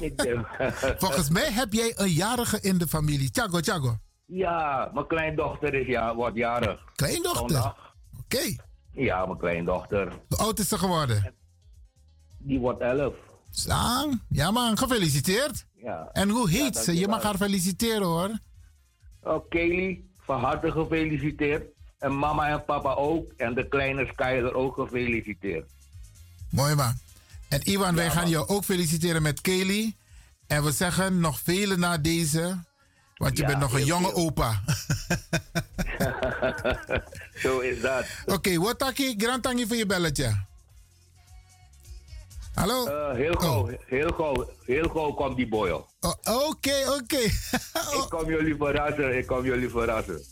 Volgens 1.04 1.30
mij 1.30 1.52
heb 1.52 1.72
jij 1.72 1.92
een 1.96 2.10
jarige 2.10 2.60
in 2.60 2.78
de 2.78 2.86
familie. 2.86 3.30
Thiago, 3.30 3.60
Thiago. 3.60 3.98
Ja, 4.26 4.90
mijn 4.94 5.06
kleindochter 5.06 5.74
is 5.74 5.86
ja, 5.86 6.14
wordt 6.14 6.36
jarig. 6.36 6.80
Kleindochter? 6.94 7.74
Oké. 8.20 8.56
Ja, 8.92 9.26
mijn 9.26 9.38
kleindochter. 9.38 10.12
Hoe 10.28 10.38
oud 10.38 10.58
is 10.58 10.68
ze 10.68 10.78
geworden? 10.78 11.34
Die 12.38 12.58
wordt 12.58 12.80
elf. 12.80 13.14
Slang. 13.50 14.22
Ja 14.28 14.50
man, 14.50 14.78
gefeliciteerd. 14.78 15.66
Ja. 15.74 16.08
En 16.12 16.28
hoe 16.28 16.50
heet 16.50 16.76
ze? 16.76 16.98
Je 16.98 17.08
mag 17.08 17.22
haar 17.22 17.36
feliciteren 17.36 18.06
hoor. 18.06 18.38
Oh, 19.20 19.48
Kelly, 19.48 20.04
van 20.16 20.40
harte 20.40 20.70
gefeliciteerd. 20.70 21.75
En 21.98 22.18
mama 22.18 22.48
en 22.48 22.64
papa 22.64 22.94
ook. 22.94 23.32
En 23.36 23.54
de 23.54 23.68
kleine 23.68 24.06
Skyler 24.06 24.54
ook 24.54 24.74
gefeliciteerd. 24.74 25.70
Mooi 26.50 26.74
man. 26.74 26.94
En 27.48 27.60
Iwan, 27.64 27.94
wij 27.94 28.10
gaan 28.10 28.28
jou 28.28 28.48
ook 28.48 28.64
feliciteren 28.64 29.22
met 29.22 29.40
Kelly. 29.40 29.96
En 30.46 30.64
we 30.64 30.72
zeggen 30.72 31.20
nog 31.20 31.40
vele 31.40 31.76
na 31.76 31.98
deze. 31.98 32.58
Want 33.16 33.38
je 33.38 33.44
bent 33.44 33.58
nog 33.58 33.72
een 33.72 33.84
jonge 33.84 34.14
opa. 34.14 34.62
Zo 37.42 37.58
is 37.58 37.80
dat. 37.80 38.06
Oké, 38.22 38.32
okay, 38.32 38.58
wat 38.58 38.78
taki? 38.78 39.14
Grand 39.18 39.46
voor 39.66 39.76
je 39.76 39.86
belletje. 39.86 40.44
Hallo? 42.54 42.86
Uh, 42.86 43.14
heel 43.14 43.34
gauw, 43.34 43.62
oh. 43.62 43.72
heel 43.86 44.12
gauw, 44.12 44.50
heel 44.64 44.88
gauw 44.88 45.12
komt 45.12 45.36
die 45.36 45.48
boy 45.48 45.70
op. 45.70 45.88
Oh, 46.00 46.48
oké, 46.48 46.74
oké. 47.00 47.20
ik 47.98 48.06
kom 48.08 48.28
jullie 48.28 48.56
verrassen, 48.56 49.18
ik 49.18 49.26
kom 49.26 49.44
jullie 49.44 49.68
verrassen. 49.68 50.24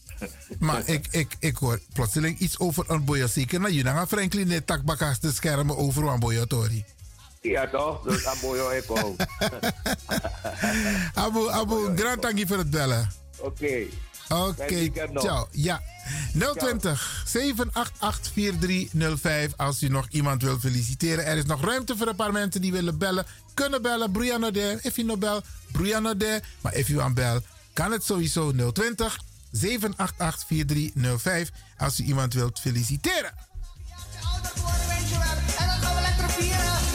Maar 0.59 0.89
ik, 0.89 1.07
ik, 1.11 1.37
ik 1.39 1.57
hoor 1.57 1.81
plotseling 1.93 2.39
iets 2.39 2.59
over 2.59 2.85
een 2.91 3.05
boya 3.05 3.27
zeker. 3.27 3.61
Nou, 3.61 3.73
je 3.73 3.83
naar 3.83 4.07
Franklin 4.07 4.49
net 4.49 4.67
takbakas 4.67 5.19
te 5.19 5.33
schermen 5.33 5.77
over 5.77 6.07
een 6.07 6.21
boya 6.21 6.45
tori. 6.45 6.85
Ja, 7.41 7.69
toch? 7.69 8.03
Dus 8.03 8.27
Aboyo 8.27 8.71
ik 8.71 8.85
ook. 8.89 9.17
Abu, 11.15 11.51
Abu, 11.51 11.97
grand 11.97 12.23
dank 12.23 12.47
voor 12.47 12.59
het 12.59 12.71
bellen. 12.71 13.11
Oké. 13.39 13.87
Oké, 14.29 14.91
ciao. 15.15 15.49
Ja. 15.51 15.83
020 16.55 17.23
788 17.27 18.33
4305 18.33 19.53
als 19.57 19.83
u 19.83 19.89
nog 19.89 20.07
iemand 20.11 20.43
wil 20.43 20.59
feliciteren. 20.59 21.27
Er 21.27 21.37
is 21.37 21.45
nog 21.45 21.65
ruimte 21.65 21.97
voor 21.97 22.07
een 22.07 22.17
paar 22.17 22.33
mensen 22.33 22.61
die 22.61 22.73
willen 22.73 22.99
bellen. 22.99 23.27
Kunnen 23.55 23.83
bellen, 23.83 24.13
Brianna 24.13 24.51
de. 24.51 24.79
If 24.83 24.97
you 24.97 25.07
no 25.07 25.17
bel, 25.17 25.43
Brianna 25.73 26.15
de. 26.15 26.41
Maar 26.61 26.75
if 26.75 26.89
you 26.89 27.01
aan 27.01 27.15
bel, 27.15 27.41
kan 27.73 27.93
het 27.93 28.05
sowieso 28.05 28.53
020 28.73 29.19
788 29.57 30.45
4305 30.47 31.51
als 31.77 32.01
u 32.01 32.05
iemand 32.05 32.35
wilt 32.35 32.61
feliciteren. 32.61 33.33
En 35.59 35.67
dan 35.67 35.81
gaan 35.81 35.95
we 35.95 36.01
lekker 36.01 36.31
vieren. 36.31 36.94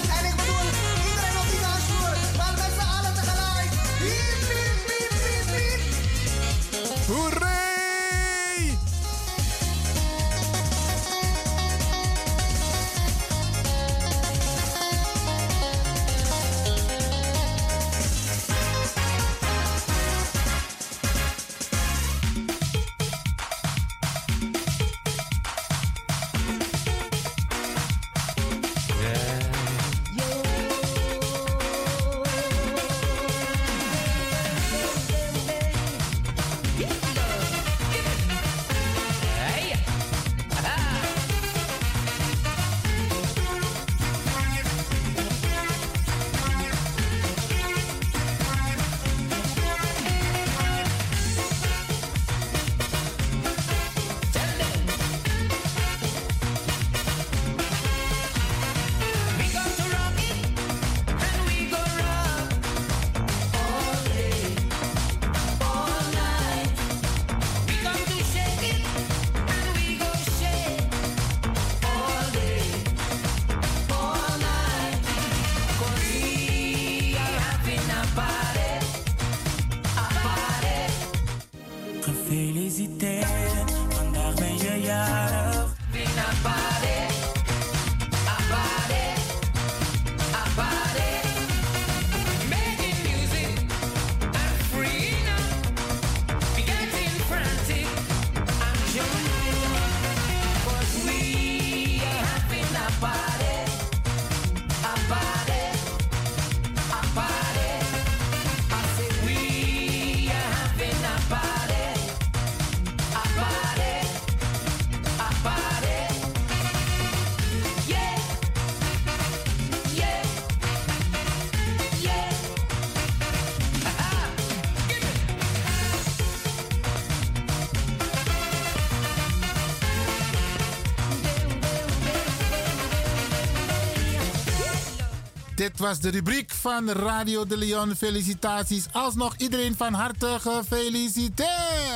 Dit 135.60 135.80
was 135.80 136.00
de 136.00 136.10
rubriek 136.10 136.52
van 136.52 136.90
Radio 136.90 137.46
de 137.46 137.58
Leon. 137.58 137.96
Felicitaties. 137.96 138.86
Alsnog 138.92 139.36
iedereen 139.38 139.76
van 139.76 139.94
harte 139.94 140.38
gefeliciteerd. 140.40 141.89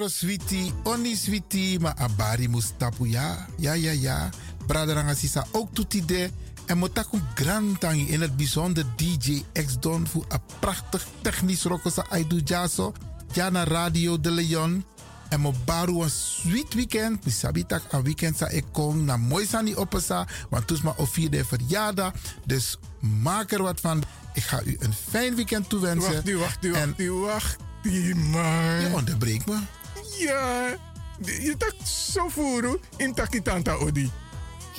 Potro 0.00 0.16
switi, 0.16 0.72
oni 0.84 1.16
switi, 1.16 1.76
ma 1.78 1.92
abari 1.96 2.48
mustapu 2.48 3.06
ya. 3.06 3.46
Ja, 3.58 3.74
ja, 3.74 3.92
ja. 3.92 4.30
Braderanga 4.66 5.14
sisa 5.14 5.46
ook 5.52 5.74
toetide. 5.74 6.30
En 6.66 6.78
motaku 6.78 7.20
grantangi 7.34 8.08
in 8.08 8.20
het 8.20 8.36
bijzonder 8.36 8.84
DJ 8.96 9.42
X-Don 9.52 10.06
voor 10.06 10.24
een 10.28 10.40
prachtig 10.60 11.06
technisch 11.20 11.62
rokosa 11.62 12.06
Aidu 12.08 12.40
Jaso. 12.44 12.92
Jana 13.32 13.64
Radio 13.64 14.20
de 14.20 14.30
Leon. 14.30 14.84
En 15.28 15.40
mo 15.40 15.54
baru 15.64 16.02
een 16.02 16.10
sweet 16.10 16.74
weekend. 16.74 17.24
Mi 17.24 17.30
sabitak 17.30 17.82
een 17.92 18.02
weekend 18.02 18.36
sa 18.36 18.48
ik 18.48 18.64
kom 18.72 19.04
na 19.04 19.16
mooi 19.16 19.46
sani 19.46 19.76
opesa. 19.76 20.26
Want 20.50 20.66
toes 20.66 20.80
ma 20.82 20.94
of 20.96 21.10
vierde 21.12 21.44
verjaardag. 21.44 22.12
Dus 22.46 22.76
maak 23.00 23.52
er 23.52 23.62
wat 23.62 23.80
van. 23.80 24.02
Ik 24.34 24.42
ga 24.42 24.62
u 24.62 24.76
een 24.78 24.94
fijn 25.10 25.34
weekend 25.34 25.68
toewensen. 25.68 26.12
Wacht, 26.12 26.28
u, 26.28 26.36
wacht, 26.36 26.64
u, 26.64 26.72
En- 26.72 26.88
wacht, 26.88 27.00
u, 27.00 27.10
wacht, 27.12 27.56
u, 27.82 28.14
man. 28.14 28.80
Je 28.80 28.90
onderbreekt 28.94 29.46
me. 29.46 29.58
Ja, 30.20 30.76
je 31.18 31.54
tak 31.58 31.74
zo 31.84 32.28
voeren 32.28 32.78
in 32.96 33.14
takitanta 33.14 33.74
odi. 33.74 34.10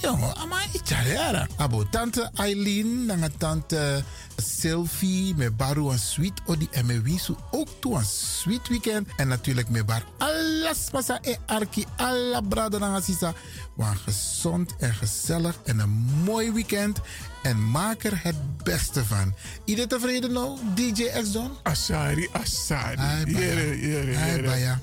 Jongen, 0.02 0.36
ama 0.36 0.58
italiara. 0.74 1.48
Abo 1.58 1.84
tante 1.89 2.30
Eileen, 2.36 3.06
nanga 3.06 3.30
tante 3.38 4.04
Sylvie, 4.38 5.36
me 5.36 5.52
baru 5.52 5.92
een 5.92 6.00
sweet 6.00 6.42
odi 6.46 6.68
en 6.72 6.86
me 6.86 7.02
wisu 7.02 7.36
ook 7.52 7.68
toe 7.80 7.96
een 7.96 8.06
sweet 8.06 8.68
weekend. 8.68 9.08
En 9.18 9.28
natuurlijk 9.28 9.70
me 9.70 9.84
bar 9.84 10.04
alles 10.18 10.89
pasa 10.92 11.20
e 11.22 11.36
arki, 11.46 11.86
alla 11.98 12.42
brada 12.42 12.78
nanga 12.78 13.02
sisa. 13.02 13.34
Wan 13.76 13.98
gezond 13.98 14.76
en 14.78 14.94
gezellig 14.94 15.56
en 15.64 15.80
een 15.80 16.06
mooi 16.24 16.52
weekend. 16.52 17.00
En 17.44 17.72
maak 17.72 18.04
er 18.04 18.20
het 18.24 18.64
beste 18.64 19.06
van. 19.06 19.36
Iedereen 19.66 19.89
tevreden 19.89 20.32
nou, 20.32 20.60
DJ 20.74 21.04
X-Don? 21.22 21.52
Asari, 21.64 22.30
Asari. 22.32 22.96
Baya. 22.96 23.26
Jere, 23.26 23.80
jere, 23.80 24.80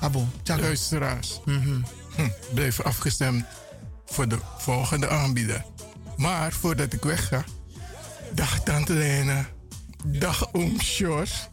Abo, 0.00 0.28
tjaka. 0.42 0.60
Luisteraars, 0.60 1.40
hm, 1.44 1.80
blijf 2.54 2.80
afgestemd 2.80 3.44
voor 4.06 4.28
de 4.28 4.38
volgende 4.58 5.08
aanbieder. 5.08 5.64
Maar 6.16 6.52
voordat 6.52 6.92
ik 6.92 7.02
wegga, 7.02 7.44
dag 8.34 8.62
Tante 8.62 8.92
Lena, 8.92 9.48
dag 10.04 10.52
Oom 10.52 10.80
Sjors. 10.80 11.48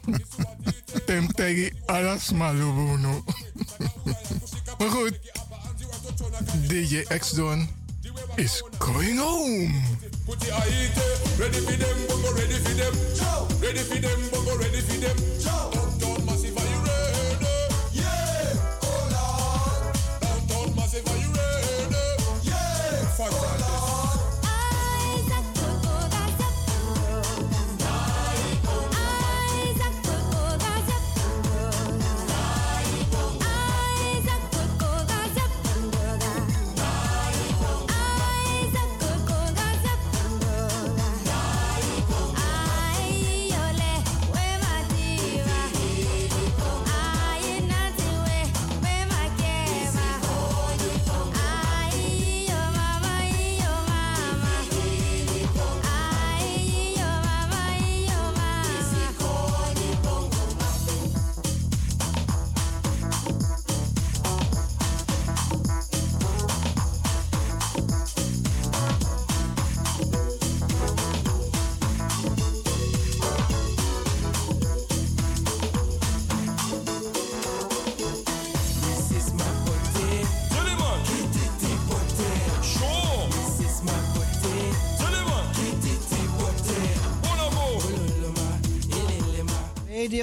Temtegi 1.06 1.72
alas 1.86 2.32
malubuno. 2.32 3.24
maar 4.78 4.90
goed, 4.90 5.18
DJ 6.66 7.02
X-Don 7.18 7.68
is 8.34 8.62
going 8.78 9.18
home. 9.18 9.82
Put 10.26 10.44
your 10.44 10.60
ready 11.38 11.60
for 11.60 11.76
them, 11.76 11.96
ready 12.36 12.58
for 12.58 12.74
them. 12.74 12.94
Ready 13.60 13.78
for 13.78 14.00
them, 14.00 14.20
ready 14.58 14.80
for 14.80 15.00
them. 15.00 15.87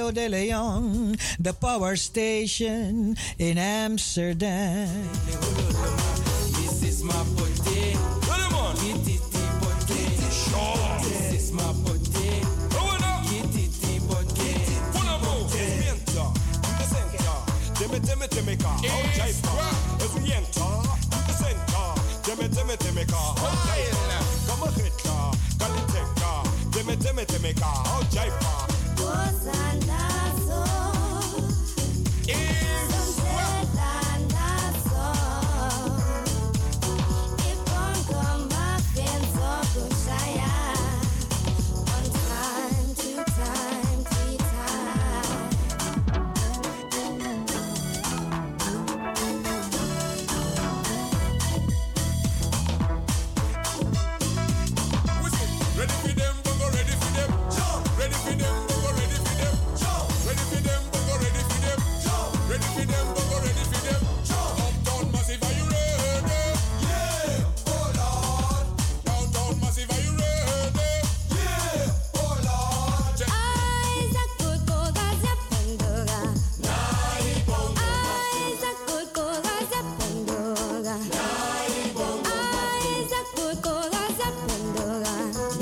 Radio 0.06 0.12
de 0.12 0.30
Leon, 0.30 1.16
the 1.39 1.53
power 1.53 1.95
station 1.95 3.16
in 3.39 3.58
Amsterdam. 3.58 4.88
This 6.53 6.84
is 6.84 7.03
my 7.03 7.14
birthday. 7.36 7.93
Gentlemen, 8.22 8.76
kitty 8.78 9.18
birthday. 9.62 10.14
Sure. 10.30 10.78
This 11.01 11.34
is 11.34 11.51
my 11.53 11.74
birthday. 11.82 12.39
Kitty 13.51 13.99
birthday. 14.06 14.62
Bonobo. 14.93 15.49
Mienta. 15.49 16.26
In 16.53 16.74
the 16.78 16.86
center. 16.86 17.38
Deme, 17.80 17.99
deme, 17.99 18.28
deme, 18.28 18.58
ka. 18.58 18.74
Out, 18.74 19.10
jive, 19.18 19.41
ka. 19.41 19.53
As 20.03 20.14
we 20.14 20.34
enter. 20.34 20.70
In 21.16 21.24
the 21.26 21.34
center. 21.34 21.86
Timmy, 22.22 22.47
Timmy, 22.49 22.78
Timmy, 22.78 23.06
car. 23.06 23.34
Oh, 23.38 23.49
Jaipa. 23.66 24.18
Come 24.47 24.68
a 24.68 24.72
hit 24.72 24.97
car. 25.03 25.34
Kaliteka. 25.58 26.32
Timmy, 26.74 26.95
Timmy, 26.97 27.26
Timmy, 27.26 27.53
car. 27.53 27.84
Oh, 27.88 28.03
Jaipa. 28.12 28.76
Is 28.95 29.64